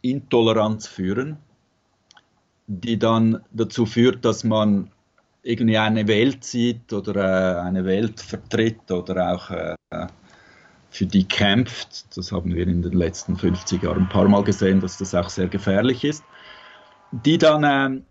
Intoleranz 0.02 0.88
führen, 0.88 1.38
die 2.68 3.00
dann 3.00 3.42
dazu 3.52 3.86
führt, 3.86 4.24
dass 4.24 4.44
man 4.44 4.92
irgendwie 5.42 5.78
eine 5.78 6.08
Welt 6.08 6.44
sieht 6.44 6.94
oder 6.94 7.16
äh, 7.16 7.62
eine 7.62 7.86
Welt 7.86 8.20
vertritt 8.20 8.92
oder 8.92 9.34
auch 9.34 9.50
äh, 9.50 9.76
für 10.92 11.06
die 11.06 11.24
kämpft. 11.24 12.16
Das 12.18 12.32
haben 12.32 12.54
wir 12.54 12.68
in 12.68 12.82
den 12.82 12.94
letzten 12.94 13.36
50 13.36 13.82
Jahren 13.84 14.04
ein 14.04 14.10
paar 14.10 14.28
Mal 14.28 14.44
gesehen, 14.44 14.82
dass 14.82 14.98
das 14.98 15.16
auch 15.16 15.30
sehr 15.30 15.48
gefährlich 15.48 16.04
ist 16.04 16.24
die 17.12 17.38
dann 17.38 17.64
äh, 17.64 18.02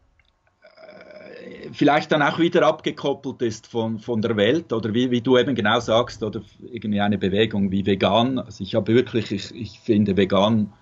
vielleicht 1.72 2.12
dann 2.12 2.22
auch 2.22 2.38
wieder 2.38 2.66
abgekoppelt 2.66 3.42
ist 3.42 3.66
von, 3.66 3.98
von 3.98 4.22
der 4.22 4.36
Welt 4.36 4.72
oder 4.72 4.94
wie, 4.94 5.10
wie 5.10 5.20
du 5.20 5.38
eben 5.38 5.54
genau 5.54 5.80
sagst 5.80 6.22
oder 6.22 6.42
irgendwie 6.70 7.00
eine 7.00 7.18
Bewegung 7.18 7.70
wie 7.70 7.86
vegan. 7.86 8.38
Also 8.38 8.64
ich 8.64 8.74
habe 8.74 8.92
wirklich, 8.94 9.32
ich, 9.32 9.54
ich 9.54 9.80
finde 9.80 10.16
vegan, 10.16 10.72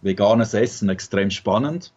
veganes 0.00 0.54
Essen 0.54 0.88
extrem 0.88 1.30
spannend. 1.30 1.92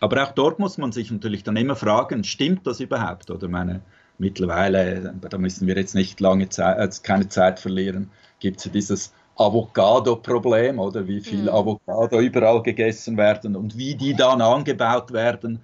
Aber 0.00 0.22
auch 0.24 0.32
dort 0.32 0.58
muss 0.58 0.78
man 0.78 0.90
sich 0.90 1.10
natürlich 1.10 1.44
dann 1.44 1.56
immer 1.56 1.76
fragen, 1.76 2.24
stimmt 2.24 2.66
das 2.66 2.80
überhaupt? 2.80 3.30
Oder 3.30 3.46
meine, 3.48 3.82
mittlerweile, 4.18 5.14
da 5.20 5.38
müssen 5.38 5.66
wir 5.68 5.76
jetzt 5.76 5.94
nicht 5.94 6.20
lange 6.20 6.48
Zeit, 6.48 6.78
äh, 6.78 7.02
keine 7.02 7.28
Zeit 7.28 7.60
verlieren, 7.60 8.10
gibt 8.40 8.64
es 8.64 8.72
dieses 8.72 9.12
Avocado-Problem 9.36 10.78
oder 10.78 11.06
wie 11.06 11.20
viel 11.20 11.42
mhm. 11.42 11.48
Avocado 11.48 12.20
überall 12.20 12.62
gegessen 12.62 13.16
werden 13.16 13.56
und 13.56 13.76
wie 13.76 13.94
die 13.94 14.14
dann 14.14 14.40
angebaut 14.40 15.12
werden 15.12 15.60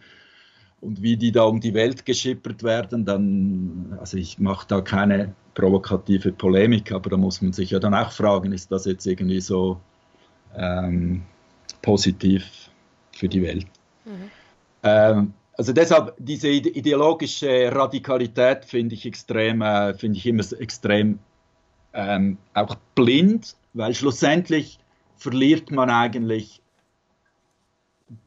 und 0.80 1.02
wie 1.02 1.16
die 1.16 1.32
da 1.32 1.42
um 1.42 1.60
die 1.60 1.74
Welt 1.74 2.04
geschippert 2.04 2.62
werden, 2.62 3.04
dann, 3.04 3.98
also 4.00 4.16
ich 4.16 4.38
mache 4.38 4.66
da 4.68 4.80
keine 4.80 5.34
provokative 5.54 6.32
Polemik, 6.32 6.92
aber 6.92 7.10
da 7.10 7.16
muss 7.16 7.42
man 7.42 7.52
sich 7.52 7.70
ja 7.70 7.78
dann 7.78 7.94
auch 7.94 8.12
fragen, 8.12 8.52
ist 8.52 8.70
das 8.70 8.84
jetzt 8.84 9.06
irgendwie 9.06 9.40
so 9.40 9.80
ähm, 10.56 11.22
positiv 11.82 12.70
für 13.12 13.28
die 13.28 13.42
Welt? 13.42 13.66
Mhm. 14.04 14.30
Ähm, 14.84 15.32
also 15.54 15.72
deshalb 15.72 16.14
diese 16.18 16.48
ideologische 16.48 17.74
Radikalität 17.74 18.64
finde 18.64 18.94
ich 18.94 19.04
extrem, 19.04 19.60
äh, 19.60 19.92
finde 19.94 20.18
ich 20.18 20.26
immer 20.26 20.44
extrem 20.60 21.18
ähm, 21.98 22.38
auch 22.54 22.76
blind, 22.94 23.56
weil 23.74 23.92
schlussendlich 23.92 24.78
verliert 25.16 25.72
man 25.72 25.90
eigentlich 25.90 26.62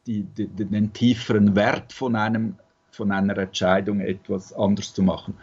die, 0.06 0.24
die, 0.24 0.48
den 0.48 0.92
tieferen 0.92 1.56
Wert 1.56 1.94
von, 1.94 2.18
einem, 2.18 2.58
von 2.92 3.12
einer 3.14 3.38
Entscheidung, 3.38 4.02
etwas 4.02 4.52
anders 4.52 4.94
zu 4.94 5.02
machen. 5.02 5.36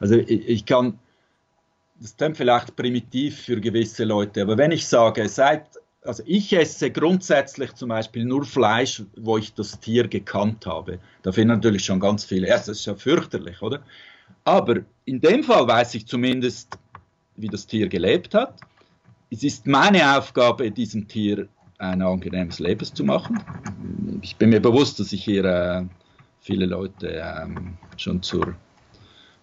Also 0.00 0.16
ich, 0.16 0.48
ich 0.48 0.66
kann, 0.66 0.98
das 2.00 2.16
klingt 2.16 2.36
vielleicht 2.36 2.74
primitiv 2.74 3.42
für 3.42 3.60
gewisse 3.60 4.04
Leute, 4.04 4.42
aber 4.42 4.58
wenn 4.58 4.72
ich 4.72 4.86
sage, 4.86 5.28
seit, 5.28 5.66
also 6.02 6.24
ich 6.26 6.52
esse 6.52 6.90
grundsätzlich 6.90 7.72
zum 7.74 7.90
Beispiel 7.90 8.24
nur 8.24 8.44
Fleisch, 8.44 9.04
wo 9.16 9.38
ich 9.38 9.54
das 9.54 9.78
Tier 9.78 10.08
gekannt 10.08 10.66
habe. 10.66 10.98
Da 11.22 11.30
finden 11.30 11.54
natürlich 11.54 11.84
schon 11.84 12.00
ganz 12.00 12.24
viele, 12.24 12.48
ja, 12.48 12.56
das 12.56 12.68
ist 12.68 12.86
ja 12.86 12.96
fürchterlich, 12.96 13.62
oder? 13.62 13.80
Aber 14.44 14.80
in 15.04 15.20
dem 15.20 15.42
Fall 15.42 15.66
weiß 15.66 15.94
ich 15.94 16.06
zumindest, 16.06 16.78
wie 17.36 17.48
das 17.48 17.66
Tier 17.66 17.88
gelebt 17.88 18.34
hat. 18.34 18.54
Es 19.30 19.42
ist 19.42 19.66
meine 19.66 20.16
Aufgabe, 20.16 20.70
diesem 20.70 21.08
Tier 21.08 21.48
ein 21.78 22.02
angenehmes 22.02 22.58
Leben 22.58 22.84
zu 22.84 23.04
machen. 23.04 23.40
Ich 24.22 24.36
bin 24.36 24.50
mir 24.50 24.60
bewusst, 24.60 24.98
dass 25.00 25.12
ich 25.12 25.24
hier 25.24 25.44
äh, 25.44 25.84
viele 26.40 26.66
Leute 26.66 27.16
äh, 27.20 27.46
schon 27.96 28.22
zur, 28.22 28.54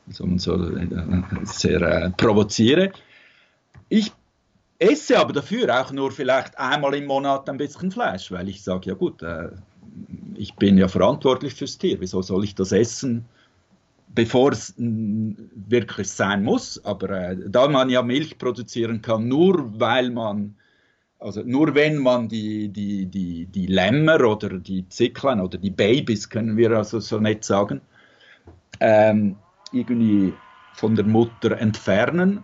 so, 0.07 0.25
äh, 0.25 0.87
sehr 1.43 1.81
äh, 1.81 2.09
provoziere. 2.11 2.91
Ich 3.89 4.11
esse 4.79 5.19
aber 5.19 5.33
dafür 5.33 5.81
auch 5.81 5.91
nur 5.91 6.11
vielleicht 6.11 6.57
einmal 6.57 6.95
im 6.95 7.05
Monat 7.05 7.49
ein 7.49 7.57
bisschen 7.57 7.91
Fleisch, 7.91 8.31
weil 8.31 8.49
ich 8.49 8.63
sage, 8.63 8.89
ja 8.89 8.95
gut, 8.95 9.21
äh, 9.21 9.49
ich 10.35 10.55
bin 10.55 10.77
ja 10.77 10.87
verantwortlich 10.87 11.53
fürs 11.53 11.77
Tier, 11.77 11.99
wieso 11.99 12.21
soll 12.21 12.43
ich 12.43 12.55
das 12.55 12.71
essen? 12.71 13.25
Bevor 14.13 14.51
es 14.51 14.73
wirklich 14.77 16.09
sein 16.09 16.43
muss. 16.43 16.83
Aber 16.85 17.09
äh, 17.09 17.37
da 17.47 17.67
man 17.67 17.89
ja 17.89 18.01
Milch 18.01 18.37
produzieren 18.37 19.01
kann, 19.01 19.27
nur 19.27 19.79
weil 19.79 20.11
man, 20.11 20.55
also 21.19 21.41
nur 21.43 21.73
wenn 21.75 21.97
man 21.97 22.27
die, 22.27 22.69
die, 22.69 23.05
die, 23.05 23.45
die 23.47 23.67
Lämmer 23.67 24.21
oder 24.21 24.59
die 24.59 24.87
Zicklein 24.89 25.39
oder 25.39 25.57
die 25.57 25.71
Babys, 25.71 26.29
können 26.29 26.57
wir 26.57 26.71
also 26.71 26.99
so 26.99 27.19
nett 27.19 27.43
sagen, 27.43 27.81
ähm, 28.79 29.35
irgendwie 29.71 30.33
von 30.73 30.95
der 30.95 31.05
Mutter 31.05 31.57
entfernen. 31.57 32.43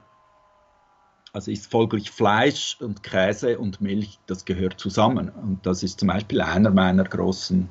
Also 1.32 1.52
ist 1.52 1.70
folglich 1.70 2.10
Fleisch 2.10 2.78
und 2.80 3.04
Käse 3.04 3.60
und 3.60 3.82
Milch, 3.82 4.20
das 4.26 4.46
gehört 4.46 4.80
zusammen. 4.80 5.30
Und 5.30 5.64
das 5.64 5.84
ist 5.84 6.00
zum 6.00 6.08
Beispiel 6.08 6.42
einer 6.42 6.72
meiner 6.72 7.04
großen 7.04 7.70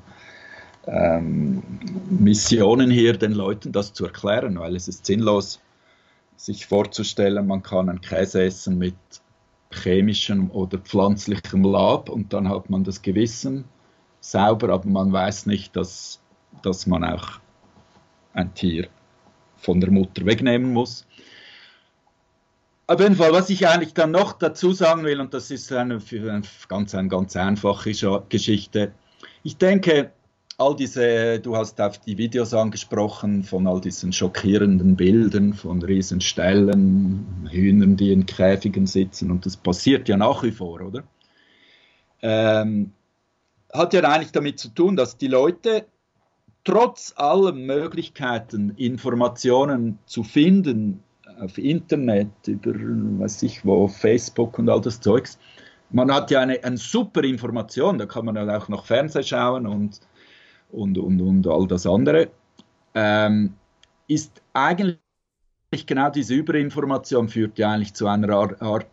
ähm, 0.88 1.62
Missionen 2.10 2.90
hier, 2.90 3.16
den 3.16 3.32
Leuten 3.32 3.72
das 3.72 3.92
zu 3.92 4.06
erklären, 4.06 4.58
weil 4.58 4.76
es 4.76 4.88
ist 4.88 5.06
sinnlos, 5.06 5.60
sich 6.36 6.66
vorzustellen, 6.66 7.46
man 7.46 7.62
kann 7.62 7.88
einen 7.88 8.00
Käse 8.00 8.44
essen 8.44 8.78
mit 8.78 8.94
chemischem 9.70 10.50
oder 10.50 10.78
pflanzlichem 10.78 11.62
Lab 11.64 12.08
und 12.08 12.32
dann 12.32 12.48
hat 12.48 12.70
man 12.70 12.84
das 12.84 13.02
Gewissen 13.02 13.64
sauber, 14.20 14.70
aber 14.70 14.88
man 14.88 15.12
weiß 15.12 15.46
nicht, 15.46 15.76
dass 15.76 16.20
dass 16.62 16.86
man 16.86 17.04
auch 17.04 17.40
ein 18.32 18.52
Tier 18.54 18.88
von 19.56 19.80
der 19.80 19.90
Mutter 19.90 20.24
wegnehmen 20.24 20.72
muss. 20.72 21.06
Auf 22.86 23.00
jeden 23.00 23.16
Fall, 23.16 23.32
was 23.32 23.50
ich 23.50 23.68
eigentlich 23.68 23.92
dann 23.92 24.12
noch 24.12 24.32
dazu 24.32 24.72
sagen 24.72 25.04
will, 25.04 25.20
und 25.20 25.34
das 25.34 25.50
ist 25.50 25.70
eine, 25.72 26.00
eine 26.10 26.42
ganz, 26.68 26.94
eine 26.94 27.08
ganz 27.08 27.36
einfache 27.36 27.92
Geschichte. 28.28 28.92
Ich 29.42 29.58
denke, 29.58 30.12
all 30.58 30.74
diese, 30.74 31.38
du 31.38 31.56
hast 31.56 31.80
auf 31.80 31.98
die 31.98 32.18
Videos 32.18 32.52
angesprochen, 32.52 33.44
von 33.44 33.66
all 33.66 33.80
diesen 33.80 34.12
schockierenden 34.12 34.96
Bildern, 34.96 35.54
von 35.54 35.80
Riesenstellen, 35.80 37.48
Hühnern, 37.50 37.96
die 37.96 38.12
in 38.12 38.26
Käfigen 38.26 38.86
sitzen, 38.86 39.30
und 39.30 39.46
das 39.46 39.56
passiert 39.56 40.08
ja 40.08 40.16
nach 40.16 40.42
wie 40.42 40.50
vor, 40.50 40.80
oder? 40.80 41.04
Ähm, 42.22 42.92
hat 43.72 43.94
ja 43.94 44.00
eigentlich 44.00 44.32
damit 44.32 44.58
zu 44.58 44.70
tun, 44.70 44.96
dass 44.96 45.16
die 45.16 45.28
Leute 45.28 45.86
trotz 46.64 47.14
aller 47.16 47.52
Möglichkeiten, 47.52 48.70
Informationen 48.76 50.00
zu 50.06 50.24
finden, 50.24 51.04
auf 51.40 51.56
Internet, 51.56 52.30
über, 52.46 52.72
weiß 52.74 53.44
ich 53.44 53.64
wo, 53.64 53.86
Facebook 53.86 54.58
und 54.58 54.68
all 54.68 54.80
das 54.80 55.00
Zeugs, 55.00 55.38
man 55.90 56.12
hat 56.12 56.32
ja 56.32 56.40
eine, 56.40 56.62
eine 56.64 56.76
super 56.78 57.22
Information, 57.22 57.96
da 57.96 58.06
kann 58.06 58.24
man 58.24 58.34
dann 58.34 58.50
auch 58.50 58.68
noch 58.68 58.86
Fernsehen 58.86 59.22
schauen 59.22 59.64
und, 59.68 60.00
und, 60.70 60.98
und, 60.98 61.20
und 61.20 61.46
all 61.46 61.66
das 61.66 61.86
andere, 61.86 62.28
ähm, 62.94 63.54
ist 64.06 64.42
eigentlich 64.52 64.98
genau 65.86 66.10
diese 66.10 66.34
Überinformation 66.34 67.28
führt 67.28 67.58
ja 67.58 67.70
eigentlich 67.70 67.94
zu 67.94 68.06
einer 68.06 68.30
Art, 68.30 68.86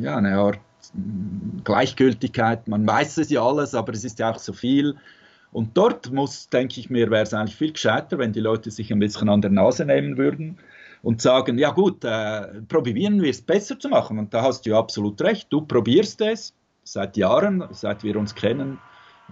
ja, 0.00 0.16
eine 0.16 0.36
Art 0.36 0.60
Gleichgültigkeit. 1.64 2.66
Man 2.66 2.86
weiß 2.86 3.18
es 3.18 3.30
ja 3.30 3.44
alles, 3.44 3.74
aber 3.74 3.92
es 3.92 4.04
ist 4.04 4.18
ja 4.18 4.30
auch 4.32 4.38
so 4.38 4.52
viel. 4.52 4.96
Und 5.52 5.76
dort 5.76 6.12
muss, 6.12 6.48
denke 6.48 6.80
ich 6.80 6.90
mir, 6.90 7.10
wäre 7.10 7.22
es 7.22 7.34
eigentlich 7.34 7.56
viel 7.56 7.72
gescheiter, 7.72 8.18
wenn 8.18 8.32
die 8.32 8.40
Leute 8.40 8.70
sich 8.70 8.92
ein 8.92 8.98
bisschen 8.98 9.28
an 9.28 9.42
der 9.42 9.50
Nase 9.50 9.84
nehmen 9.84 10.16
würden 10.16 10.58
und 11.02 11.22
sagen, 11.22 11.58
ja 11.58 11.70
gut, 11.70 12.04
äh, 12.04 12.62
probieren 12.68 13.20
wir 13.22 13.30
es 13.30 13.42
besser 13.42 13.78
zu 13.78 13.88
machen. 13.88 14.18
Und 14.18 14.32
da 14.32 14.42
hast 14.42 14.66
du 14.66 14.70
ja 14.70 14.78
absolut 14.78 15.20
recht. 15.22 15.52
Du 15.52 15.62
probierst 15.62 16.20
es 16.20 16.54
seit 16.84 17.16
Jahren, 17.16 17.64
seit 17.72 18.02
wir 18.04 18.16
uns 18.16 18.34
kennen 18.34 18.78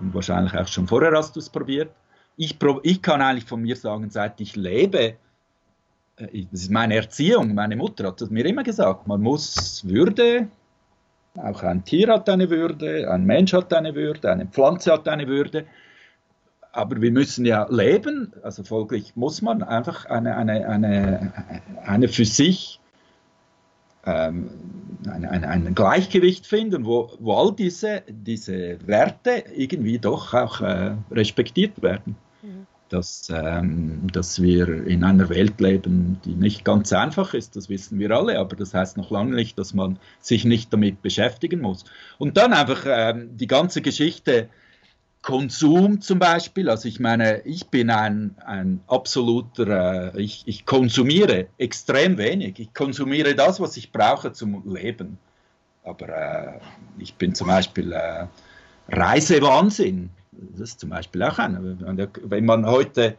und 0.00 0.14
wahrscheinlich 0.14 0.54
auch 0.54 0.66
schon 0.68 0.86
vorher 0.86 1.12
hast 1.12 1.36
du 1.36 1.40
es 1.40 1.48
probiert. 1.48 1.90
Ich, 2.36 2.56
ich 2.82 3.02
kann 3.02 3.20
eigentlich 3.20 3.44
von 3.44 3.62
mir 3.62 3.76
sagen, 3.76 4.10
seit 4.10 4.40
ich 4.40 4.56
lebe, 4.56 5.16
äh, 6.16 6.46
das 6.50 6.62
ist 6.62 6.70
meine 6.70 6.96
Erziehung, 6.96 7.54
meine 7.54 7.76
Mutter 7.76 8.06
hat 8.08 8.20
es 8.20 8.30
mir 8.30 8.46
immer 8.46 8.62
gesagt, 8.62 9.06
man 9.06 9.20
muss 9.20 9.86
Würde, 9.86 10.48
auch 11.36 11.62
ein 11.62 11.84
Tier 11.84 12.08
hat 12.08 12.28
eine 12.28 12.50
Würde, 12.50 13.10
ein 13.10 13.24
Mensch 13.24 13.52
hat 13.52 13.72
eine 13.72 13.94
Würde, 13.94 14.30
eine 14.30 14.46
Pflanze 14.46 14.92
hat 14.92 15.08
eine 15.08 15.26
Würde 15.26 15.66
aber 16.72 17.00
wir 17.00 17.10
müssen 17.10 17.44
ja 17.44 17.66
leben, 17.70 18.32
also 18.42 18.62
folglich 18.62 19.16
muss 19.16 19.42
man 19.42 19.62
einfach 19.62 20.06
eine, 20.06 20.36
eine, 20.36 20.68
eine, 20.68 21.32
eine 21.84 22.08
für 22.08 22.24
sich 22.24 22.77
ähm, 24.08 24.50
eine, 25.06 25.30
eine, 25.30 25.48
ein 25.48 25.74
Gleichgewicht 25.74 26.46
finden, 26.46 26.84
wo, 26.84 27.10
wo 27.20 27.34
all 27.34 27.54
diese, 27.54 28.02
diese 28.08 28.78
Werte 28.86 29.44
irgendwie 29.54 29.98
doch 29.98 30.34
auch 30.34 30.60
äh, 30.60 30.94
respektiert 31.10 31.80
werden. 31.82 32.16
Mhm. 32.42 32.66
Dass, 32.88 33.30
ähm, 33.30 34.06
dass 34.12 34.40
wir 34.40 34.86
in 34.86 35.04
einer 35.04 35.28
Welt 35.28 35.60
leben, 35.60 36.20
die 36.24 36.34
nicht 36.34 36.64
ganz 36.64 36.90
einfach 36.92 37.34
ist, 37.34 37.54
das 37.54 37.68
wissen 37.68 37.98
wir 37.98 38.10
alle, 38.12 38.38
aber 38.38 38.56
das 38.56 38.72
heißt 38.72 38.96
noch 38.96 39.10
lange 39.10 39.34
nicht, 39.34 39.58
dass 39.58 39.74
man 39.74 39.98
sich 40.20 40.46
nicht 40.46 40.72
damit 40.72 41.02
beschäftigen 41.02 41.60
muss. 41.60 41.84
Und 42.16 42.38
dann 42.38 42.54
einfach 42.54 42.84
ähm, 42.86 43.36
die 43.36 43.46
ganze 43.46 43.82
Geschichte, 43.82 44.48
Konsum 45.22 46.00
zum 46.00 46.18
Beispiel, 46.18 46.70
also 46.70 46.88
ich 46.88 47.00
meine, 47.00 47.42
ich 47.42 47.66
bin 47.66 47.90
ein, 47.90 48.36
ein 48.46 48.80
absoluter, 48.86 50.14
äh, 50.14 50.22
ich, 50.22 50.44
ich 50.46 50.64
konsumiere 50.64 51.48
extrem 51.58 52.18
wenig. 52.18 52.58
Ich 52.58 52.72
konsumiere 52.72 53.34
das, 53.34 53.60
was 53.60 53.76
ich 53.76 53.90
brauche 53.92 54.32
zum 54.32 54.62
Leben. 54.72 55.18
Aber 55.84 56.08
äh, 56.08 56.60
ich 56.98 57.14
bin 57.14 57.34
zum 57.34 57.48
Beispiel 57.48 57.92
äh, 57.92 58.26
Reisewahnsinn. 58.88 60.10
Das 60.32 60.70
ist 60.70 60.80
zum 60.80 60.90
Beispiel 60.90 61.22
auch 61.24 61.38
ein. 61.38 62.08
Wenn 62.22 62.44
man 62.44 62.64
heute 62.64 63.16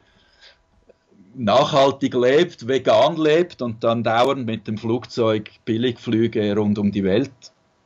nachhaltig 1.35 2.13
lebt, 2.13 2.67
vegan 2.67 3.17
lebt 3.17 3.61
und 3.61 3.83
dann 3.83 4.03
dauernd 4.03 4.45
mit 4.45 4.67
dem 4.67 4.77
Flugzeug 4.77 5.49
Billigflüge 5.65 6.55
rund 6.55 6.79
um 6.79 6.91
die 6.91 7.03
Welt 7.03 7.31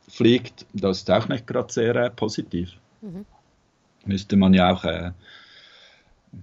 fliegt, 0.08 0.66
das 0.74 1.00
ist 1.00 1.12
auch 1.12 1.28
nicht 1.28 1.48
gerade 1.48 1.74
sehr 1.74 1.96
äh, 1.96 2.10
positiv. 2.12 2.74
Mhm 3.02 3.26
müsste 4.06 4.36
man 4.38 4.54
ja 4.54 4.74
auch, 4.74 4.84
äh, 4.84 5.12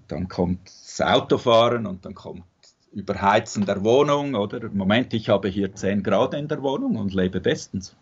dann 0.09 0.29
kommt 0.29 0.67
das 0.67 1.01
Autofahren 1.01 1.87
und 1.87 2.05
dann 2.05 2.15
kommt 2.15 2.45
Überheizen 2.93 3.67
der 3.67 3.85
Wohnung, 3.85 4.35
oder? 4.35 4.69
Moment, 4.71 5.15
ich 5.15 5.29
habe 5.29 5.49
hier 5.49 5.75
10 5.75 6.03
Grad 6.03 6.35
in 6.35 6.49
der 6.49 6.63
Wohnung 6.63 6.97
und 6.97 7.15
lebe 7.15 7.41
bestens. 7.41 7.97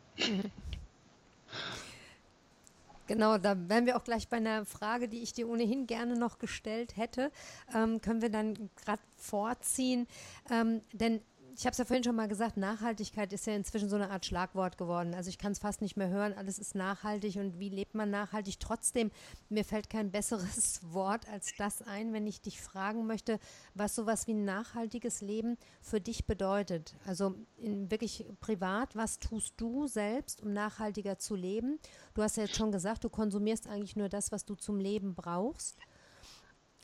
Genau, 3.06 3.38
da 3.38 3.56
wären 3.68 3.86
wir 3.86 3.96
auch 3.96 4.04
gleich 4.04 4.28
bei 4.28 4.36
einer 4.36 4.66
Frage, 4.66 5.08
die 5.08 5.22
ich 5.22 5.32
dir 5.32 5.48
ohnehin 5.48 5.86
gerne 5.86 6.18
noch 6.18 6.38
gestellt 6.38 6.98
hätte. 6.98 7.30
Ähm, 7.74 8.02
können 8.02 8.20
wir 8.20 8.28
dann 8.28 8.68
gerade 8.76 9.00
vorziehen. 9.16 10.06
Ähm, 10.50 10.82
denn 10.92 11.22
ich 11.58 11.66
habe 11.66 11.72
es 11.72 11.78
ja 11.78 11.84
vorhin 11.84 12.04
schon 12.04 12.14
mal 12.14 12.28
gesagt, 12.28 12.56
Nachhaltigkeit 12.56 13.32
ist 13.32 13.48
ja 13.48 13.52
inzwischen 13.52 13.88
so 13.88 13.96
eine 13.96 14.10
Art 14.10 14.24
Schlagwort 14.24 14.78
geworden. 14.78 15.12
Also 15.12 15.28
ich 15.28 15.38
kann 15.38 15.50
es 15.50 15.58
fast 15.58 15.82
nicht 15.82 15.96
mehr 15.96 16.08
hören, 16.08 16.32
alles 16.34 16.60
ist 16.60 16.76
nachhaltig 16.76 17.34
und 17.34 17.58
wie 17.58 17.68
lebt 17.68 17.96
man 17.96 18.10
nachhaltig? 18.10 18.60
Trotzdem, 18.60 19.10
mir 19.48 19.64
fällt 19.64 19.90
kein 19.90 20.12
besseres 20.12 20.80
Wort 20.92 21.28
als 21.28 21.52
das 21.58 21.82
ein, 21.82 22.12
wenn 22.12 22.28
ich 22.28 22.40
dich 22.40 22.60
fragen 22.60 23.08
möchte, 23.08 23.40
was 23.74 23.96
sowas 23.96 24.28
wie 24.28 24.34
ein 24.34 24.44
nachhaltiges 24.44 25.20
Leben 25.20 25.58
für 25.80 26.00
dich 26.00 26.26
bedeutet. 26.26 26.94
Also 27.04 27.34
wirklich 27.56 28.24
privat, 28.40 28.94
was 28.94 29.18
tust 29.18 29.54
du 29.56 29.88
selbst, 29.88 30.40
um 30.44 30.52
nachhaltiger 30.52 31.18
zu 31.18 31.34
leben? 31.34 31.80
Du 32.14 32.22
hast 32.22 32.36
ja 32.36 32.44
jetzt 32.44 32.54
schon 32.54 32.70
gesagt, 32.70 33.02
du 33.02 33.08
konsumierst 33.08 33.66
eigentlich 33.66 33.96
nur 33.96 34.08
das, 34.08 34.30
was 34.30 34.44
du 34.44 34.54
zum 34.54 34.78
Leben 34.78 35.16
brauchst. 35.16 35.76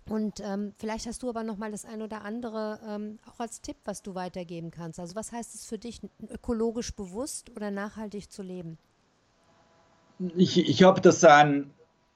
Und 0.07 0.41
ähm, 0.41 0.75
vielleicht 0.77 1.07
hast 1.07 1.23
du 1.23 1.31
aber 1.31 1.45
noch 1.45 1.57
mal 1.57 1.71
das 1.71 1.87
ein 1.87 2.03
oder 2.03 2.23
andere 2.23 2.79
ähm, 2.87 3.19
auch 3.27 3.41
als 3.41 3.63
Tipp, 3.63 3.77
was 3.85 4.03
du 4.03 4.15
weitergeben 4.15 4.71
kannst. 4.71 5.01
Also 5.01 5.15
was 5.15 5.33
heißt 5.33 5.55
es 5.55 5.65
für 5.65 5.79
dich, 5.79 6.01
ökologisch 6.29 6.95
bewusst 6.95 7.51
oder 7.57 7.71
nachhaltig 7.71 8.31
zu 8.31 8.43
leben? 8.43 8.77
Ich, 10.37 10.59
ich 10.59 10.83
habe 10.83 11.01
das, 11.01 11.25
ein, 11.25 11.71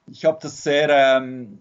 ich 0.06 0.24
hab 0.24 0.40
das 0.40 0.62
sehr, 0.62 0.88
ähm, 0.90 1.58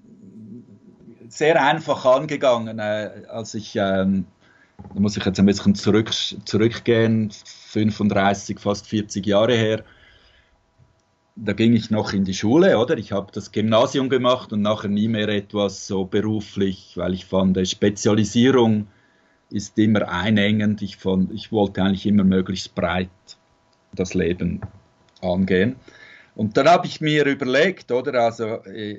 sehr 1.30 1.62
einfach 1.64 2.06
angegangen, 2.06 2.80
äh, 2.80 3.24
als 3.30 3.54
ich, 3.54 3.76
ähm, 3.76 4.26
da 4.94 5.00
muss 5.00 5.18
ich 5.18 5.26
jetzt 5.26 5.40
ein 5.40 5.46
bisschen 5.46 5.76
zurück, 5.76 6.12
zurückgehen, 6.46 7.32
35, 7.32 8.60
fast 8.60 8.86
40 8.88 9.26
Jahre 9.26 9.56
her, 9.56 9.84
da 11.40 11.54
ging 11.54 11.74
ich 11.74 11.92
noch 11.92 12.14
in 12.14 12.24
die 12.24 12.34
Schule, 12.34 12.78
oder? 12.78 12.98
Ich 12.98 13.12
habe 13.12 13.32
das 13.32 13.52
Gymnasium 13.52 14.10
gemacht 14.10 14.52
und 14.54 14.62
nachher 14.62 14.90
nie 14.90 15.08
mehr 15.08 15.30
etwas 15.30 15.88
so 15.88 16.06
beruflich, 16.06 16.94
weil 16.96 17.14
ich 17.14 17.26
fand, 17.26 17.58
Spezialisierung 17.68 18.88
ist 19.50 19.78
immer 19.78 20.10
einengend. 20.10 20.82
Ich, 20.82 20.98
fand, 20.98 21.32
ich 21.32 21.52
wollte 21.52 21.84
eigentlich 21.84 22.06
immer 22.06 22.24
möglichst 22.24 22.74
breit 22.74 23.10
das 23.94 24.14
Leben 24.14 24.62
angehen. 25.22 25.76
Und 26.36 26.56
dann 26.56 26.68
habe 26.68 26.86
ich 26.86 27.02
mir 27.02 27.26
überlegt, 27.26 27.92
oder, 27.92 28.22
also 28.22 28.64
äh, 28.66 28.94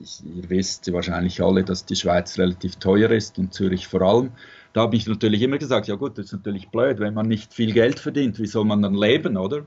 ich, 0.00 0.20
ihr 0.24 0.50
wisst 0.50 0.92
wahrscheinlich 0.92 1.40
alle, 1.42 1.62
dass 1.62 1.84
die 1.84 1.94
Schweiz 1.94 2.38
relativ 2.38 2.76
teuer 2.76 3.10
ist 3.10 3.38
und 3.38 3.54
Zürich 3.54 3.86
vor 3.86 4.02
allem. 4.02 4.32
Da 4.72 4.82
habe 4.82 4.96
ich 4.96 5.06
natürlich 5.06 5.42
immer 5.42 5.58
gesagt, 5.58 5.86
ja 5.86 5.94
gut, 5.94 6.18
das 6.18 6.26
ist 6.26 6.32
natürlich 6.32 6.68
blöd, 6.68 6.98
wenn 6.98 7.14
man 7.14 7.28
nicht 7.28 7.54
viel 7.54 7.72
Geld 7.72 8.00
verdient, 8.00 8.38
wie 8.40 8.46
soll 8.46 8.64
man 8.64 8.82
dann 8.82 8.94
leben, 8.94 9.36
oder? 9.36 9.66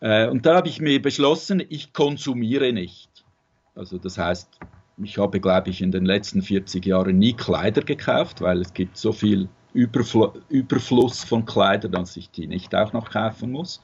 Äh, 0.00 0.28
und 0.28 0.46
da 0.46 0.56
habe 0.56 0.68
ich 0.68 0.80
mir 0.80 1.00
beschlossen, 1.00 1.62
ich 1.68 1.92
konsumiere 1.92 2.72
nicht. 2.72 3.24
Also 3.74 3.98
das 3.98 4.18
heißt, 4.18 4.48
ich 5.02 5.18
habe, 5.18 5.40
glaube 5.40 5.70
ich, 5.70 5.82
in 5.82 5.92
den 5.92 6.06
letzten 6.06 6.42
40 6.42 6.84
Jahren 6.86 7.18
nie 7.18 7.34
Kleider 7.34 7.82
gekauft, 7.82 8.40
weil 8.40 8.60
es 8.60 8.72
gibt 8.72 8.96
so 8.96 9.12
viel 9.12 9.48
Überfl 9.74 10.32
Überfluss 10.48 11.22
von 11.22 11.44
Kleidern, 11.44 11.92
dass 11.92 12.16
ich 12.16 12.30
die 12.30 12.46
nicht 12.46 12.74
auch 12.74 12.94
noch 12.94 13.10
kaufen 13.10 13.52
muss. 13.52 13.82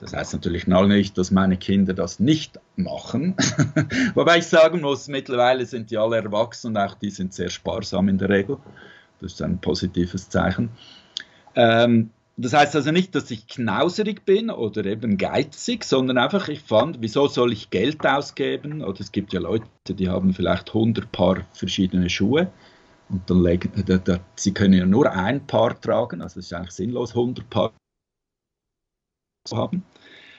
Das 0.00 0.12
heißt 0.12 0.32
natürlich 0.32 0.66
noch 0.66 0.86
nicht, 0.86 1.16
dass 1.18 1.30
meine 1.30 1.56
Kinder 1.56 1.94
das 1.94 2.18
nicht 2.18 2.58
machen. 2.74 3.36
Wobei 4.14 4.38
ich 4.38 4.46
sagen 4.46 4.80
muss, 4.80 5.06
mittlerweile 5.06 5.64
sind 5.66 5.90
die 5.92 5.98
alle 5.98 6.16
erwachsen 6.16 6.68
und 6.68 6.76
auch 6.76 6.94
die 6.94 7.10
sind 7.10 7.32
sehr 7.32 7.48
sparsam 7.48 8.08
in 8.08 8.18
der 8.18 8.28
Regel. 8.28 8.58
Das 9.20 9.34
ist 9.34 9.42
ein 9.42 9.60
positives 9.60 10.28
Zeichen. 10.28 10.70
Ähm, 11.54 12.10
das 12.40 12.52
heißt 12.52 12.76
also 12.76 12.92
nicht, 12.92 13.16
dass 13.16 13.30
ich 13.32 13.48
knauserig 13.48 14.24
bin 14.24 14.48
oder 14.50 14.84
eben 14.86 15.18
geizig, 15.18 15.84
sondern 15.84 16.18
einfach, 16.18 16.48
ich 16.48 16.60
fand, 16.60 16.98
wieso 17.00 17.26
soll 17.26 17.52
ich 17.52 17.70
Geld 17.70 18.06
ausgeben? 18.06 18.82
Oder 18.84 19.00
es 19.00 19.10
gibt 19.10 19.32
ja 19.32 19.40
Leute, 19.40 19.66
die 19.88 20.08
haben 20.08 20.32
vielleicht 20.32 20.68
100 20.68 21.10
Paar 21.10 21.44
verschiedene 21.52 22.08
Schuhe 22.08 22.52
und 23.08 23.28
dann 23.28 23.42
legen, 23.42 23.72
da, 23.86 23.98
da, 23.98 24.20
sie 24.36 24.54
können 24.54 24.74
ja 24.74 24.86
nur 24.86 25.10
ein 25.10 25.46
Paar 25.48 25.80
tragen, 25.80 26.22
also 26.22 26.38
es 26.38 26.46
ist 26.46 26.52
eigentlich 26.52 26.72
sinnlos, 26.72 27.10
100 27.10 27.50
Paar 27.50 27.72
zu 29.44 29.56
haben 29.56 29.82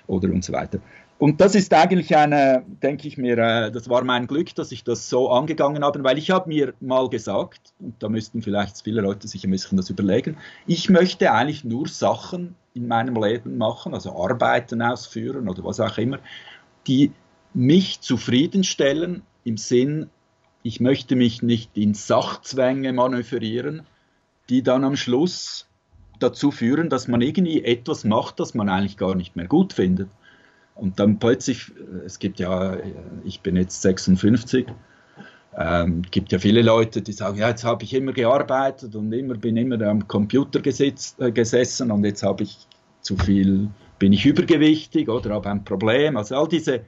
oder 0.07 0.29
und 0.29 0.45
so 0.45 0.53
weiter. 0.53 0.79
Und 1.19 1.41
das 1.41 1.53
ist 1.53 1.73
eigentlich 1.73 2.15
eine, 2.15 2.63
denke 2.81 3.05
ich 3.05 3.17
mir, 3.17 3.37
äh, 3.37 3.71
das 3.71 3.89
war 3.89 4.05
mein 4.05 4.25
Glück, 4.25 4.55
dass 4.55 4.71
ich 4.71 4.85
das 4.85 5.09
so 5.09 5.29
angegangen 5.29 5.83
habe, 5.83 6.01
weil 6.05 6.17
ich 6.17 6.31
habe 6.31 6.47
mir 6.47 6.73
mal 6.79 7.09
gesagt, 7.09 7.73
und 7.79 8.01
da 8.01 8.07
müssten 8.07 8.41
vielleicht 8.41 8.81
viele 8.81 9.01
Leute 9.01 9.27
sich 9.27 9.43
ein 9.43 9.51
bisschen 9.51 9.75
das 9.75 9.89
überlegen, 9.89 10.37
ich 10.65 10.89
möchte 10.89 11.33
eigentlich 11.33 11.65
nur 11.65 11.89
Sachen 11.89 12.55
in 12.73 12.87
meinem 12.87 13.21
Leben 13.21 13.57
machen, 13.57 13.93
also 13.93 14.15
Arbeiten 14.15 14.81
ausführen 14.81 15.49
oder 15.49 15.61
was 15.65 15.81
auch 15.81 15.97
immer, 15.97 16.19
die 16.87 17.11
mich 17.53 17.99
zufriedenstellen 17.99 19.23
im 19.43 19.57
Sinn, 19.57 20.09
ich 20.63 20.79
möchte 20.79 21.17
mich 21.17 21.41
nicht 21.41 21.75
in 21.75 21.95
Sachzwänge 21.95 22.93
manövrieren, 22.93 23.81
die 24.47 24.63
dann 24.63 24.85
am 24.85 24.95
Schluss 24.95 25.67
dazu 26.19 26.51
führen, 26.51 26.89
dass 26.89 27.09
man 27.09 27.19
irgendwie 27.19 27.63
etwas 27.65 28.05
macht, 28.05 28.39
das 28.39 28.53
man 28.53 28.69
eigentlich 28.69 28.95
gar 28.95 29.15
nicht 29.15 29.35
mehr 29.35 29.47
gut 29.47 29.73
findet. 29.73 30.09
Und 30.79 30.99
dann 30.99 31.19
plötzlich, 31.19 31.69
äh, 31.69 32.05
es 32.05 32.19
gibt 32.19 32.39
ja, 32.39 32.75
äh, 32.75 32.93
ich 33.23 33.41
bin 33.41 33.55
jetzt 33.55 33.81
56, 33.81 34.67
ähm, 35.57 36.03
gibt 36.09 36.31
ja 36.31 36.39
viele 36.39 36.61
Leute, 36.61 37.01
die 37.01 37.11
sagen, 37.11 37.37
ja, 37.37 37.49
jetzt 37.49 37.63
habe 37.63 37.83
ich 37.83 37.93
immer 37.93 38.13
gearbeitet 38.13 38.95
und 38.95 39.11
immer 39.11 39.35
bin 39.35 39.57
immer 39.57 39.81
am 39.87 40.07
Computer 40.07 40.61
gesitzt, 40.61 41.19
äh, 41.21 41.31
gesessen 41.31 41.91
und 41.91 42.05
jetzt 42.05 42.23
habe 42.23 42.43
ich 42.43 42.57
zu 43.01 43.17
viel, 43.17 43.69
bin 43.97 44.13
ich 44.13 44.25
übergewichtig 44.25 45.09
oder 45.09 45.31
habe 45.31 45.49
ein 45.49 45.63
Problem. 45.63 46.17
Also 46.17 46.35
all 46.35 46.47
diese 46.47 46.81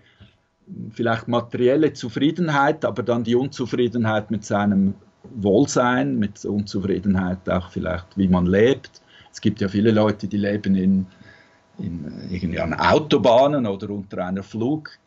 vielleicht 0.92 1.28
materielle 1.28 1.92
Zufriedenheit, 1.92 2.86
aber 2.86 3.04
dann 3.04 3.24
die 3.24 3.36
Unzufriedenheit 3.36 4.32
mit 4.32 4.46
seinem 4.46 4.94
Wohlsein, 5.36 6.18
mit 6.18 6.44
Unzufriedenheit 6.46 7.50
auch 7.50 7.72
vielleicht, 7.72 8.18
wie 8.18 8.28
man 8.28 8.46
lebt. 8.46 9.02
Es 9.32 9.42
gibt 9.42 9.60
ja 9.60 9.68
viele 9.68 9.92
Leute, 9.92 10.28
die 10.28 10.38
leben 10.38 10.76
in 10.76 11.08
in, 11.82 12.30
irgendwie 12.30 12.60
an 12.60 12.74
Autobahnen 12.74 13.66
oder 13.66 13.90
unter 13.90 14.26
einer 14.26 14.44
Flug, 14.44 14.98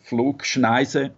Flugschneise. 0.00 1.12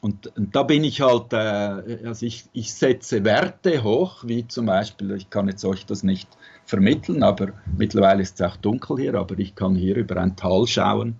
Und, 0.00 0.28
und, 0.36 0.54
da 0.54 0.62
bin 0.62 0.84
ich 0.84 1.00
halt, 1.00 1.32
äh, 1.32 2.06
also 2.06 2.24
ich, 2.24 2.44
ich 2.52 2.72
setze 2.72 3.24
Werte 3.24 3.82
hoch, 3.82 4.22
wie 4.24 4.46
zum 4.46 4.66
Beispiel, 4.66 5.10
ich 5.12 5.28
kann 5.28 5.48
jetzt 5.48 5.64
euch 5.64 5.86
das 5.86 6.04
nicht 6.04 6.28
vermitteln, 6.66 7.22
aber 7.22 7.52
mittlerweile 7.76 8.22
ist 8.22 8.40
es 8.40 8.46
auch 8.46 8.56
dunkel 8.56 8.98
hier, 8.98 9.14
aber 9.14 9.36
ich 9.38 9.56
kann 9.56 9.74
hier 9.74 9.96
über 9.96 10.16
ein 10.18 10.36
Tal 10.36 10.66
schauen, 10.68 11.16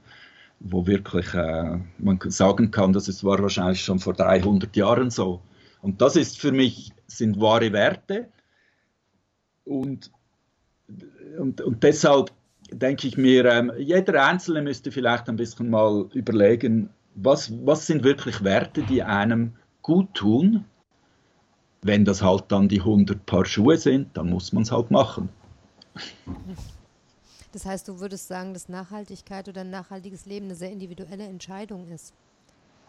wo 0.61 0.87
wirklich 0.87 1.35
äh, 1.35 1.79
man 1.99 2.21
sagen 2.27 2.71
kann, 2.71 2.93
dass 2.93 3.09
es 3.09 3.25
war 3.25 3.43
wahrscheinlich 3.43 3.83
schon 3.83 3.99
vor 3.99 4.15
300 4.15 4.77
Jahren 4.77 5.11
so. 5.11 5.41
Und 5.83 6.01
das 6.01 6.17
ist 6.17 6.39
für 6.39 6.53
mich, 6.53 6.93
sind 7.07 7.41
wahre 7.41 7.73
Werte. 7.73 8.29
Und, 9.65 10.11
und, 11.39 11.61
und 11.61 11.83
deshalb 11.83 12.31
denke 12.71 13.09
ich 13.09 13.17
mir, 13.17 13.45
ähm, 13.47 13.73
jeder 13.79 14.25
Einzelne 14.25 14.63
müsste 14.63 14.91
vielleicht 14.91 15.29
ein 15.29 15.37
bisschen 15.37 15.71
mal 15.71 16.07
überlegen, 16.13 16.91
was, 17.15 17.53
was 17.65 17.87
sind 17.87 18.05
wirklich 18.05 18.45
Werte, 18.45 18.83
die 18.83 19.03
einem 19.03 19.55
gut 19.83 20.15
tun. 20.15 20.65
Wenn 21.83 22.05
das 22.05 22.23
halt 22.23 22.45
dann 22.49 22.69
die 22.69 22.81
100 22.81 23.25
Paar 23.27 23.45
Schuhe 23.45 23.77
sind, 23.77 24.17
dann 24.17 24.31
muss 24.31 24.53
man 24.53 24.65
es 24.65 24.73
halt 24.73 24.91
machen. 24.91 25.29
Das 27.53 27.65
heißt, 27.65 27.89
du 27.89 28.01
würdest 28.01 28.29
sagen, 28.29 28.53
dass 28.53 28.69
Nachhaltigkeit 28.69 29.49
oder 29.49 29.63
ein 29.63 29.71
nachhaltiges 29.71 30.27
Leben 30.27 30.47
eine 30.47 30.55
sehr 30.55 30.71
individuelle 30.71 31.25
Entscheidung 31.25 31.89
ist. 31.89 32.13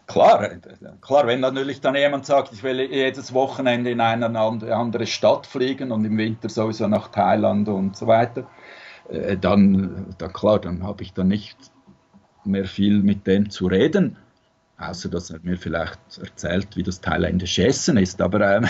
Klar, 0.06 0.42
äh, 0.42 0.58
klar, 1.00 1.26
wenn 1.26 1.40
natürlich 1.40 1.80
dann 1.80 1.94
jemand 1.94 2.26
sagt, 2.26 2.52
ich 2.52 2.62
will 2.62 2.80
jedes 2.80 3.32
Wochenende 3.32 3.92
in 3.92 4.00
eine 4.00 4.26
andere 4.38 5.06
Stadt 5.06 5.46
fliegen 5.46 5.92
und 5.92 6.04
im 6.04 6.18
Winter 6.18 6.48
sowieso 6.48 6.88
nach 6.88 7.08
Thailand 7.08 7.68
und 7.68 7.96
so 7.96 8.08
weiter, 8.08 8.46
äh, 9.10 9.36
dann, 9.36 10.14
dann 10.18 10.32
klar, 10.32 10.60
dann 10.60 10.82
habe 10.82 11.02
ich 11.02 11.12
dann 11.12 11.28
nicht 11.28 11.56
mehr 12.44 12.64
viel 12.64 13.02
mit 13.02 13.26
dem 13.26 13.50
zu 13.50 13.66
reden, 13.66 14.16
außer 14.78 15.08
dass 15.08 15.30
er 15.30 15.40
mir 15.42 15.56
vielleicht 15.56 15.98
erzählt, 16.20 16.76
wie 16.76 16.82
das 16.82 17.00
thailändische 17.00 17.66
Essen 17.66 17.96
ist. 17.96 18.20
Aber 18.20 18.66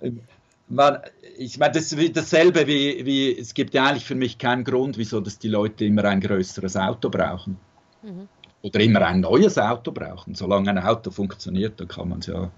ähm, 0.00 0.20
man, 0.68 0.98
ich 1.36 1.58
meine, 1.58 1.72
das 1.72 1.92
ist 1.92 2.16
dasselbe 2.16 2.66
wie, 2.66 3.04
wie, 3.04 3.36
es 3.36 3.54
gibt 3.54 3.74
ja 3.74 3.86
eigentlich 3.86 4.04
für 4.04 4.14
mich 4.14 4.38
keinen 4.38 4.64
Grund, 4.64 4.98
wieso 4.98 5.20
dass 5.20 5.38
die 5.38 5.48
Leute 5.48 5.84
immer 5.84 6.04
ein 6.04 6.20
größeres 6.20 6.76
Auto 6.76 7.10
brauchen. 7.10 7.58
Mhm. 8.02 8.28
Oder 8.62 8.80
immer 8.80 9.02
ein 9.02 9.20
neues 9.20 9.58
Auto 9.58 9.92
brauchen. 9.92 10.34
Solange 10.34 10.70
ein 10.70 10.78
Auto 10.78 11.10
funktioniert, 11.10 11.78
dann 11.78 11.88
kann 11.88 12.08
man 12.08 12.18
es 12.18 12.26
ja. 12.26 12.50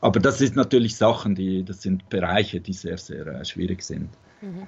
Aber 0.00 0.20
das 0.20 0.38
sind 0.38 0.56
natürlich 0.56 0.96
Sachen, 0.96 1.34
die, 1.34 1.64
das 1.64 1.82
sind 1.82 2.08
Bereiche, 2.08 2.60
die 2.60 2.72
sehr, 2.72 2.98
sehr 2.98 3.26
äh, 3.26 3.44
schwierig 3.44 3.82
sind. 3.82 4.10
Mhm 4.40 4.66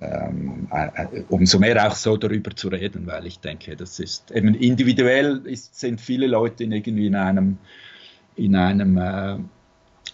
ähm, 0.00 0.68
äh, 0.70 1.22
umso 1.28 1.58
mehr 1.58 1.86
auch 1.86 1.94
so 1.94 2.16
darüber 2.16 2.54
zu 2.54 2.68
reden, 2.68 3.06
weil 3.06 3.26
ich 3.26 3.40
denke, 3.40 3.76
das 3.76 3.98
ist 3.98 4.30
eben 4.30 4.54
individuell 4.54 5.42
ist, 5.44 5.78
sind 5.78 6.00
viele 6.00 6.26
Leute 6.26 6.64
in 6.64 6.72
irgendwie 6.72 7.06
in 7.06 7.16
einem, 7.16 7.58
in 8.36 8.54
einem 8.54 8.96
äh, 8.96 9.38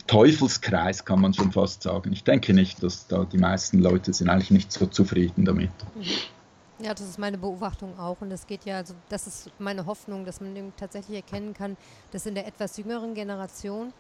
Teufelskreis, 0.07 1.05
kann 1.05 1.21
man 1.21 1.35
schon 1.35 1.53
fast 1.53 1.83
sagen. 1.83 2.13
Ich 2.13 2.25
denke 2.25 2.55
nicht, 2.55 2.83
dass 2.83 3.07
da 3.07 3.25
die 3.25 3.39
meisten 3.39 3.79
Leute 3.79 4.13
sind 4.13 4.29
eigentlich 4.29 4.51
nicht 4.51 4.73
so 4.73 4.87
zufrieden 4.87 5.45
damit. 5.45 5.71
Ja, 6.79 6.93
das 6.93 7.09
ist 7.09 7.19
meine 7.19 7.39
Beobachtung 7.39 7.99
auch. 7.99 8.21
Und 8.21 8.31
es 8.31 8.47
geht 8.47 8.65
ja, 8.65 8.79
also 8.79 8.95
das 9.09 9.27
ist 9.27 9.51
meine 9.59 9.87
Hoffnung, 9.87 10.25
dass 10.25 10.41
man 10.41 10.73
tatsächlich 10.77 11.17
erkennen 11.17 11.55
kann, 11.55 11.77
dass 12.11 12.27
in 12.27 12.35
der 12.35 12.47
etwas 12.47 12.77
jüngeren 12.77 13.15
Generation 13.15 13.93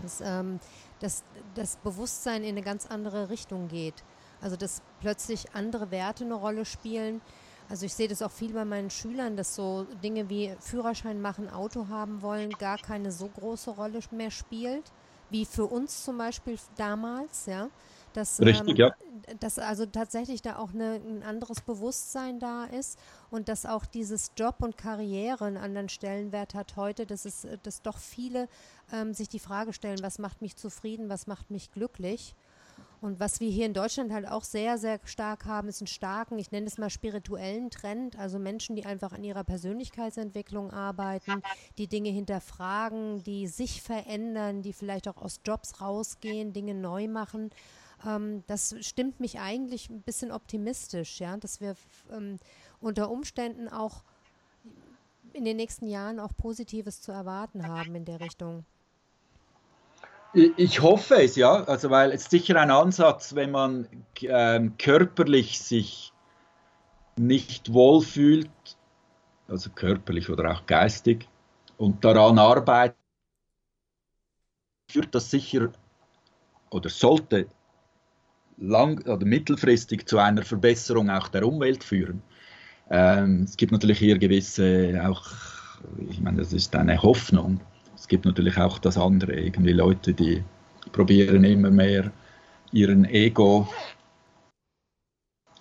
dass, 0.00 0.20
ähm, 0.24 0.60
dass 1.00 1.24
das 1.54 1.76
Bewusstsein 1.76 2.42
in 2.42 2.50
eine 2.50 2.62
ganz 2.62 2.86
andere 2.86 3.28
Richtung 3.28 3.68
geht. 3.68 3.94
Also 4.42 4.56
dass 4.56 4.82
plötzlich 5.00 5.54
andere 5.54 5.90
Werte 5.90 6.24
eine 6.24 6.34
Rolle 6.34 6.64
spielen. 6.64 7.20
Also 7.68 7.86
ich 7.86 7.94
sehe 7.94 8.08
das 8.08 8.20
auch 8.20 8.30
viel 8.30 8.52
bei 8.52 8.64
meinen 8.64 8.90
Schülern, 8.90 9.36
dass 9.36 9.54
so 9.54 9.86
Dinge 10.02 10.28
wie 10.28 10.54
Führerschein 10.60 11.22
machen, 11.22 11.48
Auto 11.48 11.88
haben 11.88 12.20
wollen, 12.20 12.50
gar 12.50 12.76
keine 12.76 13.12
so 13.12 13.28
große 13.28 13.70
Rolle 13.70 14.00
mehr 14.10 14.30
spielt, 14.30 14.92
wie 15.30 15.46
für 15.46 15.64
uns 15.64 16.04
zum 16.04 16.18
Beispiel 16.18 16.58
damals, 16.76 17.46
ja. 17.46 17.68
Dass, 18.12 18.38
Richtig, 18.40 18.68
ähm, 18.68 18.76
ja. 18.76 18.94
dass 19.40 19.58
also 19.58 19.86
tatsächlich 19.86 20.42
da 20.42 20.58
auch 20.58 20.74
eine, 20.74 20.96
ein 20.96 21.22
anderes 21.22 21.62
Bewusstsein 21.62 22.38
da 22.40 22.64
ist 22.64 22.98
und 23.30 23.48
dass 23.48 23.64
auch 23.64 23.86
dieses 23.86 24.32
Job 24.36 24.56
und 24.58 24.76
Karriere 24.76 25.46
einen 25.46 25.56
anderen 25.56 25.88
Stellenwert 25.88 26.54
hat 26.54 26.76
heute, 26.76 27.06
dass 27.06 27.24
es, 27.24 27.46
dass 27.62 27.80
doch 27.80 27.96
viele 27.96 28.48
ähm, 28.92 29.14
sich 29.14 29.30
die 29.30 29.38
Frage 29.38 29.72
stellen, 29.72 30.02
was 30.02 30.18
macht 30.18 30.42
mich 30.42 30.56
zufrieden, 30.56 31.08
was 31.08 31.26
macht 31.26 31.50
mich 31.50 31.72
glücklich 31.72 32.34
und 33.02 33.18
was 33.18 33.40
wir 33.40 33.50
hier 33.50 33.66
in 33.66 33.74
Deutschland 33.74 34.12
halt 34.12 34.28
auch 34.28 34.44
sehr, 34.44 34.78
sehr 34.78 35.00
stark 35.04 35.44
haben, 35.44 35.66
ist 35.66 35.80
einen 35.80 35.88
starken, 35.88 36.38
ich 36.38 36.52
nenne 36.52 36.68
es 36.68 36.78
mal 36.78 36.88
spirituellen 36.88 37.68
Trend, 37.68 38.16
also 38.16 38.38
Menschen, 38.38 38.76
die 38.76 38.86
einfach 38.86 39.12
an 39.12 39.24
ihrer 39.24 39.42
Persönlichkeitsentwicklung 39.42 40.70
arbeiten, 40.70 41.42
die 41.78 41.88
Dinge 41.88 42.10
hinterfragen, 42.10 43.24
die 43.24 43.48
sich 43.48 43.82
verändern, 43.82 44.62
die 44.62 44.72
vielleicht 44.72 45.08
auch 45.08 45.16
aus 45.16 45.40
Jobs 45.44 45.80
rausgehen, 45.80 46.52
Dinge 46.52 46.74
neu 46.74 47.08
machen. 47.08 47.50
Ähm, 48.06 48.44
das 48.46 48.76
stimmt 48.80 49.18
mich 49.18 49.40
eigentlich 49.40 49.90
ein 49.90 50.02
bisschen 50.02 50.30
optimistisch, 50.30 51.18
ja, 51.18 51.36
dass 51.36 51.60
wir 51.60 51.74
ähm, 52.12 52.38
unter 52.78 53.10
Umständen 53.10 53.68
auch 53.68 54.04
in 55.32 55.44
den 55.44 55.56
nächsten 55.56 55.88
Jahren 55.88 56.20
auch 56.20 56.36
Positives 56.36 57.00
zu 57.00 57.10
erwarten 57.10 57.66
haben 57.66 57.96
in 57.96 58.04
der 58.04 58.20
Richtung. 58.20 58.64
Ich 60.34 60.80
hoffe 60.80 61.16
es, 61.22 61.36
ja. 61.36 61.64
Also, 61.64 61.90
weil 61.90 62.10
es 62.12 62.24
sicher 62.24 62.58
ein 62.60 62.70
Ansatz, 62.70 63.34
wenn 63.34 63.50
man 63.50 63.86
ähm, 64.22 64.76
körperlich 64.78 65.60
sich 65.60 66.12
nicht 67.16 67.72
wohlfühlt, 67.72 68.50
also 69.48 69.70
körperlich 69.70 70.30
oder 70.30 70.52
auch 70.52 70.66
geistig, 70.66 71.28
und 71.76 72.04
daran 72.04 72.38
arbeitet, 72.38 72.96
führt 74.90 75.14
das 75.14 75.30
sicher 75.30 75.70
oder 76.70 76.88
sollte 76.88 77.46
lang 78.56 79.06
oder 79.06 79.26
mittelfristig 79.26 80.06
zu 80.06 80.18
einer 80.18 80.42
Verbesserung 80.42 81.10
auch 81.10 81.28
der 81.28 81.46
Umwelt 81.46 81.84
führen. 81.84 82.22
Ähm, 82.90 83.42
es 83.42 83.56
gibt 83.56 83.72
natürlich 83.72 83.98
hier 83.98 84.18
gewisse 84.18 85.02
auch, 85.04 85.30
ich 86.08 86.20
meine, 86.20 86.38
das 86.38 86.52
ist 86.52 86.74
eine 86.76 87.02
Hoffnung 87.02 87.60
es 88.02 88.08
gibt 88.08 88.24
natürlich 88.24 88.58
auch 88.58 88.80
das 88.80 88.98
andere, 88.98 89.32
irgendwie 89.32 89.70
Leute, 89.70 90.12
die 90.12 90.42
probieren 90.90 91.44
immer 91.44 91.70
mehr 91.70 92.10
ihren 92.72 93.04
Ego 93.04 93.68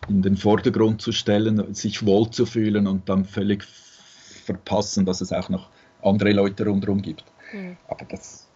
in 0.09 0.23
den 0.23 0.35
Vordergrund 0.35 1.03
zu 1.03 1.11
stellen, 1.11 1.71
sich 1.75 2.03
wohlzufühlen 2.03 2.87
und 2.87 3.07
dann 3.07 3.25
völlig 3.25 3.63
verpassen, 3.63 5.05
dass 5.05 5.21
es 5.21 5.31
auch 5.31 5.49
noch 5.49 5.69
andere 6.01 6.31
Leute 6.31 6.65
rundherum 6.65 7.03
gibt. 7.03 7.23
Mhm. 7.53 7.77
Aber 7.87 8.05
das, 8.05 8.49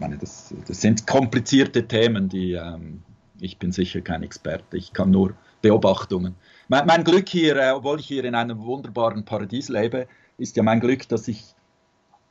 meine, 0.00 0.18
das, 0.18 0.52
das, 0.66 0.80
sind 0.80 1.06
komplizierte 1.06 1.86
Themen, 1.86 2.28
die 2.28 2.54
ähm, 2.54 3.04
ich 3.38 3.60
bin 3.60 3.70
sicher 3.70 4.00
kein 4.00 4.24
Experte. 4.24 4.76
Ich 4.76 4.92
kann 4.92 5.12
nur 5.12 5.32
Beobachtungen. 5.62 6.34
Mein, 6.66 6.86
mein 6.86 7.04
Glück 7.04 7.28
hier, 7.28 7.54
äh, 7.54 7.70
obwohl 7.70 8.00
ich 8.00 8.08
hier 8.08 8.24
in 8.24 8.34
einem 8.34 8.60
wunderbaren 8.64 9.24
Paradies 9.24 9.68
lebe, 9.68 10.08
ist 10.38 10.56
ja 10.56 10.64
mein 10.64 10.80
Glück, 10.80 11.08
dass 11.08 11.28
ich 11.28 11.54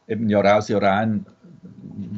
eben 0.08 0.30
Jahr 0.30 0.58
aus, 0.58 0.70
Jahr 0.70 0.84
ein, 0.84 1.26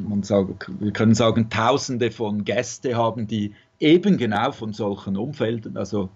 man 0.08 0.22
sagt, 0.22 0.70
wir 0.80 0.92
können 0.92 1.14
sagen, 1.14 1.48
Tausende 1.50 2.10
von 2.10 2.44
Gästen 2.44 2.96
haben, 2.96 3.26
die 3.26 3.54
eben 3.78 4.18
genau 4.18 4.52
von 4.52 4.72
solchen 4.72 5.16
Umfeldern, 5.16 5.76
also 5.76 6.10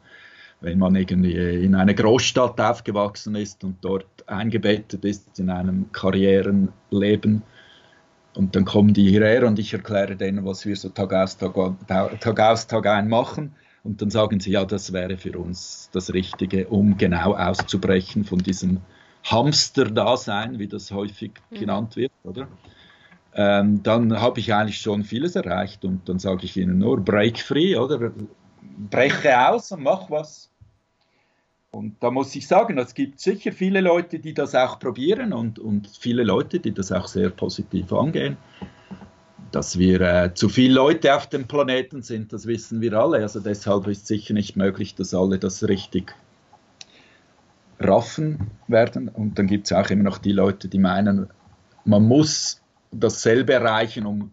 wenn 0.60 0.78
man 0.78 0.94
irgendwie 0.94 1.34
in 1.34 1.74
einer 1.74 1.94
Großstadt 1.94 2.60
aufgewachsen 2.60 3.34
ist 3.34 3.64
und 3.64 3.76
dort 3.82 4.06
eingebettet 4.26 5.04
ist 5.04 5.38
in 5.38 5.50
einem 5.50 5.92
Karrierenleben. 5.92 7.42
Und 8.34 8.56
dann 8.56 8.64
kommen 8.64 8.94
die 8.94 9.08
hierher 9.10 9.46
und 9.46 9.58
ich 9.58 9.72
erkläre 9.72 10.16
denen, 10.16 10.44
was 10.44 10.64
wir 10.64 10.74
so 10.74 10.88
Tag 10.88 11.12
aus, 11.12 11.36
Tag, 11.36 11.54
Tag 11.86 12.40
aus, 12.40 12.66
Tag 12.66 12.86
ein 12.86 13.08
machen. 13.08 13.52
Und 13.84 14.00
dann 14.00 14.10
sagen 14.10 14.40
sie, 14.40 14.52
ja, 14.52 14.64
das 14.64 14.92
wäre 14.92 15.18
für 15.18 15.38
uns 15.38 15.90
das 15.92 16.14
Richtige, 16.14 16.66
um 16.68 16.96
genau 16.96 17.34
auszubrechen 17.34 18.24
von 18.24 18.38
diesem 18.38 18.80
Hamster-Dasein, 19.24 20.58
wie 20.58 20.68
das 20.68 20.90
häufig 20.90 21.32
mhm. 21.50 21.58
genannt 21.58 21.96
wird, 21.96 22.12
oder? 22.22 22.48
Ähm, 23.36 23.82
dann 23.82 24.20
habe 24.20 24.38
ich 24.38 24.54
eigentlich 24.54 24.78
schon 24.78 25.02
vieles 25.02 25.34
erreicht 25.34 25.84
und 25.84 26.08
dann 26.08 26.18
sage 26.18 26.44
ich 26.44 26.56
ihnen 26.56 26.78
nur, 26.78 27.00
break 27.00 27.40
free, 27.40 27.76
oder? 27.76 28.12
Breche 28.90 29.48
aus 29.48 29.72
und 29.72 29.82
mach 29.82 30.10
was. 30.10 30.50
Und 31.72 31.96
da 32.00 32.12
muss 32.12 32.34
ich 32.36 32.46
sagen, 32.46 32.78
es 32.78 32.94
gibt 32.94 33.18
sicher 33.18 33.50
viele 33.50 33.80
Leute, 33.80 34.20
die 34.20 34.32
das 34.32 34.54
auch 34.54 34.78
probieren 34.78 35.32
und, 35.32 35.58
und 35.58 35.88
viele 35.88 36.22
Leute, 36.22 36.60
die 36.60 36.72
das 36.72 36.92
auch 36.92 37.08
sehr 37.08 37.30
positiv 37.30 37.92
angehen. 37.92 38.36
Dass 39.50 39.78
wir 39.78 40.00
äh, 40.00 40.34
zu 40.34 40.48
viele 40.48 40.74
Leute 40.74 41.14
auf 41.16 41.28
dem 41.28 41.48
Planeten 41.48 42.02
sind, 42.02 42.32
das 42.32 42.46
wissen 42.46 42.80
wir 42.80 42.92
alle. 42.92 43.18
Also 43.18 43.40
deshalb 43.40 43.88
ist 43.88 44.06
sicher 44.06 44.34
nicht 44.34 44.56
möglich, 44.56 44.94
dass 44.94 45.14
alle 45.14 45.38
das 45.40 45.66
richtig 45.66 46.14
raffen 47.80 48.50
werden. 48.68 49.08
Und 49.08 49.38
dann 49.38 49.46
gibt 49.46 49.66
es 49.66 49.72
auch 49.72 49.88
immer 49.90 50.04
noch 50.04 50.18
die 50.18 50.32
Leute, 50.32 50.68
die 50.68 50.78
meinen, 50.78 51.28
man 51.84 52.06
muss 52.06 52.60
dasselbe 52.90 53.54
erreichen, 53.54 54.06
um, 54.06 54.32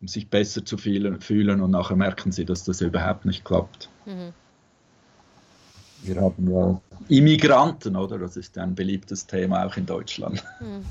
um 0.00 0.08
sich 0.08 0.28
besser 0.28 0.64
zu 0.64 0.76
fühlen, 0.76 1.60
und 1.60 1.70
nachher 1.70 1.96
merken 1.96 2.32
sie, 2.32 2.44
dass 2.44 2.64
das 2.64 2.80
überhaupt 2.80 3.24
nicht 3.24 3.44
klappt. 3.44 3.88
Mhm. 4.06 4.32
Wir 6.02 6.20
haben 6.20 6.50
ja 6.50 6.80
Immigranten, 7.08 7.96
oder? 7.96 8.18
Das 8.18 8.36
ist 8.36 8.56
ein 8.56 8.74
beliebtes 8.74 9.26
Thema 9.26 9.66
auch 9.66 9.76
in 9.76 9.86
Deutschland. 9.86 10.42
Hm. 10.58 10.84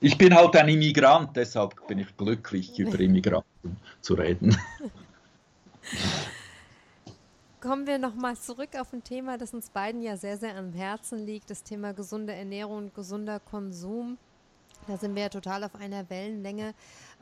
Ich 0.00 0.18
bin 0.18 0.34
halt 0.34 0.56
ein 0.56 0.68
Immigrant, 0.68 1.36
deshalb 1.36 1.86
bin 1.86 2.00
ich 2.00 2.16
glücklich, 2.16 2.76
über 2.78 2.98
Immigranten 3.00 3.76
zu 4.00 4.14
reden. 4.14 4.56
Kommen 7.62 7.86
wir 7.86 7.98
nochmal 7.98 8.36
zurück 8.36 8.70
auf 8.76 8.92
ein 8.92 9.04
Thema, 9.04 9.38
das 9.38 9.54
uns 9.54 9.70
beiden 9.70 10.02
ja 10.02 10.16
sehr, 10.16 10.36
sehr 10.36 10.56
am 10.56 10.72
Herzen 10.72 11.24
liegt, 11.24 11.48
das 11.48 11.62
Thema 11.62 11.94
gesunde 11.94 12.32
Ernährung 12.32 12.78
und 12.78 12.94
gesunder 12.94 13.38
Konsum. 13.38 14.18
Da 14.88 14.98
sind 14.98 15.14
wir 15.14 15.22
ja 15.22 15.28
total 15.28 15.62
auf 15.62 15.76
einer 15.76 16.10
Wellenlänge. 16.10 16.74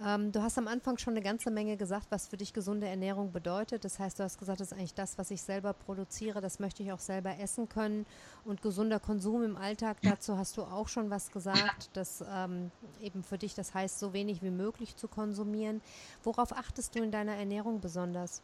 Ähm, 0.03 0.33
du 0.33 0.43
hast 0.43 0.57
am 0.57 0.67
Anfang 0.67 0.97
schon 0.97 1.13
eine 1.13 1.21
ganze 1.21 1.51
Menge 1.51 1.77
gesagt, 1.77 2.07
was 2.09 2.27
für 2.27 2.39
dich 2.39 2.55
gesunde 2.55 2.89
Ernährung 2.89 3.33
bedeutet. 3.33 3.85
Das 3.85 3.99
heißt, 3.99 4.19
du 4.19 4.23
hast 4.23 4.39
gesagt, 4.39 4.61
das 4.61 4.69
ist 4.69 4.79
eigentlich 4.79 4.95
das, 4.95 5.19
was 5.19 5.31
ich 5.31 5.43
selber 5.43 5.75
produziere, 5.75 6.41
das 6.41 6.59
möchte 6.59 6.83
ich 6.83 6.91
auch 6.91 7.01
selber 7.01 7.39
essen 7.39 7.69
können. 7.69 8.07
Und 8.47 8.63
gesunder 8.63 8.99
Konsum 8.99 9.43
im 9.43 9.59
Alltag, 9.59 9.99
dazu 10.01 10.39
hast 10.39 10.57
du 10.57 10.63
auch 10.63 10.89
schon 10.89 11.11
was 11.11 11.33
gesagt, 11.33 11.91
dass 11.93 12.25
ähm, 12.33 12.71
eben 13.03 13.25
für 13.25 13.37
dich 13.37 13.55
das 13.55 13.75
heißt, 13.75 13.99
so 13.99 14.15
wenig 14.15 14.41
wie 14.41 14.51
möglich 14.51 14.97
zu 14.97 15.07
konsumieren. 15.07 15.83
Worauf 16.25 16.57
achtest 16.57 16.95
du 16.95 17.03
in 17.03 17.11
deiner 17.11 17.35
Ernährung 17.35 17.83
besonders? 17.83 18.41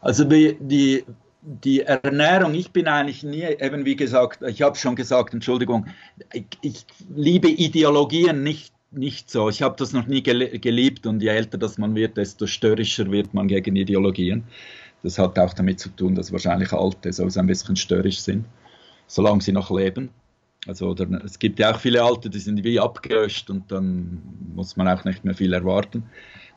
Also 0.00 0.24
die, 0.24 1.04
die 1.42 1.80
Ernährung, 1.80 2.54
ich 2.54 2.70
bin 2.70 2.86
eigentlich 2.86 3.22
nie, 3.22 3.42
eben 3.42 3.84
wie 3.84 3.96
gesagt, 3.96 4.42
ich 4.42 4.62
habe 4.62 4.76
schon 4.76 4.96
gesagt, 4.96 5.34
Entschuldigung, 5.34 5.86
ich, 6.32 6.46
ich, 6.62 6.86
liebe 7.14 7.48
Ideologien 7.48 8.42
nicht, 8.42 8.72
nicht 8.90 9.30
so. 9.30 9.48
Ich 9.48 9.62
habe 9.62 9.76
das 9.78 9.92
noch 9.92 10.06
nie 10.06 10.22
geliebt 10.22 11.06
und 11.06 11.22
je 11.22 11.28
älter 11.28 11.58
das 11.58 11.78
man 11.78 11.94
wird, 11.94 12.16
desto 12.16 12.46
störrischer 12.46 13.10
wird 13.10 13.32
man 13.34 13.48
gegen 13.48 13.76
Ideologien. 13.76 14.44
Das 15.02 15.18
hat 15.18 15.38
auch 15.38 15.54
damit 15.54 15.80
zu 15.80 15.88
tun, 15.90 16.14
dass 16.14 16.32
wahrscheinlich 16.32 16.72
Alte 16.72 17.12
so 17.12 17.24
ein 17.24 17.46
bisschen 17.46 17.76
störrisch 17.76 18.20
sind, 18.20 18.44
solange 19.06 19.40
sie 19.40 19.52
noch 19.52 19.70
leben. 19.70 20.10
Also, 20.66 20.88
oder, 20.88 21.08
es 21.24 21.38
gibt 21.38 21.58
ja 21.58 21.74
auch 21.74 21.80
viele 21.80 22.02
Alte, 22.02 22.28
die 22.28 22.38
sind 22.38 22.62
wie 22.62 22.78
abgelöscht 22.78 23.48
und 23.48 23.70
dann 23.72 24.20
muss 24.54 24.76
man 24.76 24.88
auch 24.88 25.04
nicht 25.04 25.24
mehr 25.24 25.34
viel 25.34 25.54
erwarten. 25.54 26.02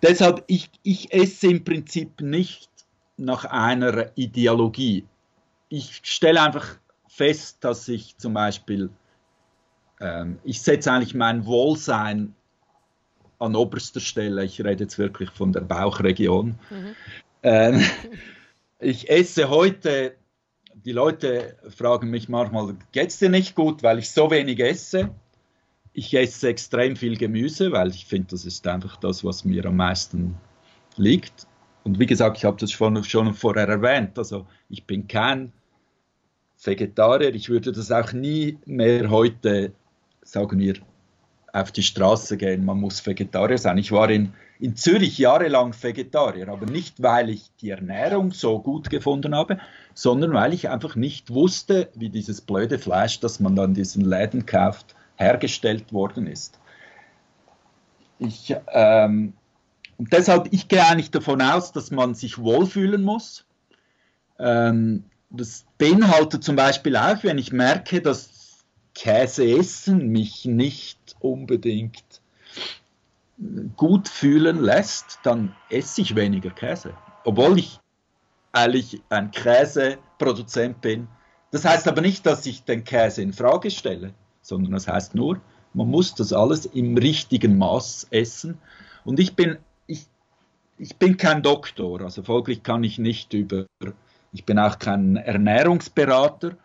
Deshalb, 0.01 0.43
ich, 0.47 0.69
ich 0.83 1.13
esse 1.13 1.47
im 1.47 1.63
Prinzip 1.63 2.19
nicht 2.19 2.69
nach 3.23 3.45
einer 3.45 4.11
Ideologie. 4.15 5.05
Ich 5.69 6.01
stelle 6.03 6.41
einfach 6.41 6.77
fest, 7.07 7.63
dass 7.63 7.87
ich 7.87 8.17
zum 8.17 8.33
Beispiel, 8.33 8.89
ähm, 9.99 10.39
ich 10.43 10.61
setze 10.61 10.91
eigentlich 10.91 11.15
mein 11.15 11.45
Wohlsein 11.45 12.35
an 13.39 13.55
oberster 13.55 13.99
Stelle. 13.99 14.43
Ich 14.43 14.63
rede 14.63 14.83
jetzt 14.83 14.97
wirklich 14.97 15.29
von 15.31 15.51
der 15.53 15.61
Bauchregion. 15.61 16.59
Mhm. 16.69 16.95
Ähm, 17.43 17.85
ich 18.79 19.09
esse 19.09 19.49
heute, 19.49 20.15
die 20.73 20.91
Leute 20.91 21.57
fragen 21.69 22.09
mich 22.09 22.29
manchmal, 22.29 22.75
geht 22.91 23.09
es 23.09 23.19
dir 23.19 23.29
nicht 23.29 23.55
gut, 23.55 23.83
weil 23.83 23.99
ich 23.99 24.09
so 24.11 24.31
wenig 24.31 24.59
esse? 24.59 25.11
Ich 25.93 26.13
esse 26.13 26.47
extrem 26.47 26.95
viel 26.95 27.17
Gemüse, 27.17 27.71
weil 27.71 27.89
ich 27.89 28.05
finde, 28.05 28.29
das 28.31 28.45
ist 28.45 28.65
einfach 28.67 28.97
das, 28.97 29.23
was 29.23 29.45
mir 29.45 29.65
am 29.65 29.75
meisten 29.75 30.35
liegt. 30.97 31.47
Und 31.83 31.99
wie 31.99 32.05
gesagt, 32.05 32.37
ich 32.37 32.45
habe 32.45 32.57
das 32.57 32.71
schon, 32.71 33.03
schon 33.03 33.33
vorher 33.33 33.67
erwähnt, 33.67 34.17
also 34.17 34.47
ich 34.69 34.85
bin 34.85 35.07
kein 35.07 35.51
Vegetarier, 36.63 37.35
ich 37.35 37.49
würde 37.49 37.71
das 37.71 37.91
auch 37.91 38.13
nie 38.13 38.57
mehr 38.65 39.09
heute, 39.09 39.73
sagen 40.21 40.59
wir, 40.59 40.75
auf 41.51 41.71
die 41.71 41.83
Straße 41.83 42.37
gehen, 42.37 42.65
man 42.65 42.79
muss 42.79 43.05
Vegetarier 43.05 43.57
sein. 43.57 43.77
Ich 43.77 43.91
war 43.91 44.09
in, 44.09 44.33
in 44.59 44.75
Zürich 44.75 45.19
jahrelang 45.19 45.75
Vegetarier, 45.79 46.49
aber 46.49 46.65
nicht, 46.65 47.03
weil 47.03 47.29
ich 47.29 47.51
die 47.61 47.69
Ernährung 47.69 48.31
so 48.31 48.59
gut 48.59 48.89
gefunden 48.89 49.35
habe, 49.35 49.59
sondern 49.93 50.33
weil 50.33 50.53
ich 50.53 50.69
einfach 50.69 50.95
nicht 50.95 51.31
wusste, 51.31 51.89
wie 51.93 52.09
dieses 52.09 52.41
blöde 52.41 52.79
Fleisch, 52.79 53.19
das 53.19 53.39
man 53.39 53.55
dann 53.55 53.71
in 53.71 53.75
diesen 53.75 54.03
Läden 54.03 54.45
kauft, 54.47 54.95
hergestellt 55.15 55.93
worden 55.93 56.25
ist. 56.25 56.59
Ich 58.17 58.55
ähm, 58.71 59.33
und 60.03 60.11
deshalb, 60.11 60.49
ich 60.51 60.67
gehe 60.67 60.85
eigentlich 60.85 61.11
davon 61.11 61.41
aus, 61.41 61.71
dass 61.71 61.89
man 61.89 62.13
sich 62.13 62.37
wohlfühlen 62.37 63.03
muss. 63.03 63.45
Ähm, 64.37 65.05
das 65.29 65.63
beinhaltet 65.77 66.43
zum 66.43 66.57
Beispiel 66.57 66.97
auch, 66.97 67.23
wenn 67.23 67.37
ich 67.37 67.53
merke, 67.53 68.01
dass 68.01 68.65
Käse 68.93 69.49
essen 69.49 70.09
mich 70.09 70.43
nicht 70.43 71.15
unbedingt 71.21 72.03
gut 73.77 74.09
fühlen 74.09 74.61
lässt, 74.61 75.19
dann 75.23 75.55
esse 75.69 76.01
ich 76.01 76.17
weniger 76.17 76.49
Käse. 76.49 76.93
Obwohl 77.23 77.59
ich 77.59 77.79
eigentlich 78.51 79.01
ein 79.07 79.31
Käseproduzent 79.31 80.81
bin. 80.81 81.07
Das 81.51 81.63
heißt 81.63 81.87
aber 81.87 82.01
nicht, 82.01 82.25
dass 82.25 82.45
ich 82.45 82.65
den 82.65 82.83
Käse 82.83 83.21
in 83.21 83.31
Frage 83.31 83.71
stelle, 83.71 84.13
sondern 84.41 84.73
das 84.73 84.89
heißt 84.89 85.15
nur, 85.15 85.39
man 85.73 85.87
muss 85.87 86.13
das 86.13 86.33
alles 86.33 86.65
im 86.65 86.97
richtigen 86.97 87.57
Maß 87.57 88.07
essen. 88.11 88.57
Und 89.05 89.21
ich 89.21 89.37
bin 89.37 89.59
ich 90.77 90.95
bin 90.97 91.17
kein 91.17 91.43
Doktor, 91.43 92.01
also 92.01 92.23
folglich 92.23 92.63
kann 92.63 92.83
ich 92.83 92.97
nicht 92.97 93.33
über, 93.33 93.65
ich 94.31 94.45
bin 94.45 94.59
auch 94.59 94.79
kein 94.79 95.15
Ernährungsberater. 95.15 96.57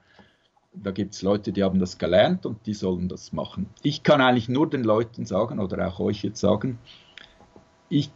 Da 0.72 0.90
gibt 0.92 1.14
es 1.14 1.22
Leute, 1.22 1.52
die 1.52 1.64
haben 1.64 1.80
das 1.80 1.98
gelernt 1.98 2.46
und 2.46 2.66
die 2.66 2.74
sollen 2.74 3.09
das 3.09 3.32
machen. 3.32 3.68
Ich 3.82 4.02
kann 4.02 4.20
eigentlich 4.20 4.48
nur 4.48 4.68
den 4.68 4.84
Leuten 4.84 5.26
sagen 5.26 5.59
oder 5.59 5.88
auch 5.88 5.98
euch 5.98 6.22
jetzt 6.22 6.40
sagen, 6.40 6.78
ich, 7.88 8.11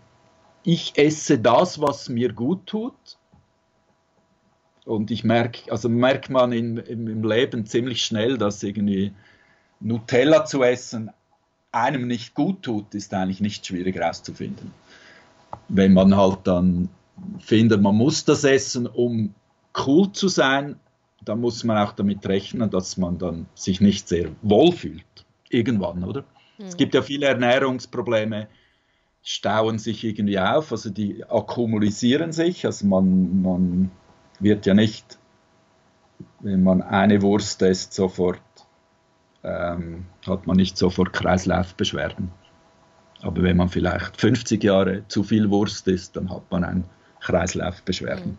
ich 0.63 0.97
esse 0.97 1.39
das, 1.39 1.81
was 1.81 2.09
mir 2.09 2.33
gut 2.33 2.67
tut. 2.67 3.19
Und 4.85 5.11
ich 5.11 5.25
merke, 5.25 5.71
also 5.71 5.89
merkt 5.89 6.31
man 6.31 6.53
in, 6.53 6.77
im, 6.77 7.09
im 7.09 7.25
Leben 7.25 7.67
ziemlich 7.67 8.05
schnell, 8.05 8.37
dass 8.37 8.63
irgendwie 8.63 9.13
Nutella 9.81 10.45
zu 10.45 10.63
essen 10.63 11.11
einem 11.71 12.07
nicht 12.07 12.35
gut 12.35 12.63
tut, 12.63 12.95
ist 12.95 13.15
eigentlich 13.15 13.41
nicht 13.41 13.67
schwierig 13.67 13.97
herauszufinden 13.97 14.73
wenn 15.73 15.95
man 15.95 16.17
halt 16.17 16.41
dann 16.45 16.91
findet, 17.39 17.81
man 17.81 17.97
muss 17.97 18.25
das 18.25 18.45
essen, 18.45 18.87
um 18.87 19.35
cool 19.87 20.13
zu 20.13 20.29
sein, 20.29 20.77
dann 21.25 21.41
muss 21.41 21.65
man 21.65 21.79
auch 21.79 21.93
damit 21.93 22.27
rechnen, 22.27 22.71
dass 22.71 22.97
man 22.99 23.19
dann 23.19 23.47
sich 23.55 23.81
nicht 23.81 24.09
sehr 24.09 24.29
wohl 24.43 24.73
fühlt. 24.73 25.05
Irgendwann, 25.49 26.05
oder? 26.05 26.25
Mhm. 26.59 26.67
Es 26.67 26.77
gibt 26.77 26.95
ja 26.95 27.03
viele 27.03 27.27
Ernährungsprobleme, 27.27 28.49
stauen 29.23 29.79
sich 29.79 30.05
irgendwie 30.05 30.39
auf, 30.39 30.73
also 30.73 30.91
die 30.91 31.25
akkumulisieren 31.25 32.33
sich, 32.33 32.67
also 32.67 32.87
man, 32.87 33.43
man 33.43 33.91
wird 34.41 34.67
ja 34.67 34.75
nicht, 34.75 35.19
wenn 36.41 36.63
man 36.63 36.83
eine 36.83 37.23
Wurst 37.23 37.63
isst, 37.63 37.95
sofort, 37.95 38.41
ähm, 39.43 40.07
hat 40.27 40.47
man 40.47 40.57
nicht 40.57 40.77
sofort 40.77 41.13
Kreislaufbeschwerden. 41.13 42.31
Aber 43.23 43.43
wenn 43.43 43.57
man 43.57 43.69
vielleicht 43.69 44.21
50 44.21 44.63
Jahre 44.63 45.07
zu 45.09 45.23
viel 45.23 45.49
Wurst 45.51 45.87
isst, 45.89 46.17
dann 46.17 46.31
hat 46.31 46.43
man 46.51 46.65
ein 46.65 46.85
Kreislaufbeschwerden. 47.21 48.33
Mhm. 48.33 48.39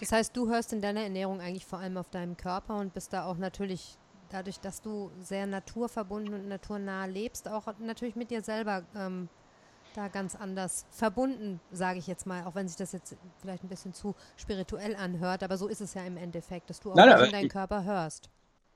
Das 0.00 0.12
heißt, 0.12 0.36
du 0.36 0.48
hörst 0.48 0.72
in 0.72 0.80
deiner 0.80 1.02
Ernährung 1.02 1.40
eigentlich 1.40 1.66
vor 1.66 1.78
allem 1.78 1.96
auf 1.96 2.10
deinem 2.10 2.36
Körper 2.36 2.76
und 2.76 2.92
bist 2.94 3.12
da 3.12 3.24
auch 3.24 3.38
natürlich 3.38 3.96
dadurch, 4.30 4.58
dass 4.58 4.82
du 4.82 5.10
sehr 5.20 5.46
naturverbunden 5.46 6.34
und 6.34 6.48
naturnah 6.48 7.04
lebst, 7.06 7.48
auch 7.48 7.66
natürlich 7.78 8.16
mit 8.16 8.30
dir 8.30 8.42
selber 8.42 8.82
ähm, 8.96 9.28
da 9.94 10.08
ganz 10.08 10.34
anders 10.34 10.86
verbunden, 10.90 11.60
sage 11.70 12.00
ich 12.00 12.06
jetzt 12.06 12.26
mal, 12.26 12.44
auch 12.44 12.54
wenn 12.54 12.66
sich 12.66 12.76
das 12.76 12.92
jetzt 12.92 13.16
vielleicht 13.40 13.62
ein 13.62 13.68
bisschen 13.68 13.94
zu 13.94 14.14
spirituell 14.36 14.96
anhört, 14.96 15.42
aber 15.42 15.56
so 15.56 15.68
ist 15.68 15.80
es 15.80 15.94
ja 15.94 16.04
im 16.04 16.16
Endeffekt, 16.16 16.68
dass 16.68 16.80
du 16.80 16.90
auch 16.90 16.96
nein, 16.96 17.26
in 17.26 17.32
deinen 17.32 17.48
Körper 17.48 17.84
hörst. 17.84 18.28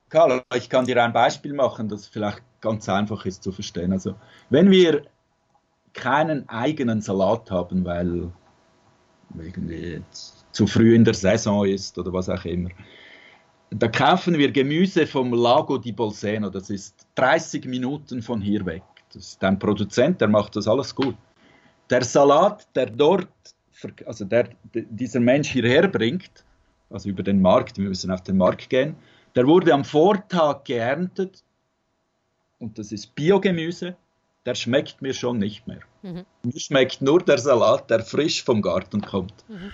Karl, 0.09 0.41
ich 0.55 0.69
kann 0.69 0.85
dir 0.85 1.03
ein 1.03 1.13
Beispiel 1.13 1.53
machen, 1.53 1.87
das 1.87 2.07
vielleicht 2.07 2.41
ganz 2.61 2.89
einfach 2.89 3.25
ist 3.25 3.43
zu 3.43 3.51
verstehen. 3.51 3.91
Also, 3.93 4.15
wenn 4.49 4.71
wir 4.71 5.03
keinen 5.93 6.47
eigenen 6.49 7.01
Salat 7.01 7.49
haben, 7.51 7.85
weil 7.85 8.31
irgendwie 9.37 10.01
zu 10.51 10.65
früh 10.65 10.95
in 10.95 11.05
der 11.05 11.13
Saison 11.13 11.65
ist 11.65 11.97
oder 11.97 12.11
was 12.11 12.29
auch 12.29 12.45
immer, 12.45 12.69
da 13.71 13.87
kaufen 13.87 14.37
wir 14.37 14.51
Gemüse 14.51 15.05
vom 15.05 15.31
Lago 15.33 15.77
di 15.77 15.91
Bolseno, 15.91 16.49
das 16.49 16.69
ist 16.71 17.07
30 17.15 17.65
Minuten 17.65 18.21
von 18.21 18.41
hier 18.41 18.65
weg. 18.65 18.83
Das 19.13 19.27
ist 19.27 19.43
ein 19.43 19.59
Produzent, 19.59 20.21
der 20.21 20.27
macht 20.27 20.55
das 20.55 20.67
alles 20.67 20.93
gut. 20.93 21.15
Der 21.89 22.03
Salat, 22.03 22.67
der 22.75 22.87
dort, 22.87 23.27
also 24.05 24.25
der, 24.25 24.49
dieser 24.73 25.19
Mensch 25.19 25.49
hierher 25.49 25.87
bringt, 25.87 26.45
also 26.89 27.09
über 27.09 27.21
den 27.21 27.41
Markt, 27.41 27.77
wir 27.77 27.87
müssen 27.87 28.11
auf 28.11 28.23
den 28.23 28.37
Markt 28.37 28.69
gehen, 28.69 28.95
der 29.35 29.47
wurde 29.47 29.73
am 29.73 29.85
Vortag 29.85 30.63
geerntet 30.63 31.43
und 32.59 32.77
das 32.77 32.91
ist 32.91 33.15
Biogemüse, 33.15 33.95
der 34.45 34.55
schmeckt 34.55 35.01
mir 35.01 35.13
schon 35.13 35.37
nicht 35.37 35.67
mehr. 35.67 35.79
Mhm. 36.01 36.25
Mir 36.43 36.59
schmeckt 36.59 37.01
nur 37.01 37.21
der 37.21 37.37
Salat, 37.37 37.89
der 37.89 38.01
frisch 38.01 38.43
vom 38.43 38.61
Garten 38.61 39.01
kommt. 39.01 39.33
Mhm. 39.47 39.71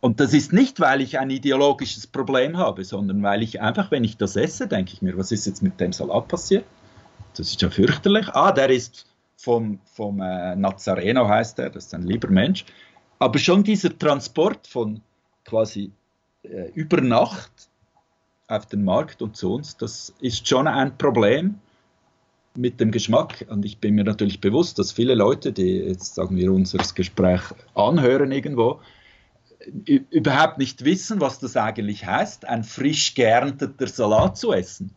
Und 0.00 0.18
das 0.18 0.32
ist 0.32 0.52
nicht, 0.52 0.80
weil 0.80 1.02
ich 1.02 1.18
ein 1.18 1.30
ideologisches 1.30 2.06
Problem 2.06 2.56
habe, 2.56 2.84
sondern 2.84 3.22
weil 3.22 3.42
ich 3.42 3.60
einfach, 3.60 3.90
wenn 3.90 4.02
ich 4.02 4.16
das 4.16 4.34
esse, 4.36 4.66
denke 4.66 4.94
ich 4.94 5.02
mir, 5.02 5.16
was 5.16 5.30
ist 5.30 5.46
jetzt 5.46 5.62
mit 5.62 5.78
dem 5.78 5.92
Salat 5.92 6.28
passiert? 6.28 6.64
Das 7.36 7.48
ist 7.48 7.60
ja 7.60 7.70
fürchterlich. 7.70 8.28
Ah, 8.30 8.52
der 8.52 8.70
ist 8.70 9.06
vom, 9.36 9.78
vom 9.84 10.20
äh, 10.20 10.56
Nazareno, 10.56 11.28
heißt 11.28 11.58
er, 11.58 11.70
das 11.70 11.86
ist 11.86 11.94
ein 11.94 12.02
lieber 12.02 12.28
Mensch. 12.28 12.64
Aber 13.18 13.38
schon 13.38 13.62
dieser 13.62 13.96
Transport 13.96 14.66
von 14.66 15.02
quasi 15.44 15.92
äh, 16.42 16.70
über 16.74 17.00
Nacht 17.00 17.69
auf 18.50 18.66
den 18.66 18.84
Markt 18.84 19.22
und 19.22 19.36
zu 19.36 19.54
uns, 19.54 19.76
das 19.76 20.12
ist 20.20 20.46
schon 20.48 20.66
ein 20.66 20.98
Problem 20.98 21.54
mit 22.56 22.80
dem 22.80 22.90
Geschmack. 22.90 23.46
Und 23.48 23.64
ich 23.64 23.78
bin 23.78 23.94
mir 23.94 24.04
natürlich 24.04 24.40
bewusst, 24.40 24.78
dass 24.78 24.92
viele 24.92 25.14
Leute, 25.14 25.52
die 25.52 25.76
jetzt 25.76 26.14
sagen 26.16 26.36
wir 26.36 26.52
unser 26.52 26.78
Gespräch 26.78 27.42
anhören 27.74 28.32
irgendwo, 28.32 28.80
überhaupt 30.10 30.58
nicht 30.58 30.84
wissen, 30.84 31.20
was 31.20 31.38
das 31.38 31.56
eigentlich 31.56 32.06
heißt, 32.06 32.46
ein 32.46 32.64
frisch 32.64 33.14
geernteter 33.14 33.86
Salat 33.86 34.36
zu 34.36 34.52
essen. 34.52 34.90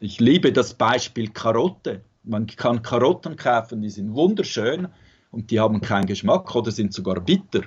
Ich 0.00 0.20
liebe 0.20 0.52
das 0.52 0.74
Beispiel 0.74 1.30
Karotte. 1.30 2.02
Man 2.24 2.46
kann 2.46 2.82
Karotten 2.82 3.36
kaufen, 3.36 3.82
die 3.82 3.90
sind 3.90 4.14
wunderschön 4.14 4.88
und 5.30 5.50
die 5.50 5.60
haben 5.60 5.80
keinen 5.80 6.06
Geschmack 6.06 6.54
oder 6.54 6.70
sind 6.70 6.92
sogar 6.92 7.20
bitter. 7.20 7.62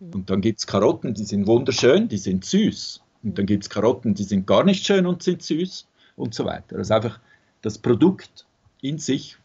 Und 0.00 0.28
dann 0.28 0.40
gibt 0.40 0.58
es 0.58 0.66
Karotten, 0.66 1.14
die 1.14 1.24
sind 1.24 1.46
wunderschön, 1.46 2.08
die 2.08 2.18
sind 2.18 2.44
süß. 2.44 3.03
Und 3.24 3.38
dann 3.38 3.46
gibt 3.46 3.64
es 3.64 3.70
Karotten, 3.70 4.14
die 4.14 4.24
sind 4.24 4.46
gar 4.46 4.64
nicht 4.64 4.86
schön 4.86 5.06
und 5.06 5.22
sind 5.22 5.42
süß 5.42 5.88
und 6.16 6.34
so 6.34 6.44
weiter. 6.44 6.76
Also 6.76 6.94
einfach 6.94 7.18
das 7.62 7.78
Produkt 7.78 8.46
in 8.82 8.98
sich 8.98 9.38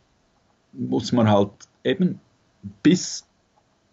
muss 0.73 1.11
man 1.11 1.29
halt 1.29 1.51
eben 1.83 2.19
bis 2.83 3.25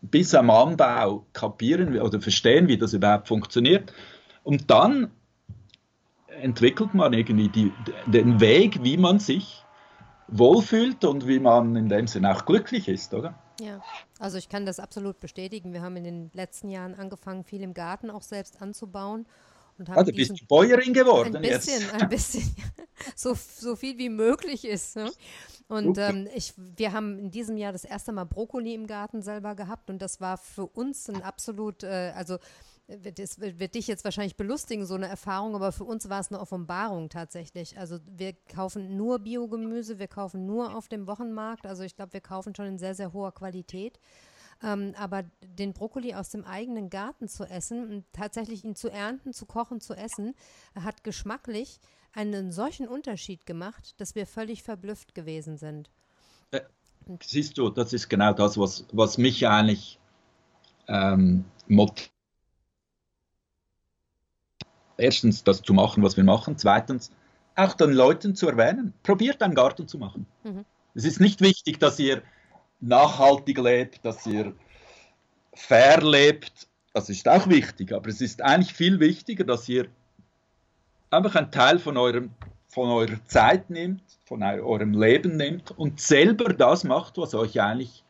bis 0.03 0.35
am 0.35 0.51
Anbau 0.51 1.25
kapieren 1.33 1.99
oder 1.99 2.21
verstehen, 2.21 2.69
wie 2.69 2.77
das 2.77 2.93
überhaupt 2.93 3.29
funktioniert. 3.29 3.93
Und 4.45 4.71
dann 4.71 5.11
entwickelt 6.41 6.95
man 6.95 7.13
irgendwie 7.13 7.49
die, 7.49 7.73
den 8.07 8.41
Weg, 8.41 8.83
wie 8.83 8.97
man 8.97 9.19
sich 9.19 9.65
wohlfühlt 10.29 11.05
und 11.05 11.27
wie 11.27 11.39
man 11.39 11.77
in 11.77 11.89
dem 11.89 12.07
Sinne 12.07 12.35
auch 12.35 12.45
glücklich 12.45 12.89
ist, 12.89 13.15
oder? 13.15 13.35
Ja, 13.61 13.81
also 14.19 14.37
ich 14.37 14.49
kann 14.49 14.67
das 14.67 14.79
absolut 14.79 15.19
bestätigen. 15.19 15.73
Wir 15.73 15.81
haben 15.81 15.97
in 15.97 16.05
den 16.05 16.31
letzten 16.35 16.69
Jahren 16.69 16.95
angefangen, 16.95 17.45
viel 17.45 17.63
im 17.63 17.75
Garten 17.75 18.11
auch 18.11 18.23
selbst 18.23 18.61
anzubauen. 18.61 19.27
Und 19.79 19.89
haben 19.89 20.07
du 20.07 20.13
bist 20.13 20.31
du 20.31 20.47
Bäuerin 20.47 20.93
geworden 20.93 21.37
ein 21.37 21.43
bisschen, 21.43 21.83
jetzt. 21.83 21.95
Ein 21.95 22.09
bisschen, 22.09 22.57
so, 23.17 23.35
so 23.35 23.77
viel 23.77 23.99
wie 23.99 24.09
möglich 24.09 24.65
ist. 24.65 24.97
Ne? 24.97 25.11
Und 25.69 25.99
ähm, 25.99 26.29
ich, 26.35 26.55
wir 26.57 26.93
haben 26.93 27.19
in 27.19 27.31
diesem 27.31 27.57
Jahr 27.57 27.73
das 27.73 27.85
erste 27.85 28.13
Mal 28.13 28.25
Brokkoli 28.25 28.75
im 28.75 28.87
Garten 28.87 29.23
selber 29.23 29.55
gehabt 29.55 29.91
und 29.91 30.01
das 30.01 30.21
war 30.21 30.39
für 30.39 30.67
uns 30.67 31.09
ein 31.09 31.23
absolut, 31.23 31.83
äh, 31.83 32.13
also 32.15 32.39
das 32.89 33.41
wird 33.41 33.75
dich 33.75 33.89
jetzt 33.89 34.05
wahrscheinlich 34.05 34.37
belustigen, 34.37 34.87
so 34.87 34.95
eine 34.95 35.09
Erfahrung, 35.09 35.57
aber 35.57 35.73
für 35.73 35.83
uns 35.83 36.09
war 36.09 36.21
es 36.21 36.31
eine 36.31 36.41
Offenbarung 36.41 37.09
tatsächlich. 37.09 37.77
Also 37.79 37.99
wir 38.07 38.35
kaufen 38.55 38.97
nur 38.97 39.19
Biogemüse, 39.19 39.99
wir 39.99 40.07
kaufen 40.07 40.47
nur 40.47 40.77
auf 40.77 40.87
dem 40.87 41.09
Wochenmarkt. 41.09 41.67
Also 41.67 41.83
ich 41.83 41.97
glaube, 41.97 42.13
wir 42.13 42.21
kaufen 42.21 42.55
schon 42.55 42.67
in 42.67 42.79
sehr, 42.79 42.95
sehr 42.95 43.13
hoher 43.13 43.33
Qualität. 43.33 43.99
Ähm, 44.63 44.95
aber 44.97 45.25
den 45.43 45.73
Brokkoli 45.73 46.15
aus 46.15 46.31
dem 46.31 46.45
eigenen 46.45 46.89
Garten 46.89 47.29
zu 47.29 47.45
essen 47.45 47.91
und 47.91 48.05
tatsächlich 48.13 48.65
ihn 48.65 48.75
zu 48.75 48.89
ernten, 48.89 49.33
zu 49.33 49.47
kochen, 49.47 49.81
zu 49.81 49.95
essen, 49.95 50.35
hat 50.75 51.05
geschmacklich 51.05 51.79
einen 52.13 52.51
solchen 52.51 52.89
Unterschied 52.89 53.45
gemacht, 53.45 53.95
dass 53.99 54.15
wir 54.15 54.27
völlig 54.27 54.63
verblüfft 54.63 55.15
gewesen 55.15 55.59
sind. 55.59 55.91
Äh, 56.51 56.63
siehst 57.23 57.59
du, 57.59 57.69
das 57.69 57.93
ist 57.93 58.09
genau 58.09 58.33
das, 58.33 58.57
was, 58.57 58.87
was 58.93 59.19
mich 59.19 59.47
eigentlich 59.47 59.99
ähm, 60.89 61.45
motiviert. 61.69 62.11
Erstens, 64.99 65.45
das 65.45 65.61
zu 65.61 65.75
machen, 65.75 66.03
was 66.03 66.17
wir 66.17 66.25
machen. 66.25 66.57
Zweitens, 66.57 67.11
auch 67.55 67.75
den 67.75 67.93
Leuten 67.93 68.35
zu 68.35 68.49
erwähnen. 68.49 68.95
Probiert 69.03 69.43
einen 69.43 69.55
Garten 69.55 69.87
zu 69.87 69.99
machen. 69.99 70.27
Mhm. 70.43 70.65
Es 70.95 71.05
ist 71.05 71.21
nicht 71.21 71.43
wichtig, 71.43 71.79
dass 71.79 71.99
ihr 71.99 72.23
nachhaltig 72.81 73.59
lebt, 73.59 74.05
dass 74.05 74.27
ihr 74.27 74.55
fair 75.55 76.03
lebt. 76.03 76.69
Das 76.93 77.09
ist 77.09 77.29
auch 77.29 77.49
wichtig, 77.49 77.93
aber 77.93 78.09
es 78.09 78.21
ist 78.21 78.43
eigentlich 78.43 78.73
viel 78.73 79.01
wichtiger, 79.01 79.45
dass 79.45 79.69
ihr 79.69 79.87
einfach 81.11 81.35
einen 81.35 81.51
Teil 81.51 81.79
von, 81.79 81.97
eurem, 81.97 82.31
von 82.69 82.89
eurer 82.89 83.23
Zeit 83.27 83.71
nimmt, 83.71 84.03
von 84.25 84.43
eurem 84.43 84.93
Leben 84.93 85.37
nimmt 85.37 85.73
und 85.73 86.01
selber 86.01 86.53
das 86.53 86.85
macht, 86.85 87.19
was 87.19 87.35
euch 87.35 87.61
eigentlich 87.61 88.03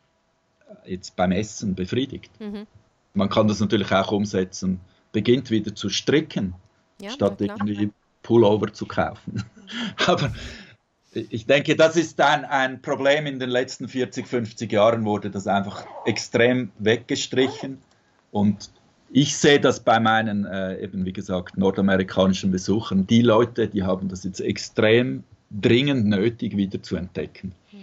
äh, 0.85 0.93
jetzt 0.93 1.15
beim 1.15 1.31
Essen 1.31 1.75
befriedigt. 1.75 2.31
Mhm. 2.39 2.65
Man 3.13 3.29
kann 3.29 3.47
das 3.47 3.59
natürlich 3.59 3.91
auch 3.91 4.11
umsetzen, 4.11 4.79
beginnt 5.11 5.49
wieder 5.49 5.73
zu 5.75 5.89
stricken, 5.89 6.53
ja, 7.01 7.09
statt 7.09 7.41
irgendwie 7.41 7.91
Pullover 8.23 8.71
zu 8.71 8.85
kaufen. 8.85 9.43
aber 10.07 10.31
ich 11.29 11.45
denke, 11.45 11.75
das 11.75 11.95
ist 11.95 12.19
ein, 12.21 12.45
ein 12.45 12.81
Problem 12.81 13.25
in 13.25 13.39
den 13.39 13.49
letzten 13.49 13.87
40, 13.87 14.27
50 14.27 14.71
Jahren, 14.71 15.05
wurde 15.05 15.29
das 15.29 15.47
einfach 15.47 15.85
extrem 16.05 16.71
weggestrichen. 16.79 17.77
Und 18.31 18.69
ich 19.09 19.35
sehe 19.35 19.59
das 19.59 19.79
bei 19.79 19.99
meinen, 19.99 20.45
äh, 20.45 20.81
eben 20.81 21.05
wie 21.05 21.13
gesagt, 21.13 21.57
nordamerikanischen 21.57 22.51
Besuchern. 22.51 23.07
Die 23.07 23.21
Leute, 23.21 23.67
die 23.67 23.83
haben 23.83 24.09
das 24.09 24.23
jetzt 24.23 24.41
extrem 24.41 25.23
dringend 25.49 26.07
nötig, 26.07 26.57
wieder 26.57 26.81
zu 26.81 26.95
entdecken. 26.97 27.53
Hm. 27.71 27.79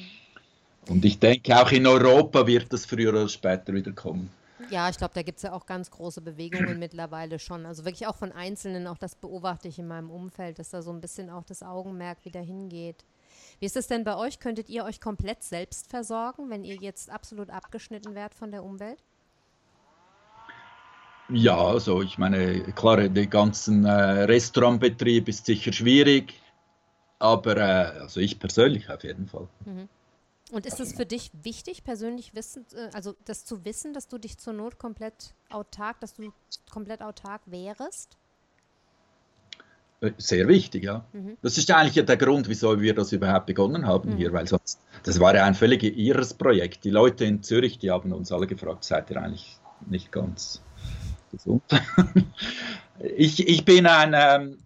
Und 0.88 1.04
ich 1.04 1.18
denke, 1.18 1.58
auch 1.58 1.72
in 1.72 1.86
Europa 1.86 2.46
wird 2.46 2.72
das 2.72 2.84
früher 2.84 3.10
oder 3.10 3.28
später 3.28 3.72
wieder 3.72 3.92
kommen. 3.92 4.28
Ja, 4.70 4.88
ich 4.88 4.96
glaube, 4.96 5.14
da 5.14 5.22
gibt 5.22 5.38
es 5.38 5.42
ja 5.42 5.52
auch 5.52 5.66
ganz 5.66 5.90
große 5.90 6.20
Bewegungen 6.20 6.78
mittlerweile 6.78 7.38
schon. 7.38 7.66
Also 7.66 7.84
wirklich 7.84 8.06
auch 8.06 8.16
von 8.16 8.32
Einzelnen, 8.32 8.86
auch 8.86 8.98
das 8.98 9.14
beobachte 9.14 9.68
ich 9.68 9.78
in 9.78 9.86
meinem 9.86 10.10
Umfeld, 10.10 10.58
dass 10.58 10.70
da 10.70 10.82
so 10.82 10.90
ein 10.90 11.00
bisschen 11.00 11.30
auch 11.30 11.44
das 11.44 11.62
Augenmerk 11.62 12.24
wieder 12.24 12.40
hingeht. 12.40 13.04
Wie 13.60 13.66
ist 13.66 13.76
es 13.76 13.86
denn 13.86 14.04
bei 14.04 14.16
euch? 14.16 14.40
Könntet 14.40 14.68
ihr 14.68 14.84
euch 14.84 15.00
komplett 15.00 15.42
selbst 15.42 15.90
versorgen, 15.90 16.50
wenn 16.50 16.64
ihr 16.64 16.76
jetzt 16.76 17.10
absolut 17.10 17.50
abgeschnitten 17.50 18.14
wärt 18.14 18.34
von 18.34 18.50
der 18.50 18.64
Umwelt? 18.64 19.02
Ja, 21.30 21.56
also 21.56 22.02
ich 22.02 22.18
meine, 22.18 22.62
klar, 22.72 23.08
der 23.08 23.26
ganzen 23.26 23.84
äh, 23.84 23.90
Restaurantbetrieb 23.90 25.28
ist 25.28 25.46
sicher 25.46 25.72
schwierig, 25.72 26.34
aber 27.18 27.56
äh, 27.56 28.00
also 28.00 28.20
ich 28.20 28.38
persönlich 28.38 28.90
auf 28.90 29.02
jeden 29.04 29.26
Fall. 29.26 29.48
Mhm. 29.64 29.88
Und 30.52 30.66
ist 30.66 30.78
es 30.78 30.92
für 30.92 31.06
dich 31.06 31.30
wichtig, 31.42 31.82
persönlich 31.82 32.34
wissen, 32.34 32.66
äh, 32.74 32.90
also 32.92 33.14
das 33.24 33.46
zu 33.46 33.64
wissen, 33.64 33.94
dass 33.94 34.08
du 34.08 34.18
dich 34.18 34.36
zur 34.36 34.52
Not 34.52 34.78
komplett 34.78 35.34
autark, 35.50 35.98
dass 36.00 36.14
du 36.14 36.32
komplett 36.70 37.02
autark 37.02 37.40
wärst? 37.46 38.18
Äh, 40.00 40.12
sehr 40.18 40.48
wichtig, 40.48 40.84
ja. 40.84 41.04
Mhm. 41.12 41.36
Das 41.42 41.58
ist 41.58 41.70
eigentlich 41.70 42.04
der 42.04 42.16
Grund, 42.16 42.48
wieso 42.48 42.80
wir 42.80 42.94
das 42.94 43.12
überhaupt 43.12 43.46
begonnen 43.46 43.86
haben 43.86 44.12
mhm. 44.12 44.16
hier, 44.16 44.32
weil 44.32 44.46
sonst, 44.46 44.80
das 45.04 45.20
war 45.20 45.34
ja 45.34 45.44
ein 45.44 45.54
völlig 45.54 45.82
irres 45.82 46.34
Projekt. 46.34 46.84
Die 46.84 46.90
Leute 46.90 47.24
in 47.24 47.42
Zürich, 47.42 47.78
die 47.78 47.90
haben 47.90 48.12
uns 48.12 48.32
alle 48.32 48.46
gefragt, 48.46 48.84
seid 48.84 49.10
ihr 49.10 49.22
eigentlich 49.22 49.58
nicht 49.86 50.12
ganz 50.12 50.62
gesund? 51.30 51.62
ich, 53.16 53.46
ich 53.46 53.64
bin 53.64 53.86
ein, 53.86 54.14
ähm, 54.16 54.58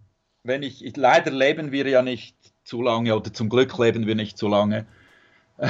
wenn 0.44 0.62
ich, 0.62 0.84
ich, 0.84 0.96
leider 0.96 1.30
leben 1.30 1.72
wir 1.72 1.86
ja 1.86 2.02
nicht 2.02 2.36
zu 2.64 2.82
lange 2.82 3.14
oder 3.14 3.32
zum 3.32 3.48
Glück 3.48 3.76
leben 3.78 4.06
wir 4.06 4.14
nicht 4.14 4.38
zu 4.38 4.48
lange. 4.48 4.86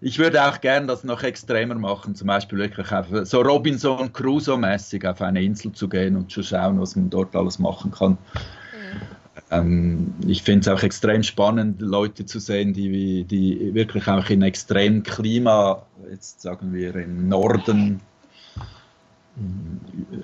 Ich 0.00 0.20
würde 0.20 0.44
auch 0.44 0.60
gern 0.60 0.86
das 0.86 1.02
noch 1.02 1.24
extremer 1.24 1.74
machen, 1.74 2.14
zum 2.14 2.28
Beispiel 2.28 2.58
wirklich 2.58 2.92
auf, 2.92 3.08
so 3.24 3.40
Robinson 3.40 4.12
Crusoe-mäßig 4.12 5.04
auf 5.04 5.20
eine 5.20 5.42
Insel 5.42 5.72
zu 5.72 5.88
gehen 5.88 6.14
und 6.14 6.30
zu 6.30 6.44
schauen, 6.44 6.80
was 6.80 6.94
man 6.94 7.10
dort 7.10 7.34
alles 7.34 7.58
machen 7.58 7.90
kann 7.90 8.16
ähm, 9.50 10.14
ich 10.26 10.42
finde 10.42 10.60
es 10.60 10.68
auch 10.68 10.82
extrem 10.82 11.22
spannend, 11.22 11.80
Leute 11.80 12.26
zu 12.26 12.38
sehen, 12.38 12.72
die, 12.72 13.24
die 13.24 13.74
wirklich 13.74 14.06
auch 14.08 14.28
in 14.30 14.42
extremem 14.42 15.02
Klima, 15.02 15.86
jetzt 16.10 16.42
sagen 16.42 16.72
wir 16.72 16.94
im 16.96 17.28
Norden, 17.28 18.00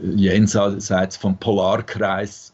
jenseits 0.03 1.17
vom 1.17 1.39
Polarkreis, 1.39 2.53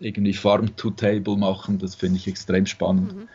irgendwie 0.00 0.32
Farm-to-Table 0.32 1.36
machen. 1.36 1.78
Das 1.78 1.94
finde 1.94 2.16
ich 2.16 2.26
extrem 2.26 2.66
spannend. 2.66 3.14
Mhm. 3.14 3.28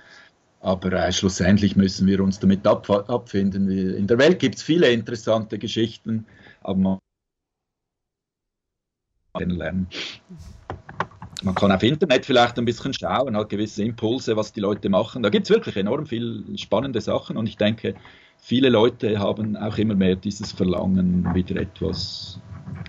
Aber 0.59 0.93
äh, 0.93 1.11
schlussendlich 1.11 1.75
müssen 1.75 2.07
wir 2.07 2.21
uns 2.21 2.39
damit 2.39 2.65
ab, 2.65 2.89
abfinden. 2.89 3.69
In 3.69 4.07
der 4.07 4.17
Welt 4.17 4.39
gibt 4.39 4.55
es 4.55 4.63
viele 4.63 4.89
interessante 4.91 5.59
Geschichten, 5.59 6.25
aber 6.61 6.79
man 6.79 6.99
kennenlernen. 9.37 9.87
Man 11.43 11.55
kann 11.55 11.73
auf 11.73 11.83
Internet 11.83 12.25
vielleicht 12.25 12.57
ein 12.57 12.63
bisschen 12.63 12.93
schauen, 12.93 13.35
hat 13.35 13.49
gewisse 13.49 13.83
Impulse, 13.83 14.37
was 14.37 14.53
die 14.53 14.61
Leute 14.61 14.87
machen. 14.87 15.23
Da 15.23 15.29
gibt 15.29 15.45
es 15.45 15.49
wirklich 15.49 15.75
enorm 15.75 16.05
viele 16.05 16.57
spannende 16.57 17.01
Sachen 17.01 17.35
und 17.35 17.47
ich 17.47 17.57
denke, 17.57 17.95
viele 18.37 18.69
Leute 18.69 19.19
haben 19.19 19.57
auch 19.57 19.77
immer 19.77 19.95
mehr 19.95 20.15
dieses 20.15 20.53
Verlangen, 20.53 21.29
wieder 21.35 21.59
etwas 21.59 22.39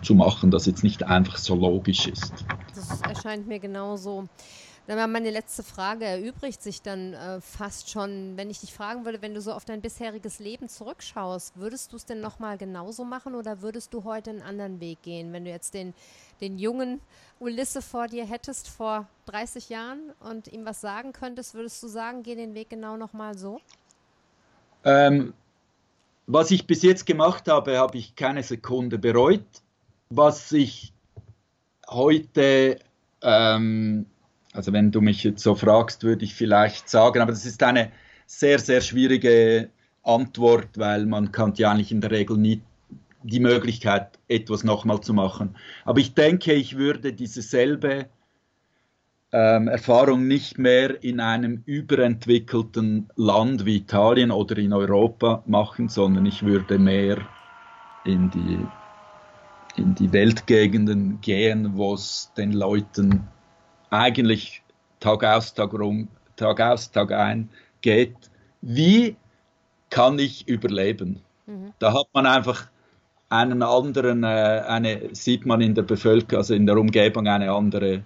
zu 0.02 0.14
machen, 0.14 0.52
das 0.52 0.66
jetzt 0.66 0.84
nicht 0.84 1.02
einfach 1.02 1.36
so 1.36 1.56
logisch 1.56 2.06
ist. 2.06 2.32
Das 2.74 3.00
erscheint 3.02 3.48
mir 3.48 3.58
genauso. 3.58 4.28
Meine 4.86 5.30
letzte 5.30 5.62
Frage 5.62 6.04
erübrigt 6.04 6.62
sich 6.62 6.82
dann 6.82 7.14
äh, 7.14 7.40
fast 7.40 7.88
schon, 7.88 8.36
wenn 8.36 8.50
ich 8.50 8.60
dich 8.60 8.74
fragen 8.74 9.06
würde, 9.06 9.22
wenn 9.22 9.32
du 9.32 9.40
so 9.40 9.52
auf 9.52 9.64
dein 9.64 9.80
bisheriges 9.80 10.40
Leben 10.40 10.68
zurückschaust, 10.68 11.56
würdest 11.56 11.92
du 11.92 11.96
es 11.96 12.04
denn 12.04 12.20
nochmal 12.20 12.58
genauso 12.58 13.02
machen 13.02 13.34
oder 13.34 13.62
würdest 13.62 13.94
du 13.94 14.04
heute 14.04 14.28
einen 14.28 14.42
anderen 14.42 14.80
Weg 14.80 15.00
gehen, 15.00 15.32
wenn 15.32 15.46
du 15.46 15.50
jetzt 15.50 15.72
den, 15.72 15.94
den 16.44 16.58
jungen 16.58 17.00
Ulisse 17.40 17.82
vor 17.82 18.06
dir 18.06 18.24
hättest 18.24 18.68
vor 18.68 19.08
30 19.26 19.68
Jahren 19.68 20.12
und 20.20 20.48
ihm 20.48 20.64
was 20.64 20.80
sagen 20.80 21.12
könntest, 21.12 21.54
würdest 21.54 21.82
du 21.82 21.88
sagen, 21.88 22.22
geh 22.22 22.34
den 22.34 22.54
Weg 22.54 22.70
genau 22.70 22.96
nochmal 22.96 23.36
so? 23.36 23.60
Ähm, 24.84 25.34
was 26.26 26.50
ich 26.50 26.66
bis 26.66 26.82
jetzt 26.82 27.06
gemacht 27.06 27.48
habe, 27.48 27.78
habe 27.78 27.98
ich 27.98 28.14
keine 28.16 28.42
Sekunde 28.42 28.98
bereut. 28.98 29.44
Was 30.10 30.52
ich 30.52 30.92
heute 31.88 32.78
ähm, 33.22 34.06
also 34.54 34.72
wenn 34.72 34.92
du 34.92 35.00
mich 35.00 35.24
jetzt 35.24 35.42
so 35.42 35.54
fragst, 35.54 36.04
würde 36.04 36.24
ich 36.24 36.34
vielleicht 36.34 36.88
sagen, 36.88 37.20
aber 37.20 37.32
das 37.32 37.44
ist 37.44 37.62
eine 37.62 37.90
sehr, 38.26 38.58
sehr 38.58 38.80
schwierige 38.80 39.68
Antwort, 40.04 40.78
weil 40.78 41.06
man 41.06 41.32
kann 41.32 41.54
ja 41.56 41.72
eigentlich 41.72 41.90
in 41.90 42.00
der 42.00 42.12
Regel 42.12 42.36
nie 42.36 42.62
die 43.24 43.40
Möglichkeit, 43.40 44.18
etwas 44.28 44.64
nochmal 44.64 45.00
zu 45.00 45.14
machen. 45.14 45.56
Aber 45.84 45.98
ich 45.98 46.14
denke, 46.14 46.52
ich 46.52 46.76
würde 46.76 47.12
dieselbe 47.12 48.06
ähm, 49.32 49.66
Erfahrung 49.66 50.28
nicht 50.28 50.58
mehr 50.58 51.02
in 51.02 51.18
einem 51.20 51.62
überentwickelten 51.66 53.08
Land 53.16 53.64
wie 53.64 53.78
Italien 53.78 54.30
oder 54.30 54.56
in 54.58 54.72
Europa 54.72 55.42
machen, 55.46 55.88
sondern 55.88 56.26
ich 56.26 56.44
würde 56.44 56.78
mehr 56.78 57.18
in 58.04 58.30
die, 58.30 58.66
in 59.76 59.94
die 59.94 60.12
Weltgegenden 60.12 61.20
gehen, 61.20 61.76
wo 61.76 61.94
es 61.94 62.30
den 62.36 62.52
Leuten 62.52 63.26
eigentlich 63.90 64.62
Tag 65.00 65.24
aus, 65.24 65.54
Tag 65.54 65.72
rum, 65.72 66.08
Tag 66.36 66.60
aus, 66.60 66.90
Tag 66.90 67.10
ein 67.10 67.48
geht. 67.80 68.14
Wie 68.60 69.16
kann 69.90 70.18
ich 70.18 70.46
überleben? 70.46 71.20
Mhm. 71.46 71.72
Da 71.78 71.92
hat 71.92 72.06
man 72.12 72.26
einfach 72.26 72.68
einen 73.28 73.62
anderen, 73.62 74.22
äh, 74.22 74.62
eine, 74.66 75.08
sieht 75.12 75.46
man 75.46 75.60
in 75.60 75.74
der 75.74 75.82
Bevölkerung, 75.82 76.38
also 76.38 76.54
in 76.54 76.66
der 76.66 76.76
Umgebung 76.76 77.26
eine 77.26 77.50
andere 77.50 78.04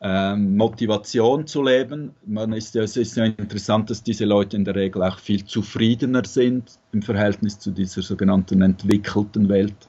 ähm, 0.00 0.56
Motivation 0.56 1.46
zu 1.46 1.62
leben. 1.62 2.14
Man 2.26 2.52
ist, 2.52 2.76
es 2.76 2.96
ist 2.96 3.16
ja 3.16 3.24
interessant, 3.24 3.90
dass 3.90 4.02
diese 4.02 4.24
Leute 4.24 4.56
in 4.56 4.64
der 4.64 4.74
Regel 4.74 5.02
auch 5.02 5.18
viel 5.18 5.44
zufriedener 5.44 6.24
sind 6.24 6.78
im 6.92 7.02
Verhältnis 7.02 7.58
zu 7.58 7.70
dieser 7.70 8.02
sogenannten 8.02 8.62
entwickelten 8.62 9.48
Welt. 9.48 9.88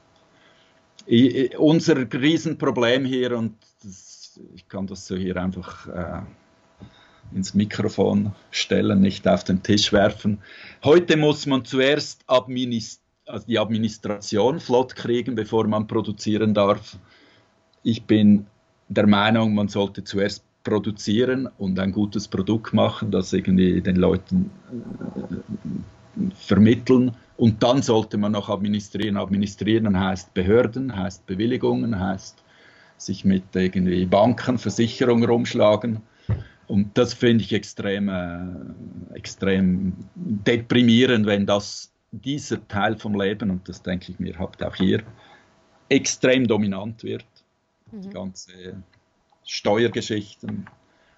Ich, 1.06 1.58
unser 1.58 1.98
Riesenproblem 1.98 3.06
hier, 3.06 3.38
und 3.38 3.56
das 3.84 4.18
ich 4.54 4.68
kann 4.68 4.88
das 4.88 5.08
so 5.08 5.16
hier 5.16 5.38
einfach 5.38 5.88
äh, 5.88 6.22
ins 7.36 7.54
Mikrofon 7.54 8.34
stellen, 8.52 9.02
nicht 9.02 9.28
auf 9.28 9.44
den 9.44 9.64
Tisch 9.64 9.92
werfen. 9.92 10.40
Heute 10.84 11.18
muss 11.18 11.46
man 11.46 11.66
zuerst 11.66 12.24
administ 12.28 13.02
also 13.28 13.46
die 13.46 13.60
Administration 13.60 14.60
flott 14.60 14.96
kriegen, 14.96 15.36
bevor 15.36 15.68
man 15.68 15.88
produzieren 15.88 16.54
darf. 16.54 16.98
Ich 17.84 18.04
bin 18.04 18.46
der 18.90 19.08
Meinung, 19.08 19.54
man 19.54 19.68
sollte 19.68 20.04
zuerst 20.04 20.44
produzieren 20.64 21.48
und 21.58 21.80
ein 21.80 21.92
gutes 21.92 22.28
Produkt 22.28 22.74
machen, 22.74 23.12
das 23.12 23.32
irgendwie 23.32 23.82
den 23.82 23.96
Leuten 23.96 24.52
äh, 24.72 26.32
vermitteln. 26.36 27.12
Und 27.38 27.62
dann 27.64 27.82
sollte 27.82 28.18
man 28.18 28.34
noch 28.34 28.50
administrieren. 28.50 29.18
Administrieren 29.18 29.98
heißt 29.98 30.34
Behörden, 30.34 30.96
heißt 30.96 31.26
Bewilligungen, 31.26 32.00
heißt 32.00 32.44
sich 32.98 33.24
mit 33.24 33.44
irgendwie 33.54 34.06
Banken, 34.06 34.58
Versicherungen 34.58 35.30
rumschlagen. 35.30 36.02
Und 36.68 36.98
das 36.98 37.14
finde 37.14 37.44
ich 37.44 37.54
extrem, 37.54 38.10
äh, 38.10 39.16
extrem 39.16 39.94
deprimierend, 40.16 41.26
wenn 41.26 41.46
das 41.46 41.94
dieser 42.12 42.66
Teil 42.68 42.98
vom 42.98 43.20
Leben, 43.20 43.50
und 43.50 43.68
das 43.68 43.82
denke 43.82 44.12
ich 44.12 44.20
mir, 44.20 44.38
habt 44.40 44.64
auch 44.64 44.76
hier, 44.76 45.04
extrem 45.90 46.48
dominant 46.48 47.04
wird. 47.04 47.26
Mhm. 47.92 48.02
Die 48.02 48.10
ganze 48.10 48.52
Steuergeschichten. 49.46 50.70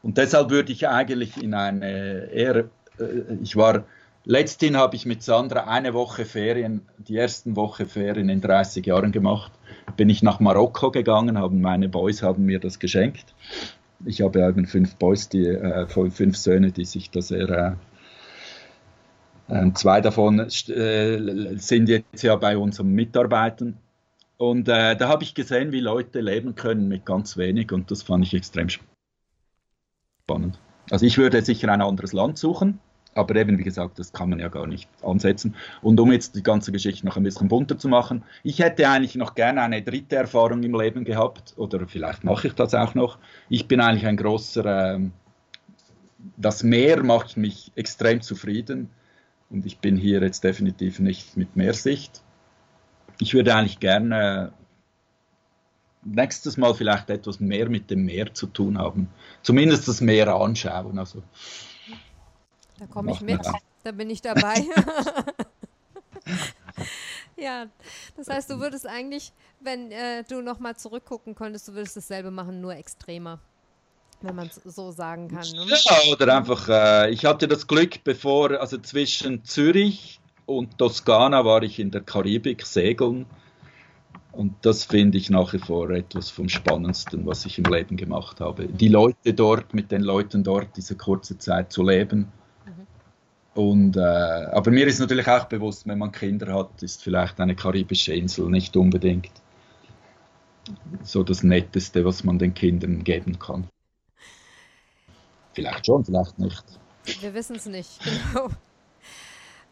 Und 0.01 0.17
deshalb 0.17 0.49
würde 0.49 0.71
ich 0.71 0.87
eigentlich 0.87 1.41
in 1.41 1.53
eine 1.53 2.29
eher, 2.31 2.69
äh, 2.99 3.35
ich 3.41 3.55
war 3.55 3.85
Letzthin 4.25 4.77
habe 4.77 4.95
ich 4.95 5.05
mit 5.05 5.23
Sandra 5.23 5.61
eine 5.61 5.93
Woche 5.93 6.25
Ferien, 6.25 6.81
die 6.97 7.17
ersten 7.17 7.55
Woche 7.55 7.85
Ferien 7.85 8.29
in 8.29 8.41
30 8.41 8.85
Jahren 8.85 9.11
gemacht. 9.11 9.51
Bin 9.97 10.09
ich 10.09 10.21
nach 10.21 10.39
Marokko 10.39 10.91
gegangen, 10.91 11.37
haben 11.37 11.61
meine 11.61 11.89
Boys 11.89 12.21
haben 12.21 12.45
mir 12.45 12.59
das 12.59 12.79
geschenkt. 12.79 13.33
Ich 14.05 14.21
habe 14.21 14.39
eben 14.41 14.65
fünf 14.65 14.95
Boys, 14.97 15.29
die 15.29 15.47
äh, 15.47 15.87
fünf 16.11 16.37
Söhne, 16.37 16.71
die 16.71 16.85
sich 16.85 17.09
das 17.09 17.29
sehr 17.29 17.49
äh, 17.49 17.71
zwei 19.73 20.01
davon 20.01 20.39
äh, 20.39 20.47
sind 21.57 21.89
jetzt 21.89 22.21
ja 22.21 22.35
bei 22.35 22.57
unseren 22.57 22.91
Mitarbeitern. 22.91 23.77
Und 24.37 24.69
äh, 24.69 24.95
da 24.95 25.09
habe 25.09 25.23
ich 25.23 25.33
gesehen, 25.33 25.71
wie 25.71 25.81
Leute 25.81 26.21
leben 26.21 26.55
können 26.55 26.87
mit 26.87 27.05
ganz 27.05 27.35
wenig 27.35 27.71
und 27.71 27.91
das 27.91 28.03
fand 28.03 28.25
ich 28.25 28.33
extrem 28.33 28.69
spannend. 28.69 30.59
Also 30.91 31.05
ich 31.05 31.17
würde 31.17 31.41
sicher 31.41 31.69
ein 31.69 31.81
anderes 31.81 32.13
Land 32.13 32.37
suchen, 32.37 32.79
aber 33.15 33.35
eben, 33.35 33.57
wie 33.57 33.63
gesagt, 33.63 33.99
das 33.99 34.13
kann 34.13 34.29
man 34.29 34.39
ja 34.39 34.47
gar 34.47 34.65
nicht 34.65 34.87
ansetzen. 35.03 35.55
Und 35.81 35.99
um 35.99 36.11
jetzt 36.11 36.35
die 36.35 36.43
ganze 36.43 36.71
Geschichte 36.71 37.05
noch 37.05 37.17
ein 37.17 37.23
bisschen 37.23 37.49
bunter 37.49 37.77
zu 37.77 37.89
machen, 37.89 38.23
ich 38.43 38.59
hätte 38.59 38.87
eigentlich 38.87 39.15
noch 39.15 39.35
gerne 39.35 39.61
eine 39.61 39.81
dritte 39.81 40.15
Erfahrung 40.15 40.63
im 40.63 40.79
Leben 40.79 41.03
gehabt, 41.03 41.53
oder 41.57 41.85
vielleicht 41.87 42.23
mache 42.23 42.47
ich 42.47 42.53
das 42.53 42.73
auch 42.73 42.95
noch. 42.95 43.17
Ich 43.49 43.67
bin 43.67 43.81
eigentlich 43.81 44.07
ein 44.07 44.15
großer, 44.15 44.95
äh, 44.95 44.99
das 46.37 46.63
Meer 46.63 47.03
macht 47.03 47.35
mich 47.35 47.73
extrem 47.75 48.21
zufrieden 48.21 48.89
und 49.49 49.65
ich 49.65 49.79
bin 49.79 49.97
hier 49.97 50.21
jetzt 50.21 50.43
definitiv 50.43 50.99
nicht 50.99 51.37
mit 51.37 51.55
Meersicht. 51.55 52.21
Ich 53.19 53.33
würde 53.33 53.55
eigentlich 53.55 53.79
gerne 53.79 54.53
nächstes 56.03 56.57
Mal 56.57 56.73
vielleicht 56.73 57.09
etwas 57.09 57.39
mehr 57.39 57.69
mit 57.69 57.89
dem 57.89 58.05
Meer 58.05 58.33
zu 58.33 58.47
tun 58.47 58.77
haben. 58.77 59.09
Zumindest 59.41 59.87
das 59.87 60.01
Meer 60.01 60.27
anschauen. 60.33 60.97
Also 60.97 61.23
da 62.77 62.87
komme 62.87 63.11
ich 63.11 63.21
mit, 63.21 63.41
da 63.83 63.91
bin 63.91 64.09
ich 64.09 64.21
dabei. 64.21 64.55
ja, 67.37 67.67
das 68.15 68.29
heißt, 68.29 68.49
du 68.49 68.59
würdest 68.59 68.87
eigentlich, 68.87 69.33
wenn 69.59 69.91
äh, 69.91 70.23
du 70.23 70.41
nochmal 70.41 70.77
zurückgucken 70.77 71.35
könntest, 71.35 71.67
du 71.67 71.73
würdest 71.73 71.97
dasselbe 71.97 72.31
machen, 72.31 72.61
nur 72.61 72.75
extremer. 72.75 73.39
Wenn 74.21 74.35
man 74.35 74.47
es 74.47 74.55
so 74.75 74.91
sagen 74.91 75.29
kann. 75.29 75.47
Ne? 75.55 75.65
Ja, 75.67 76.11
oder 76.11 76.37
einfach, 76.37 76.67
äh, 76.67 77.09
ich 77.11 77.25
hatte 77.25 77.47
das 77.47 77.67
Glück, 77.67 78.03
bevor, 78.03 78.59
also 78.59 78.77
zwischen 78.77 79.45
Zürich 79.45 80.19
und 80.45 80.77
Toskana 80.77 81.45
war 81.45 81.63
ich 81.63 81.79
in 81.79 81.91
der 81.91 82.01
Karibik 82.01 82.65
segeln. 82.65 83.25
Und 84.31 84.55
das 84.61 84.83
finde 84.83 85.17
ich 85.17 85.29
nach 85.29 85.53
wie 85.53 85.59
vor 85.59 85.89
etwas 85.89 86.29
vom 86.29 86.49
Spannendsten, 86.49 87.25
was 87.25 87.45
ich 87.45 87.57
im 87.57 87.65
Leben 87.65 87.97
gemacht 87.97 88.39
habe. 88.39 88.67
Die 88.67 88.87
Leute 88.87 89.33
dort, 89.33 89.73
mit 89.73 89.91
den 89.91 90.01
Leuten 90.01 90.43
dort 90.43 90.75
diese 90.77 90.95
kurze 90.95 91.37
Zeit 91.37 91.71
zu 91.71 91.83
leben 91.83 92.31
und, 93.59 93.97
äh, 93.97 93.99
aber 93.99 94.71
mir 94.71 94.87
ist 94.87 94.99
natürlich 94.99 95.27
auch 95.27 95.45
bewusst, 95.45 95.85
wenn 95.85 95.97
man 95.97 96.13
Kinder 96.13 96.53
hat, 96.53 96.81
ist 96.81 97.03
vielleicht 97.03 97.41
eine 97.41 97.55
karibische 97.55 98.13
Insel 98.13 98.49
nicht 98.49 98.77
unbedingt 98.77 99.31
so 101.03 101.23
das 101.23 101.43
Netteste, 101.43 102.05
was 102.05 102.23
man 102.23 102.39
den 102.39 102.53
Kindern 102.53 103.03
geben 103.03 103.37
kann. 103.37 103.67
Vielleicht 105.59 105.85
schon, 105.85 106.05
vielleicht 106.05 106.39
nicht. 106.39 106.63
Wir 107.21 107.33
wissen 107.33 107.55
es 107.55 107.65
nicht, 107.65 107.99
genau. 108.33 108.49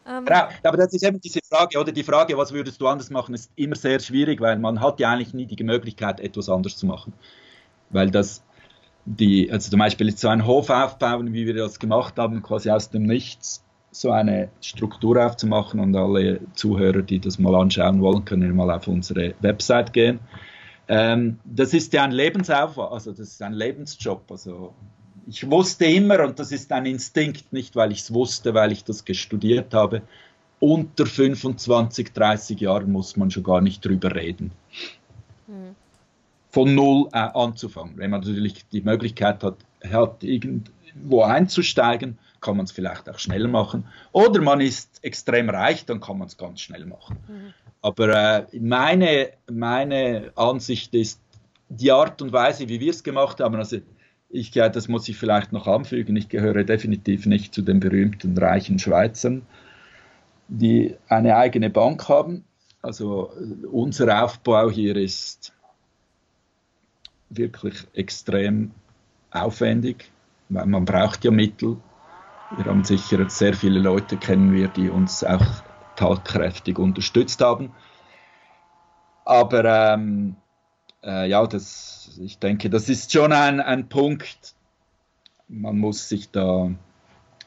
Ähm, 0.06 0.24
genau. 0.24 0.48
Aber 0.62 0.76
das 0.76 0.92
ist 0.94 1.04
eben 1.04 1.20
diese 1.20 1.40
Frage, 1.48 1.78
oder 1.78 1.92
die 1.92 2.02
Frage, 2.02 2.36
was 2.38 2.52
würdest 2.52 2.80
du 2.80 2.86
anders 2.86 3.10
machen, 3.10 3.34
ist 3.34 3.50
immer 3.56 3.76
sehr 3.76 4.00
schwierig, 4.00 4.40
weil 4.40 4.58
man 4.58 4.80
hat 4.80 5.00
ja 5.00 5.10
eigentlich 5.10 5.34
nie 5.34 5.46
die 5.46 5.62
Möglichkeit, 5.62 6.20
etwas 6.20 6.48
anders 6.48 6.76
zu 6.76 6.86
machen. 6.86 7.12
Weil 7.90 8.10
das 8.10 8.42
die, 9.04 9.50
also 9.50 9.70
zum 9.70 9.78
Beispiel 9.78 10.14
so 10.16 10.28
einen 10.28 10.46
Hof 10.46 10.70
aufbauen, 10.70 11.32
wie 11.32 11.46
wir 11.46 11.54
das 11.54 11.78
gemacht 11.78 12.18
haben, 12.18 12.42
quasi 12.42 12.70
aus 12.70 12.90
dem 12.90 13.04
Nichts 13.04 13.64
so 13.90 14.10
eine 14.10 14.50
Struktur 14.60 15.24
aufzumachen 15.24 15.80
und 15.80 15.96
alle 15.96 16.40
Zuhörer, 16.54 17.02
die 17.02 17.18
das 17.18 17.38
mal 17.38 17.54
anschauen 17.54 18.02
wollen, 18.02 18.24
können 18.24 18.54
mal 18.54 18.70
auf 18.70 18.86
unsere 18.86 19.34
Website 19.40 19.92
gehen. 19.92 20.20
Ähm, 20.88 21.38
das 21.44 21.74
ist 21.74 21.92
ja 21.92 22.04
ein 22.04 22.12
Lebensaufwand, 22.12 22.92
also 22.92 23.10
das 23.10 23.20
ist 23.20 23.42
ein 23.42 23.54
Lebensjob. 23.54 24.30
Also 24.30 24.74
ich 25.28 25.50
wusste 25.50 25.84
immer, 25.84 26.24
und 26.24 26.38
das 26.38 26.52
ist 26.52 26.72
ein 26.72 26.86
Instinkt, 26.86 27.52
nicht 27.52 27.76
weil 27.76 27.92
ich 27.92 28.00
es 28.00 28.14
wusste, 28.14 28.54
weil 28.54 28.72
ich 28.72 28.84
das 28.84 29.04
gestudiert 29.04 29.74
habe, 29.74 30.02
unter 30.58 31.06
25, 31.06 32.12
30 32.12 32.60
Jahren 32.60 32.90
muss 32.90 33.16
man 33.16 33.30
schon 33.30 33.42
gar 33.42 33.60
nicht 33.60 33.84
drüber 33.84 34.14
reden. 34.14 34.50
Mhm. 35.46 35.76
Von 36.50 36.74
null 36.74 37.08
äh, 37.12 37.18
anzufangen. 37.18 37.96
Wenn 37.96 38.10
man 38.10 38.20
natürlich 38.20 38.64
die 38.72 38.80
Möglichkeit 38.80 39.44
hat, 39.44 39.56
hat 39.88 40.24
irgendwo 40.24 41.22
einzusteigen, 41.22 42.18
kann 42.40 42.56
man 42.56 42.64
es 42.64 42.72
vielleicht 42.72 43.08
auch 43.08 43.18
schnell 43.18 43.48
machen. 43.48 43.84
Oder 44.12 44.40
man 44.40 44.60
ist 44.60 45.04
extrem 45.04 45.50
reich, 45.50 45.84
dann 45.84 46.00
kann 46.00 46.18
man 46.18 46.28
es 46.28 46.38
ganz 46.38 46.60
schnell 46.60 46.86
machen. 46.86 47.18
Mhm. 47.28 47.54
Aber 47.82 48.08
äh, 48.08 48.58
meine, 48.58 49.32
meine 49.50 50.32
Ansicht 50.36 50.94
ist, 50.94 51.20
die 51.68 51.92
Art 51.92 52.22
und 52.22 52.32
Weise, 52.32 52.66
wie 52.68 52.80
wir 52.80 52.90
es 52.90 53.04
gemacht 53.04 53.40
haben, 53.40 53.56
also 53.56 53.78
ich, 54.30 54.54
ja, 54.54 54.68
das 54.68 54.88
muss 54.88 55.08
ich 55.08 55.16
vielleicht 55.16 55.52
noch 55.52 55.66
anfügen, 55.66 56.16
ich 56.16 56.28
gehöre 56.28 56.64
definitiv 56.64 57.26
nicht 57.26 57.54
zu 57.54 57.62
den 57.62 57.80
berühmten 57.80 58.36
reichen 58.36 58.78
Schweizern, 58.78 59.46
die 60.48 60.96
eine 61.08 61.36
eigene 61.36 61.70
Bank 61.70 62.08
haben. 62.08 62.44
Also 62.82 63.32
unser 63.70 64.24
Aufbau 64.24 64.70
hier 64.70 64.96
ist 64.96 65.52
wirklich 67.30 67.86
extrem 67.94 68.70
aufwendig, 69.30 70.10
weil 70.48 70.66
man 70.66 70.84
braucht 70.84 71.24
ja 71.24 71.30
Mittel. 71.30 71.76
Wir 72.56 72.64
haben 72.64 72.84
sicher 72.84 73.28
sehr 73.28 73.54
viele 73.54 73.80
Leute 73.80 74.16
kennen 74.16 74.52
wir, 74.52 74.68
die 74.68 74.88
uns 74.88 75.24
auch 75.24 75.44
tatkräftig 75.96 76.78
unterstützt 76.78 77.40
haben. 77.42 77.72
Aber 79.24 79.64
ähm, 79.64 80.36
äh, 81.02 81.28
ja, 81.28 81.46
das, 81.46 82.18
ich 82.20 82.38
denke, 82.38 82.70
das 82.70 82.88
ist 82.88 83.12
schon 83.12 83.32
ein, 83.32 83.60
ein 83.60 83.88
Punkt. 83.88 84.54
Man 85.48 85.78
muss 85.78 86.08
sich 86.08 86.30
da 86.30 86.70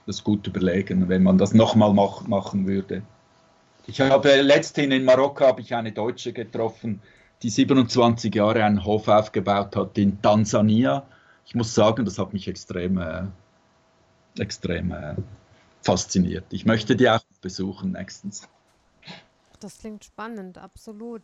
das 0.07 0.23
gut 0.23 0.47
überlegen, 0.47 1.09
wenn 1.09 1.23
man 1.23 1.37
das 1.37 1.53
nochmal 1.53 1.93
mach, 1.93 2.27
machen 2.27 2.67
würde. 2.67 3.03
Ich 3.87 4.01
habe 4.01 4.41
letzthin 4.41 4.91
in 4.91 5.05
Marokko 5.05 5.45
habe 5.45 5.61
ich 5.61 5.73
eine 5.73 5.91
Deutsche 5.91 6.33
getroffen, 6.33 7.01
die 7.43 7.49
27 7.49 8.33
Jahre 8.33 8.63
einen 8.63 8.85
Hof 8.85 9.07
aufgebaut 9.07 9.75
hat 9.75 9.97
in 9.97 10.21
Tansania. 10.21 11.05
Ich 11.45 11.55
muss 11.55 11.73
sagen, 11.73 12.05
das 12.05 12.19
hat 12.19 12.33
mich 12.33 12.47
extrem, 12.47 12.97
äh, 12.97 13.23
extrem 14.37 14.91
äh, 14.91 15.15
fasziniert. 15.81 16.45
Ich 16.51 16.65
möchte 16.65 16.95
die 16.95 17.09
auch 17.09 17.23
besuchen 17.41 17.93
nächstens. 17.93 18.47
Das 19.59 19.79
klingt 19.79 20.05
spannend, 20.05 20.57
absolut. 20.57 21.23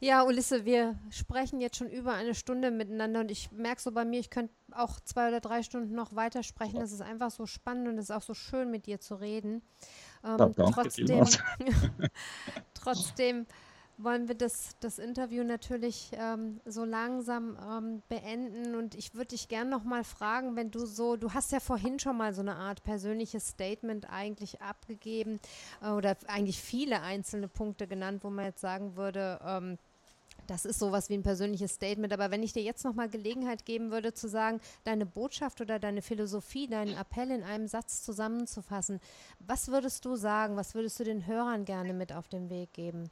Ja, 0.00 0.22
Ulisse, 0.22 0.64
wir 0.64 0.96
sprechen 1.10 1.60
jetzt 1.60 1.76
schon 1.76 1.90
über 1.90 2.12
eine 2.12 2.34
Stunde 2.34 2.70
miteinander 2.70 3.20
und 3.20 3.32
ich 3.32 3.50
merke 3.50 3.82
so 3.82 3.90
bei 3.90 4.04
mir, 4.04 4.20
ich 4.20 4.30
könnte 4.30 4.54
auch 4.70 5.00
zwei 5.00 5.28
oder 5.28 5.40
drei 5.40 5.64
Stunden 5.64 5.94
noch 5.94 6.14
weiter 6.14 6.44
sprechen. 6.44 6.80
Es 6.80 6.92
ist 6.92 7.00
einfach 7.00 7.32
so 7.32 7.46
spannend 7.46 7.88
und 7.88 7.98
es 7.98 8.04
ist 8.04 8.10
auch 8.12 8.22
so 8.22 8.34
schön, 8.34 8.70
mit 8.70 8.86
dir 8.86 9.00
zu 9.00 9.16
reden. 9.16 9.60
Ähm, 10.24 10.54
trotzdem, 10.54 11.26
trotzdem 12.74 13.46
wollen 13.98 14.28
wir 14.28 14.36
das, 14.36 14.76
das 14.80 14.98
Interview 14.98 15.42
natürlich 15.42 16.10
ähm, 16.12 16.60
so 16.64 16.84
langsam 16.84 17.58
ähm, 17.68 18.02
beenden. 18.08 18.76
Und 18.76 18.94
ich 18.94 19.14
würde 19.14 19.28
dich 19.28 19.48
gerne 19.48 19.68
noch 19.68 19.82
mal 19.82 20.04
fragen, 20.04 20.54
wenn 20.54 20.70
du 20.70 20.86
so, 20.86 21.16
du 21.16 21.34
hast 21.34 21.50
ja 21.50 21.58
vorhin 21.60 21.98
schon 21.98 22.16
mal 22.16 22.32
so 22.32 22.40
eine 22.40 22.54
Art 22.54 22.84
persönliches 22.84 23.48
Statement 23.48 24.08
eigentlich 24.08 24.62
abgegeben 24.62 25.40
äh, 25.82 25.90
oder 25.90 26.16
eigentlich 26.28 26.60
viele 26.60 27.02
einzelne 27.02 27.48
Punkte 27.48 27.88
genannt, 27.88 28.22
wo 28.22 28.30
man 28.30 28.44
jetzt 28.44 28.60
sagen 28.60 28.96
würde, 28.96 29.40
ähm, 29.44 29.78
das 30.48 30.64
ist 30.64 30.78
sowas 30.78 31.10
wie 31.10 31.14
ein 31.14 31.22
persönliches 31.22 31.74
Statement. 31.74 32.12
Aber 32.12 32.30
wenn 32.30 32.42
ich 32.42 32.52
dir 32.52 32.62
jetzt 32.62 32.84
nochmal 32.84 33.08
Gelegenheit 33.08 33.64
geben 33.64 33.90
würde, 33.90 34.14
zu 34.14 34.28
sagen, 34.28 34.60
deine 34.84 35.06
Botschaft 35.06 35.60
oder 35.60 35.78
deine 35.78 36.02
Philosophie, 36.02 36.66
deinen 36.66 36.96
Appell 36.96 37.30
in 37.30 37.44
einem 37.44 37.68
Satz 37.68 38.02
zusammenzufassen, 38.02 39.00
was 39.38 39.68
würdest 39.68 40.04
du 40.04 40.16
sagen? 40.16 40.56
Was 40.56 40.74
würdest 40.74 40.98
du 40.98 41.04
den 41.04 41.26
Hörern 41.26 41.64
gerne 41.64 41.92
mit 41.92 42.12
auf 42.12 42.28
den 42.28 42.50
Weg 42.50 42.72
geben? 42.72 43.10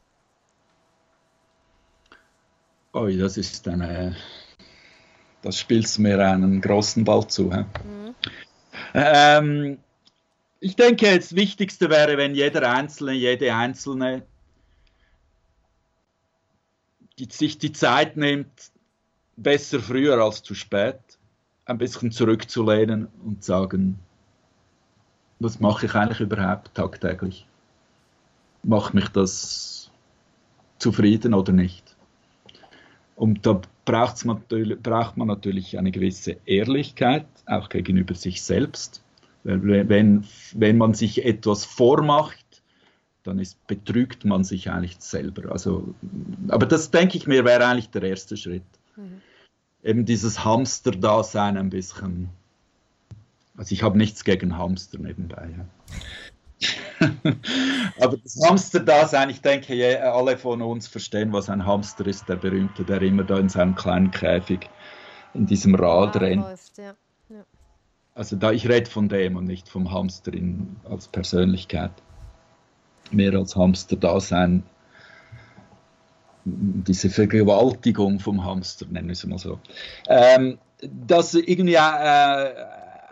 Oh, 2.93 3.07
das 3.07 3.37
ist 3.37 3.69
eine. 3.69 4.17
Das 5.43 5.59
spielt 5.59 5.99
mir 5.99 6.19
einen 6.19 6.61
großen 6.63 7.05
Ball 7.05 7.27
zu. 7.29 7.45
Mhm. 7.45 8.15
Ähm, 8.95 9.79
ich 10.61 10.75
denke, 10.75 11.15
das 11.15 11.37
Wichtigste 11.37 11.91
wäre, 11.91 12.17
wenn 12.17 12.35
jeder 12.35 12.73
Einzelne, 12.73 13.13
jede 13.13 13.55
Einzelne 13.55 14.27
die, 17.19 17.29
sich 17.31 17.59
die 17.59 17.73
Zeit 17.73 18.17
nimmt, 18.17 18.71
besser 19.37 19.81
früher 19.81 20.23
als 20.23 20.43
zu 20.43 20.55
spät, 20.55 21.01
ein 21.65 21.79
bisschen 21.79 22.13
zurückzulehnen 22.13 23.09
und 23.25 23.45
sagen, 23.45 23.99
was 25.39 25.61
mache 25.61 25.87
ich 25.87 25.95
eigentlich 25.95 26.21
überhaupt 26.21 26.75
tagtäglich? 26.75 27.47
Macht 28.63 28.95
mich 28.95 29.09
das 29.09 29.91
zufrieden 30.79 31.35
oder 31.35 31.53
nicht? 31.53 31.97
Und 33.17 33.47
da 33.47 33.61
man, 34.25 34.43
braucht 34.83 35.17
man 35.17 35.29
natürlich 35.29 35.79
eine 35.79 35.91
gewisse 35.91 36.37
Ehrlichkeit, 36.45 37.27
auch 37.47 37.69
gegenüber 37.69 38.15
sich 38.15 38.43
selbst. 38.43 39.03
Wenn, 39.45 40.25
wenn 40.55 40.77
man 40.77 40.95
sich 40.95 41.25
etwas 41.25 41.65
vormacht, 41.65 42.46
dann 43.27 43.39
ist, 43.39 43.65
betrügt 43.67 44.25
man 44.25 44.45
sich 44.45 44.71
eigentlich 44.71 44.97
selber. 45.01 45.53
Also, 45.53 45.95
aber 46.49 46.67
das 46.67 46.91
denke 46.91 47.17
ich 47.17 47.27
mir 47.27 47.45
wäre 47.45 47.67
eigentlich 47.67 47.91
der 47.91 48.03
erste 48.03 48.37
Schritt. 48.37 48.63
Mhm. 48.97 49.21
Eben 49.83 50.05
dieses 50.05 50.45
Hamster-Dasein 50.45 51.57
ein 51.57 51.71
bisschen. 51.71 52.29
Also 53.57 53.73
ich 53.73 53.83
habe 53.83 53.97
nichts 53.97 54.25
gegen 54.25 54.59
Hamster 54.59 54.99
nebenbei. 54.99 55.49
Ja. 55.57 55.67
Aber 58.01 58.17
das 58.17 58.39
Hamster-Dasein, 58.43 59.31
ich 59.31 59.41
denke, 59.43 60.03
alle 60.03 60.37
von 60.37 60.63
uns 60.63 60.87
verstehen, 60.87 61.33
was 61.33 61.49
ein 61.49 61.67
Hamster 61.67 62.07
ist, 62.07 62.29
der 62.29 62.37
berühmte, 62.37 62.85
der 62.85 63.03
immer 63.03 63.25
da 63.25 63.39
in 63.39 63.49
seinem 63.49 63.75
kleinen 63.75 64.11
Käfig 64.11 64.69
in 65.35 65.47
diesem 65.47 65.75
Rad 65.75 66.15
ja, 66.15 66.21
rennt. 66.21 66.43
Läuft, 66.43 66.79
ja. 66.79 66.95
Ja. 67.29 67.45
Also 68.15 68.37
da, 68.37 68.53
ich 68.53 68.69
rede 68.69 68.91
von 68.91 69.09
dem 69.09 69.37
und 69.37 69.45
nicht 69.45 69.69
vom 69.69 69.93
Hamster 69.93 70.33
in, 70.33 70.77
als 70.89 71.09
Persönlichkeit. 71.09 71.93
Mehr 73.13 73.35
als 73.35 73.57
Hamster-Dasein, 73.57 74.63
diese 76.45 77.11
Vergewaltigung 77.11 78.21
vom 78.21 78.45
Hamster, 78.45 78.87
nennen 78.91 79.09
wir 79.09 79.13
es 79.13 79.27
mal 79.27 79.39
so. 79.39 79.59
Ähm, 80.09 80.59
das 80.83 81.35
irgendwie 81.35 81.75
äh, 81.75 82.55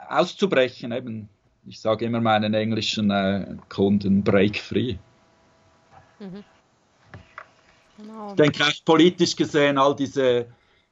auszubrechen, 0.08 0.92
eben 0.92 1.28
ich 1.66 1.80
sage 1.80 2.04
immer 2.04 2.20
meinen 2.20 2.54
englischen 2.54 3.10
äh, 3.10 3.56
Kunden, 3.68 4.22
break 4.22 4.58
free. 4.58 4.96
Mhm. 6.18 6.44
Genau. 7.96 8.28
Ich 8.30 8.34
denke 8.34 8.64
auch 8.64 8.84
politisch 8.84 9.36
gesehen, 9.36 9.78
all 9.78 9.94
diese 9.94 10.46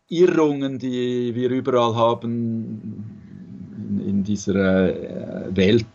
Irrungen, 0.08 0.78
die 0.78 1.34
wir 1.34 1.50
überall 1.50 1.94
haben 1.94 3.10
in, 3.98 4.08
in 4.08 4.24
dieser 4.24 4.54
äh, 4.54 5.56
Welt, 5.56 5.86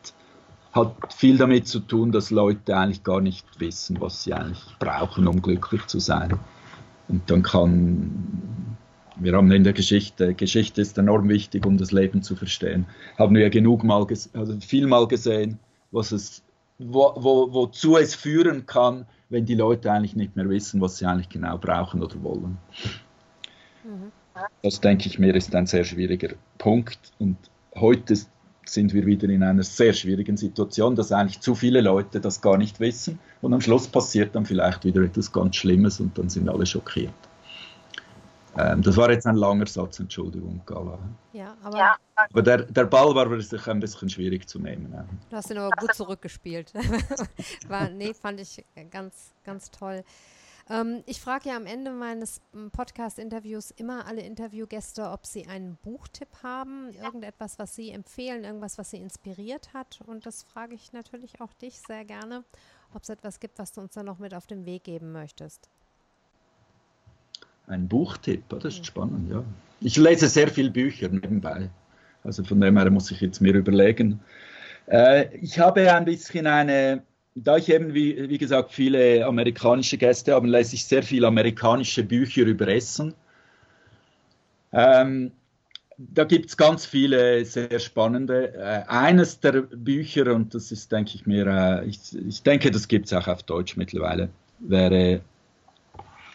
hat 0.77 1.13
viel 1.13 1.37
damit 1.37 1.67
zu 1.67 1.81
tun, 1.81 2.11
dass 2.13 2.31
Leute 2.31 2.77
eigentlich 2.77 3.03
gar 3.03 3.19
nicht 3.19 3.45
wissen, 3.59 3.99
was 3.99 4.23
sie 4.23 4.33
eigentlich 4.33 4.63
brauchen, 4.79 5.27
um 5.27 5.41
glücklich 5.41 5.85
zu 5.87 5.99
sein. 5.99 6.39
Und 7.09 7.29
dann 7.29 7.43
kann 7.43 8.77
wir 9.19 9.33
haben 9.33 9.51
in 9.51 9.63
der 9.63 9.73
Geschichte, 9.73 10.33
Geschichte 10.33 10.81
ist 10.81 10.97
enorm 10.97 11.27
wichtig, 11.29 11.65
um 11.65 11.77
das 11.77 11.91
Leben 11.91 12.21
zu 12.21 12.35
verstehen. 12.35 12.85
Haben 13.17 13.35
wir 13.35 13.49
genug 13.49 13.83
mal, 13.83 14.05
also 14.33 14.59
viel 14.59 14.87
mal 14.87 15.07
gesehen, 15.07 15.59
was 15.91 16.11
es, 16.11 16.43
wo, 16.77 17.13
wo, 17.15 17.51
wozu 17.51 17.97
es 17.97 18.15
führen 18.15 18.65
kann, 18.65 19.05
wenn 19.29 19.45
die 19.45 19.55
Leute 19.55 19.91
eigentlich 19.91 20.15
nicht 20.15 20.35
mehr 20.35 20.47
wissen, 20.49 20.81
was 20.81 20.97
sie 20.97 21.05
eigentlich 21.05 21.29
genau 21.29 21.57
brauchen 21.57 22.03
oder 22.03 22.21
wollen. 22.23 22.57
Mhm. 23.83 24.11
Das 24.61 24.79
denke 24.81 25.07
ich 25.07 25.17
mir 25.17 25.35
ist 25.35 25.55
ein 25.55 25.65
sehr 25.65 25.83
schwieriger 25.83 26.35
Punkt 26.59 26.99
und 27.17 27.37
heute 27.75 28.13
sind 28.69 28.93
wir 28.93 29.05
wieder 29.05 29.29
in 29.29 29.43
einer 29.43 29.63
sehr 29.63 29.93
schwierigen 29.93 30.37
Situation, 30.37 30.95
dass 30.95 31.11
eigentlich 31.11 31.39
zu 31.39 31.55
viele 31.55 31.81
Leute 31.81 32.19
das 32.19 32.41
gar 32.41 32.57
nicht 32.57 32.79
wissen 32.79 33.19
und 33.41 33.53
am 33.53 33.61
Schluss 33.61 33.87
passiert 33.87 34.35
dann 34.35 34.45
vielleicht 34.45 34.83
wieder 34.85 35.01
etwas 35.01 35.31
ganz 35.31 35.55
Schlimmes 35.55 35.99
und 35.99 36.17
dann 36.17 36.29
sind 36.29 36.49
alle 36.49 36.65
schockiert. 36.65 37.13
Ähm, 38.57 38.81
das 38.81 38.97
war 38.97 39.11
jetzt 39.11 39.27
ein 39.27 39.35
langer 39.35 39.67
Satz, 39.67 39.99
Entschuldigung, 39.99 40.61
Gala. 40.65 40.97
Ja, 41.33 41.55
aber, 41.61 41.77
ja. 41.77 41.95
aber 42.15 42.41
der, 42.41 42.63
der 42.63 42.85
Ball 42.85 43.13
war 43.13 43.39
sich 43.39 43.67
ein 43.67 43.79
bisschen 43.79 44.09
schwierig 44.09 44.47
zu 44.47 44.59
nehmen. 44.59 44.93
Du 45.29 45.35
hast 45.35 45.51
ihn 45.51 45.57
aber 45.57 45.69
gut 45.77 45.93
zurückgespielt. 45.93 46.73
war, 47.67 47.89
nee, 47.89 48.13
fand 48.13 48.39
ich 48.39 48.65
ganz, 48.89 49.31
ganz 49.43 49.69
toll. 49.69 50.03
Ähm, 50.69 51.03
ich 51.05 51.21
frage 51.21 51.49
ja 51.49 51.55
am 51.55 51.65
Ende 51.65 51.91
meines 51.91 52.41
ähm, 52.53 52.71
Podcast-Interviews 52.71 53.71
immer 53.71 54.05
alle 54.05 54.21
Interviewgäste, 54.21 55.09
ob 55.09 55.25
sie 55.25 55.47
einen 55.47 55.77
Buchtipp 55.83 56.43
haben, 56.43 56.91
irgendetwas, 56.93 57.57
was 57.57 57.75
sie 57.75 57.91
empfehlen, 57.91 58.43
irgendwas, 58.43 58.77
was 58.77 58.91
sie 58.91 58.97
inspiriert 58.97 59.73
hat. 59.73 59.99
Und 60.05 60.25
das 60.25 60.43
frage 60.43 60.75
ich 60.75 60.91
natürlich 60.93 61.39
auch 61.39 61.53
dich 61.53 61.79
sehr 61.79 62.03
gerne, 62.05 62.43
ob 62.93 63.03
es 63.03 63.09
etwas 63.09 63.39
gibt, 63.39 63.59
was 63.59 63.71
du 63.71 63.81
uns 63.81 63.93
da 63.93 64.03
noch 64.03 64.19
mit 64.19 64.33
auf 64.33 64.47
den 64.47 64.65
Weg 64.65 64.83
geben 64.83 65.11
möchtest. 65.11 65.69
Ein 67.67 67.87
Buchtipp, 67.87 68.47
das 68.49 68.65
ist 68.65 68.85
spannend, 68.85 69.29
ja. 69.29 69.43
Ich 69.81 69.97
lese 69.97 70.27
sehr 70.27 70.47
viele 70.47 70.71
Bücher 70.71 71.09
nebenbei. 71.09 71.69
Also 72.23 72.43
von 72.43 72.59
dem 72.59 72.77
her 72.77 72.89
muss 72.89 73.11
ich 73.11 73.21
jetzt 73.21 73.41
mir 73.41 73.53
überlegen. 73.53 74.19
Äh, 74.87 75.35
ich 75.37 75.59
habe 75.59 75.93
ein 75.93 76.05
bisschen 76.05 76.47
eine, 76.47 77.03
da 77.43 77.57
ich 77.57 77.69
eben, 77.69 77.93
wie, 77.93 78.29
wie 78.29 78.37
gesagt, 78.37 78.71
viele 78.71 79.25
amerikanische 79.25 79.97
Gäste 79.97 80.33
habe, 80.33 80.47
lese 80.47 80.75
ich 80.75 80.85
sehr 80.85 81.03
viele 81.03 81.27
amerikanische 81.27 82.03
Bücher 82.03 82.43
über 82.43 82.67
Essen. 82.67 83.13
Ähm, 84.73 85.31
da 85.97 86.23
gibt 86.23 86.49
es 86.49 86.57
ganz 86.57 86.85
viele 86.85 87.43
sehr 87.45 87.79
spannende. 87.79 88.53
Äh, 88.53 88.83
eines 88.87 89.39
der 89.39 89.61
Bücher, 89.61 90.33
und 90.33 90.53
das 90.53 90.71
ist, 90.71 90.91
denke 90.91 91.11
ich 91.15 91.25
mir, 91.25 91.47
äh, 91.47 91.85
ich, 91.85 91.99
ich, 92.27 92.43
denke, 92.43 92.71
das 92.71 92.87
gibt 92.87 93.07
es 93.07 93.13
auch 93.13 93.27
auf 93.27 93.43
Deutsch 93.43 93.77
mittlerweile, 93.77 94.29
wäre 94.59 95.21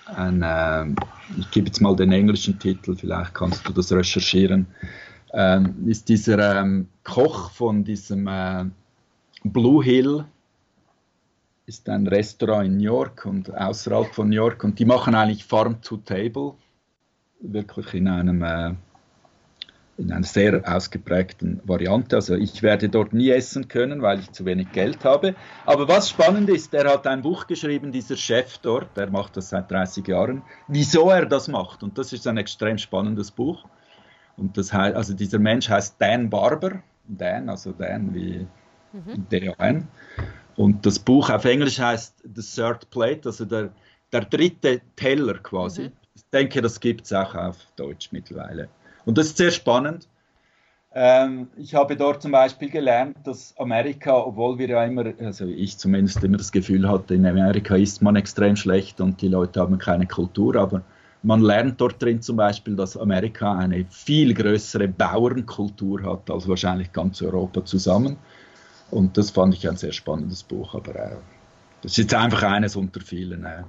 ein, 0.06 0.42
äh, 0.42 0.86
ich 1.38 1.50
gebe 1.50 1.66
jetzt 1.66 1.80
mal 1.80 1.94
den 1.96 2.12
englischen 2.12 2.58
Titel, 2.58 2.96
vielleicht 2.96 3.34
kannst 3.34 3.66
du 3.68 3.72
das 3.72 3.92
recherchieren, 3.92 4.66
ähm, 5.32 5.74
ist 5.86 6.08
dieser 6.08 6.60
ähm, 6.60 6.88
Koch 7.04 7.50
von 7.50 7.84
diesem 7.84 8.26
äh, 8.26 8.64
Blue 9.44 9.82
Hill, 9.84 10.24
ist 11.66 11.88
ein 11.88 12.06
Restaurant 12.06 12.66
in 12.66 12.76
New 12.76 12.84
York 12.84 13.24
und 13.24 13.54
außerhalb 13.54 14.14
von 14.14 14.28
New 14.28 14.36
York 14.36 14.64
und 14.64 14.78
die 14.78 14.84
machen 14.84 15.14
eigentlich 15.14 15.44
Farm 15.44 15.80
to 15.80 15.98
Table, 15.98 16.54
wirklich 17.40 17.94
in 17.94 18.08
einem 18.08 18.42
äh, 18.42 18.74
in 19.98 20.10
einer 20.10 20.24
sehr 20.24 20.62
ausgeprägten 20.64 21.60
Variante. 21.64 22.16
Also 22.16 22.34
ich 22.34 22.62
werde 22.62 22.88
dort 22.88 23.12
nie 23.12 23.30
essen 23.30 23.68
können, 23.68 24.02
weil 24.02 24.20
ich 24.20 24.32
zu 24.32 24.44
wenig 24.44 24.72
Geld 24.72 25.04
habe. 25.04 25.34
Aber 25.66 25.86
was 25.86 26.08
spannend 26.08 26.48
ist, 26.48 26.72
er 26.74 26.90
hat 26.90 27.06
ein 27.06 27.22
Buch 27.22 27.46
geschrieben, 27.46 27.92
dieser 27.92 28.16
Chef 28.16 28.58
dort, 28.58 28.96
der 28.96 29.10
macht 29.10 29.36
das 29.36 29.50
seit 29.50 29.70
30 29.70 30.08
Jahren, 30.08 30.42
wieso 30.66 31.10
er 31.10 31.26
das 31.26 31.46
macht. 31.46 31.82
Und 31.82 31.98
das 31.98 32.12
ist 32.12 32.26
ein 32.26 32.38
extrem 32.38 32.78
spannendes 32.78 33.30
Buch. 33.30 33.64
Und 34.36 34.56
das 34.56 34.72
heißt, 34.72 34.96
also 34.96 35.14
dieser 35.14 35.38
Mensch 35.38 35.68
heißt 35.68 35.96
Dan 35.98 36.30
Barber, 36.30 36.82
Dan, 37.06 37.48
also 37.48 37.72
Dan 37.72 38.14
wie 38.14 38.46
mhm. 38.92 39.28
D-A-N. 39.30 39.88
Und 40.56 40.84
das 40.84 40.98
Buch 40.98 41.30
auf 41.30 41.44
Englisch 41.44 41.78
heißt 41.78 42.22
The 42.34 42.42
Third 42.42 42.90
Plate, 42.90 43.28
also 43.28 43.44
der, 43.44 43.70
der 44.12 44.24
dritte 44.24 44.80
Teller 44.96 45.38
quasi. 45.38 45.84
Mhm. 45.84 45.92
Ich 46.14 46.24
denke, 46.32 46.60
das 46.60 46.78
gibt 46.78 47.06
es 47.06 47.12
auch 47.12 47.34
auf 47.34 47.56
Deutsch 47.76 48.10
mittlerweile. 48.12 48.68
Und 49.04 49.18
das 49.18 49.28
ist 49.28 49.38
sehr 49.38 49.50
spannend. 49.50 50.08
Ähm, 50.94 51.48
ich 51.56 51.74
habe 51.74 51.96
dort 51.96 52.20
zum 52.20 52.32
Beispiel 52.32 52.68
gelernt, 52.68 53.16
dass 53.24 53.56
Amerika, 53.56 54.14
obwohl 54.14 54.58
wir 54.58 54.68
ja 54.68 54.84
immer, 54.84 55.06
also 55.20 55.46
ich 55.46 55.78
zumindest 55.78 56.22
immer 56.22 56.36
das 56.36 56.52
Gefühl 56.52 56.86
hatte, 56.88 57.14
in 57.14 57.24
Amerika 57.24 57.76
ist 57.76 58.02
man 58.02 58.16
extrem 58.16 58.56
schlecht 58.56 59.00
und 59.00 59.22
die 59.22 59.28
Leute 59.28 59.60
haben 59.60 59.78
keine 59.78 60.06
Kultur, 60.06 60.56
aber 60.56 60.82
man 61.22 61.40
lernt 61.40 61.80
dort 61.80 62.02
drin 62.02 62.20
zum 62.20 62.36
Beispiel, 62.36 62.76
dass 62.76 62.96
Amerika 62.96 63.56
eine 63.56 63.86
viel 63.88 64.34
größere 64.34 64.88
Bauernkultur 64.88 66.02
hat 66.02 66.28
als 66.30 66.46
wahrscheinlich 66.46 66.92
ganz 66.92 67.22
Europa 67.22 67.64
zusammen. 67.64 68.18
Und 68.92 69.16
das 69.16 69.30
fand 69.30 69.54
ich 69.54 69.66
ein 69.66 69.76
sehr 69.76 69.92
spannendes 69.92 70.42
Buch, 70.42 70.74
aber 70.74 70.94
äh, 70.94 71.16
das 71.80 71.92
ist 71.92 71.96
jetzt 71.96 72.14
einfach 72.14 72.42
eines 72.42 72.76
unter 72.76 73.00
vielen. 73.00 73.46
Äh. 73.46 73.64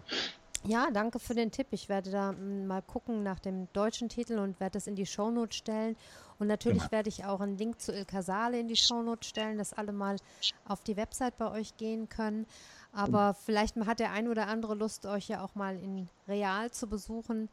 Ja, 0.65 0.89
danke 0.91 1.17
für 1.17 1.33
den 1.33 1.49
Tipp. 1.49 1.67
Ich 1.71 1.87
werde 1.87 2.11
da 2.11 2.31
hm, 2.31 2.67
mal 2.67 2.81
gucken 2.81 3.23
nach 3.23 3.39
dem 3.39 3.71
deutschen 3.71 4.09
Titel 4.09 4.37
und 4.37 4.59
werde 4.59 4.73
das 4.73 4.85
in 4.85 4.95
die 4.95 5.05
Shownote 5.05 5.55
stellen. 5.55 5.95
Und 6.39 6.47
natürlich 6.47 6.79
genau. 6.79 6.91
werde 6.91 7.07
ich 7.07 7.23
auch 7.23 7.39
einen 7.39 7.57
Link 7.57 7.79
zu 7.79 7.93
Il 7.93 8.03
Casale 8.03 8.59
in 8.59 8.67
die 8.67 8.75
Shownote 8.75 9.25
stellen, 9.25 9.57
dass 9.57 9.71
alle 9.71 9.93
mal 9.93 10.17
auf 10.65 10.83
die 10.83 10.97
Website 10.97 11.37
bei 11.37 11.49
euch 11.49 11.77
gehen 11.77 12.09
können. 12.09 12.45
Aber 12.91 13.33
vielleicht 13.33 13.77
hat 13.77 13.99
der 13.99 14.11
ein 14.11 14.27
oder 14.27 14.47
andere 14.47 14.75
Lust, 14.75 15.05
euch 15.05 15.29
ja 15.29 15.41
auch 15.41 15.55
mal 15.55 15.77
in 15.77 16.09
real 16.27 16.69
zu 16.69 16.87
besuchen. 16.87 17.47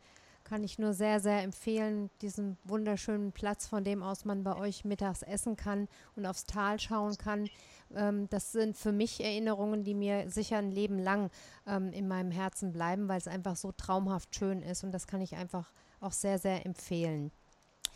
Kann 0.51 0.65
ich 0.65 0.81
nur 0.81 0.95
sehr, 0.95 1.21
sehr 1.21 1.45
empfehlen, 1.45 2.11
diesen 2.23 2.57
wunderschönen 2.65 3.31
Platz, 3.31 3.69
von 3.69 3.85
dem 3.85 4.03
aus 4.03 4.25
man 4.25 4.43
bei 4.43 4.57
euch 4.57 4.85
mittags 4.85 5.23
essen 5.23 5.55
kann 5.55 5.87
und 6.17 6.27
aufs 6.27 6.45
Tal 6.45 6.81
schauen 6.81 7.17
kann. 7.19 7.49
Ähm, 7.95 8.27
das 8.31 8.51
sind 8.51 8.77
für 8.77 8.91
mich 8.91 9.23
Erinnerungen, 9.23 9.85
die 9.85 9.95
mir 9.95 10.29
sicher 10.29 10.59
ein 10.59 10.73
Leben 10.73 10.99
lang 10.99 11.31
ähm, 11.69 11.93
in 11.93 12.09
meinem 12.09 12.33
Herzen 12.33 12.73
bleiben, 12.73 13.07
weil 13.07 13.19
es 13.19 13.29
einfach 13.29 13.55
so 13.55 13.71
traumhaft 13.71 14.35
schön 14.35 14.61
ist. 14.63 14.83
Und 14.83 14.91
das 14.91 15.07
kann 15.07 15.21
ich 15.21 15.37
einfach 15.37 15.71
auch 16.01 16.11
sehr, 16.11 16.41
sehr 16.41 16.67
empfehlen. 16.67 17.31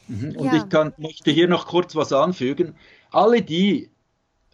Mhm. 0.07 0.37
Und 0.37 0.45
ja. 0.45 0.55
ich 0.55 0.69
kann, 0.69 0.93
möchte 0.97 1.33
hier 1.33 1.49
noch 1.49 1.67
kurz 1.67 1.97
was 1.97 2.13
anfügen. 2.13 2.77
Alle 3.11 3.43
die 3.43 3.91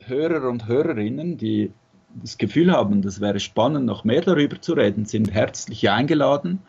Hörer 0.06 0.48
und 0.48 0.66
Hörerinnen, 0.66 1.36
die 1.36 1.70
das 2.14 2.38
Gefühl 2.38 2.72
haben, 2.72 3.02
das 3.02 3.20
wäre 3.20 3.40
spannend, 3.40 3.84
noch 3.84 4.04
mehr 4.04 4.22
darüber 4.22 4.58
zu 4.58 4.72
reden, 4.72 5.04
sind 5.04 5.30
herzlich 5.34 5.90
eingeladen, 5.90 6.62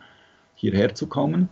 hierher 0.62 0.94
zu 0.94 1.08
kommen. 1.08 1.48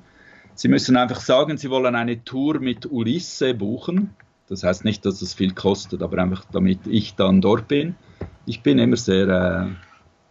Sie 0.55 0.69
müssen 0.69 0.97
einfach 0.97 1.21
sagen, 1.21 1.59
Sie 1.59 1.69
wollen 1.69 1.97
eine 1.97 2.25
Tour 2.25 2.61
mit 2.61 2.87
Ulisse 2.91 3.55
buchen. 3.55 4.15
Das 4.49 4.63
heißt 4.63 4.85
nicht, 4.85 5.05
dass 5.05 5.21
es 5.21 5.35
viel 5.35 5.53
kostet, 5.53 6.03
aber 6.03 6.19
einfach 6.19 6.45
damit 6.53 6.87
ich 6.87 7.17
dann 7.17 7.41
dort 7.41 7.67
bin. 7.67 7.97
Ich 8.47 8.63
bin 8.63 8.79
immer 8.79 8.97
sehr, 8.97 9.29
äh, 9.29 9.67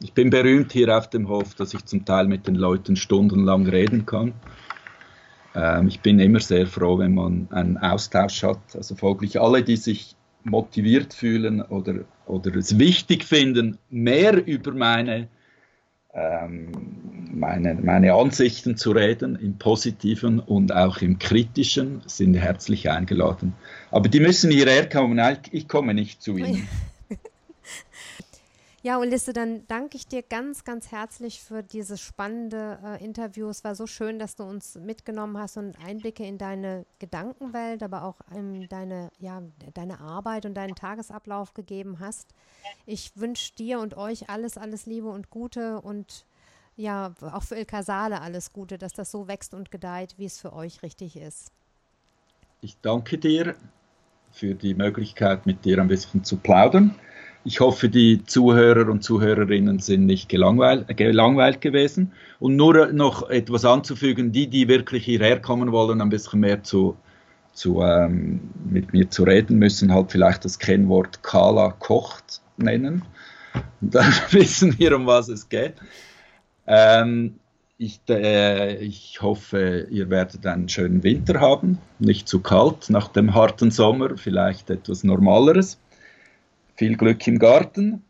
ich 0.02 0.14
bin 0.14 0.30
berühmt 0.30 0.72
hier 0.72 0.98
auf 0.98 1.10
dem 1.10 1.28
Hof, 1.28 1.56
dass 1.56 1.74
ich 1.74 1.84
zum 1.86 2.06
Teil 2.06 2.28
mit 2.28 2.48
den 2.48 2.56
Leuten 2.56 2.96
stundenlang 2.96 3.68
reden 3.68 4.06
kann. 4.06 4.34
Ähm, 5.56 5.90
ich 5.90 6.00
bin 6.00 6.20
immer 6.20 6.40
sehr 6.40 6.66
froh, 6.66 7.00
wenn 7.00 7.16
man 7.16 7.48
einen 7.52 7.78
Austausch 7.78 8.44
hat. 8.44 8.62
Also 8.76 8.96
folglich 8.96 9.42
alle, 9.42 9.62
die 9.62 9.78
sich 9.78 10.16
motiviert 10.46 11.14
fühlen 11.14 11.62
oder, 11.62 12.06
oder 12.28 12.56
es 12.56 12.80
wichtig 12.80 13.26
finden, 13.26 13.78
mehr 13.90 14.46
über 14.48 14.72
meine, 14.72 15.28
ähm, 16.14 17.19
meine, 17.40 17.74
meine 17.76 18.14
Ansichten 18.14 18.78
zu 18.78 18.92
reden, 18.92 19.36
im 19.36 19.58
positiven 19.58 20.40
und 20.40 20.74
auch 20.74 21.02
im 21.02 21.18
kritischen, 21.18 22.02
sind 22.06 22.36
herzlich 22.36 22.90
eingeladen. 22.90 23.54
Aber 23.92 24.10
die 24.10 24.20
müssen 24.20 24.52
hierher 24.52 24.88
kommen, 24.88 25.20
ich 25.52 25.68
komme 25.68 25.94
nicht 25.94 26.22
zu 26.22 26.38
ihnen. 26.38 26.68
Ja, 28.82 28.98
Ulisse, 28.98 29.34
dann 29.34 29.68
danke 29.68 29.98
ich 29.98 30.08
dir 30.08 30.24
ganz, 30.24 30.64
ganz 30.64 30.90
herzlich 30.90 31.42
für 31.42 31.62
dieses 31.62 32.00
spannende 32.00 32.80
äh, 32.82 33.04
Interview. 33.04 33.50
Es 33.50 33.66
war 33.66 33.76
so 33.76 33.88
schön, 33.88 34.20
dass 34.20 34.38
du 34.38 34.44
uns 34.44 34.76
mitgenommen 34.76 35.38
hast 35.38 35.58
und 35.58 35.78
Einblicke 35.86 36.26
in 36.26 36.38
deine 36.38 36.86
Gedankenwelt, 36.98 37.84
aber 37.84 38.06
auch 38.06 38.22
in 38.34 38.70
deine, 38.70 39.12
ja, 39.20 39.44
deine 39.74 40.00
Arbeit 40.00 40.46
und 40.46 40.54
deinen 40.54 40.76
Tagesablauf 40.76 41.54
gegeben 41.54 42.00
hast. 42.00 42.34
Ich 42.86 43.12
wünsche 43.16 43.54
dir 43.56 43.82
und 43.82 43.98
euch 43.98 44.30
alles, 44.30 44.58
alles 44.58 44.86
Liebe 44.86 45.10
und 45.10 45.30
Gute 45.30 45.82
und 45.82 46.26
ja, 46.80 47.14
auch 47.34 47.44
für 47.44 47.56
Il 47.56 47.66
Casale 47.66 48.22
alles 48.22 48.54
Gute, 48.54 48.78
dass 48.78 48.94
das 48.94 49.12
so 49.12 49.28
wächst 49.28 49.54
und 49.54 49.70
gedeiht, 49.70 50.16
wie 50.18 50.26
es 50.26 50.40
für 50.40 50.54
euch 50.54 50.82
richtig 50.82 51.18
ist. 51.18 51.52
Ich 52.62 52.78
danke 52.82 53.18
dir 53.18 53.56
für 54.32 54.56
die 54.56 54.74
Möglichkeit, 54.74 55.46
mit 55.46 55.66
dir 55.66 55.80
ein 55.80 55.90
bisschen 55.90 56.24
zu 56.24 56.38
plaudern. 56.38 56.96
Ich 57.44 57.60
hoffe, 57.60 57.90
die 57.90 58.24
Zuhörer 58.24 58.90
und 58.90 59.04
Zuhörerinnen 59.04 59.80
sind 59.80 60.06
nicht 60.06 60.30
gelangweilt, 60.30 60.88
gelangweilt 60.96 61.60
gewesen. 61.60 62.14
Und 62.40 62.56
nur 62.56 62.88
noch 62.94 63.30
etwas 63.30 63.66
anzufügen, 63.66 64.32
die, 64.32 64.48
die 64.48 64.70
wirklich 64.70 65.04
hierher 65.04 65.42
kommen 65.42 65.74
wollen, 65.74 66.00
ein 66.00 66.10
bisschen 66.10 66.40
mehr 66.40 66.64
zu, 66.64 66.96
zu, 67.52 67.82
ähm, 67.82 68.40
mit 68.70 68.94
mir 68.94 69.10
zu 69.10 69.24
reden, 69.24 69.58
müssen 69.58 69.94
halt 69.94 70.12
vielleicht 70.12 70.46
das 70.46 70.60
Kennwort 70.60 71.24
Kala 71.24 71.72
kocht 71.72 72.42
nennen. 72.56 73.04
Dann 73.82 74.14
wissen 74.32 74.78
wir, 74.80 74.96
um 74.96 75.08
was 75.08 75.28
es 75.28 75.50
geht. 75.50 75.76
Ähm, 76.72 77.40
ich, 77.80 78.00
äh, 78.10 78.76
ich, 78.76 79.22
hoffe, 79.22 79.88
ihr 79.90 80.10
werdet 80.12 80.46
einen 80.46 80.70
schönen 80.70 81.02
Winter 81.02 81.40
haben, 81.40 81.80
nicht 81.98 82.28
zu 82.28 82.42
kalt 82.42 82.92
nach 82.92 83.08
dem 83.08 83.34
harten 83.34 83.72
Sommer, 83.72 84.18
vielleicht 84.18 84.70
etwas 84.70 85.04
Normaleres. 85.04 85.80
Viel 86.76 86.96
Glück 86.96 87.26
im 87.28 87.40
Garten 87.40 88.04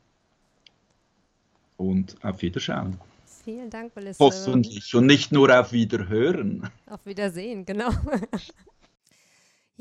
und 1.77 2.17
auf 2.21 2.41
Wiederschauen. 2.41 2.97
Vielen 3.45 3.69
Dank, 3.69 3.95
Melissa. 3.95 4.23
Hoffentlich 4.23 4.93
und 4.93 5.05
nicht 5.05 5.31
nur 5.31 5.57
auf 5.57 5.71
Wiederhören. 5.71 6.69
Auf 6.87 7.05
Wiedersehen, 7.05 7.65
genau. 7.65 7.89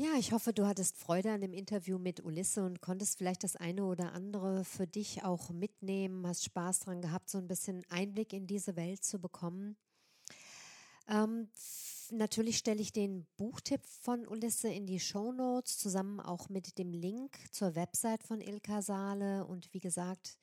Ja, 0.01 0.13
ich 0.17 0.31
hoffe, 0.31 0.53
du 0.53 0.65
hattest 0.65 0.95
Freude 0.95 1.29
an 1.29 1.41
dem 1.41 1.51
Interview 1.51 1.97
mit 1.99 2.23
Ulisse 2.23 2.63
und 2.65 2.79
konntest 2.79 3.17
vielleicht 3.17 3.43
das 3.43 3.57
eine 3.57 3.83
oder 3.83 4.13
andere 4.13 4.63
für 4.63 4.87
dich 4.87 5.25
auch 5.25 5.49
mitnehmen, 5.49 6.25
hast 6.25 6.45
Spaß 6.45 6.79
dran 6.79 7.01
gehabt, 7.01 7.29
so 7.29 7.37
ein 7.37 7.49
bisschen 7.49 7.83
Einblick 7.89 8.31
in 8.31 8.47
diese 8.47 8.77
Welt 8.77 9.03
zu 9.03 9.19
bekommen. 9.19 9.75
Ähm, 11.09 11.49
natürlich 12.11 12.57
stelle 12.57 12.79
ich 12.81 12.93
den 12.93 13.25
Buchtipp 13.35 13.81
von 13.85 14.25
Ulisse 14.25 14.69
in 14.69 14.85
die 14.87 15.01
Show 15.01 15.33
Notes 15.33 15.77
zusammen 15.77 16.21
auch 16.21 16.47
mit 16.47 16.77
dem 16.77 16.93
Link 16.93 17.37
zur 17.51 17.75
Website 17.75 18.23
von 18.23 18.39
Ilka 18.41 18.81
Saale. 18.81 19.45
Und 19.45 19.73
wie 19.73 19.79
gesagt, 19.79 20.37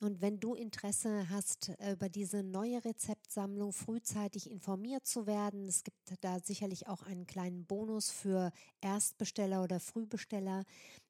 Und 0.00 0.20
wenn 0.22 0.40
du 0.40 0.54
Interesse 0.54 1.28
hast, 1.28 1.68
äh, 1.78 1.92
über 1.92 2.08
diese 2.08 2.42
neue 2.42 2.82
Rezeptsammlung 2.82 3.74
frühzeitig 3.74 4.50
informiert 4.50 5.06
zu 5.06 5.26
werden, 5.26 5.68
es 5.68 5.84
gibt 5.84 5.98
da 6.22 6.40
sicherlich 6.40 6.88
auch 6.88 7.02
einen 7.02 7.26
kleinen 7.26 7.66
Bonus 7.66 8.10
für 8.10 8.50
Erstbesteller 8.80 9.62
oder 9.62 9.78
Frühbesteller, 9.78 10.64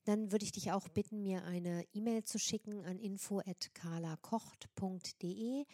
dann 0.05 0.33
würde 0.33 0.45
ich 0.45 0.51
dich 0.51 0.73
auch 0.73 0.89
bitten, 0.89 1.23
mir 1.23 1.45
eine 1.45 1.85
E-Mail 1.93 2.25
zu 2.25 2.41
schicken 2.41 2.85
an 2.85 2.99
info@kalakocht.de. 2.99 5.65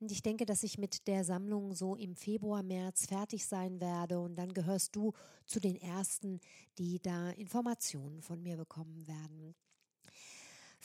Und 0.00 0.10
ich 0.10 0.22
denke, 0.22 0.44
dass 0.44 0.64
ich 0.64 0.76
mit 0.76 1.06
der 1.06 1.24
Sammlung 1.24 1.72
so 1.72 1.94
im 1.94 2.16
Februar, 2.16 2.64
März 2.64 3.06
fertig 3.06 3.46
sein 3.46 3.80
werde 3.80 4.18
und 4.18 4.34
dann 4.34 4.52
gehörst 4.52 4.96
du 4.96 5.12
zu 5.46 5.60
den 5.60 5.76
ersten, 5.76 6.40
die 6.78 7.00
da 7.00 7.30
Informationen 7.30 8.22
von 8.22 8.42
mir 8.42 8.56
bekommen 8.56 9.06
werden. 9.06 9.54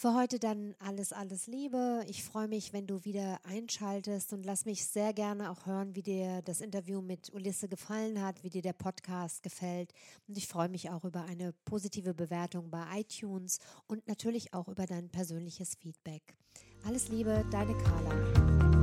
Für 0.02 0.16
heute 0.16 0.40
dann 0.40 0.74
alles, 0.80 1.14
alles 1.14 1.46
Liebe. 1.46 2.04
Ich 2.08 2.24
freue 2.24 2.48
mich, 2.48 2.74
wenn 2.74 2.88
du 2.88 3.06
wieder 3.06 3.40
einschaltest 3.44 4.34
und 4.34 4.48
lass 4.48 4.66
mich 4.66 4.84
sehr 4.84 5.14
gerne 5.14 5.52
auch 5.52 5.68
hören, 5.68 5.96
wie 5.96 6.02
dir 6.02 6.42
das 6.42 6.60
Interview 6.60 7.02
mit 7.02 7.32
Ulisse 7.36 7.70
gefallen 7.70 8.20
hat, 8.20 8.44
wie 8.44 8.50
dir 8.50 8.64
der 8.64 8.74
Podcast 8.74 9.44
gefällt. 9.44 9.94
Und 10.28 10.40
ich 10.40 10.48
freue 10.48 10.70
mich 10.70 10.90
auch 10.90 11.04
über 11.04 11.26
eine 11.26 11.54
positive 11.66 12.16
Bewertung 12.16 12.72
bei 12.72 12.84
iTunes 12.96 13.60
und 13.86 14.08
natürlich 14.08 14.56
auch 14.56 14.70
über 14.70 14.88
dein 14.88 15.08
persönliches 15.10 15.76
Feedback. 15.76 16.36
Alles 16.84 17.10
Liebe, 17.10 17.46
deine 17.52 17.78
Carla. 17.78 18.81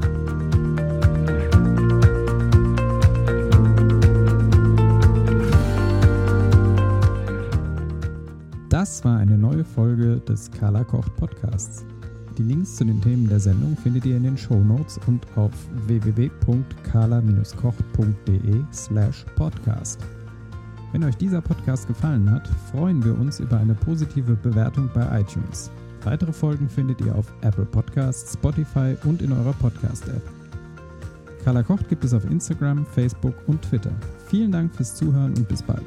Das 8.79 9.05
war 9.05 9.19
eine 9.19 9.37
neue 9.37 9.65
Folge 9.65 10.21
des 10.21 10.49
Carla 10.53 10.85
Kocht 10.85 11.17
Podcasts. 11.17 11.85
Die 12.39 12.45
Links 12.45 12.77
zu 12.77 12.85
den 12.85 13.03
Themen 13.03 13.29
der 13.29 13.41
Sendung 13.41 13.77
findet 13.77 14.07
ihr 14.07 14.17
in 14.17 14.23
den 14.23 14.39
Show 14.39 14.63
Notes 14.63 15.01
und 15.09 15.27
auf 15.35 15.51
www.carla-kocht.de 15.89 18.63
slash 18.73 19.27
podcast. 19.35 19.99
Wenn 20.93 21.03
euch 21.03 21.17
dieser 21.17 21.41
Podcast 21.41 21.89
gefallen 21.89 22.31
hat, 22.31 22.47
freuen 22.71 23.05
wir 23.05 23.19
uns 23.19 23.41
über 23.41 23.59
eine 23.59 23.75
positive 23.75 24.37
Bewertung 24.37 24.89
bei 24.95 25.23
iTunes. 25.23 25.73
Weitere 26.05 26.33
Folgen 26.33 26.69
findet 26.69 27.01
ihr 27.01 27.17
auf 27.17 27.33
Apple 27.41 27.67
Podcasts, 27.67 28.35
Spotify 28.35 28.97
und 29.03 29.23
in 29.23 29.33
eurer 29.33 29.55
Podcast-App. 29.55 30.23
Carla 31.43 31.65
Kocht 31.65 31.89
gibt 31.89 32.05
es 32.05 32.15
auf 32.15 32.25
Instagram, 32.27 32.87
Facebook 32.87 33.35
und 33.49 33.61
Twitter. 33.61 33.91
Vielen 34.29 34.53
Dank 34.53 34.73
fürs 34.73 34.95
Zuhören 34.95 35.35
und 35.37 35.49
bis 35.49 35.65
bald. 35.65 35.83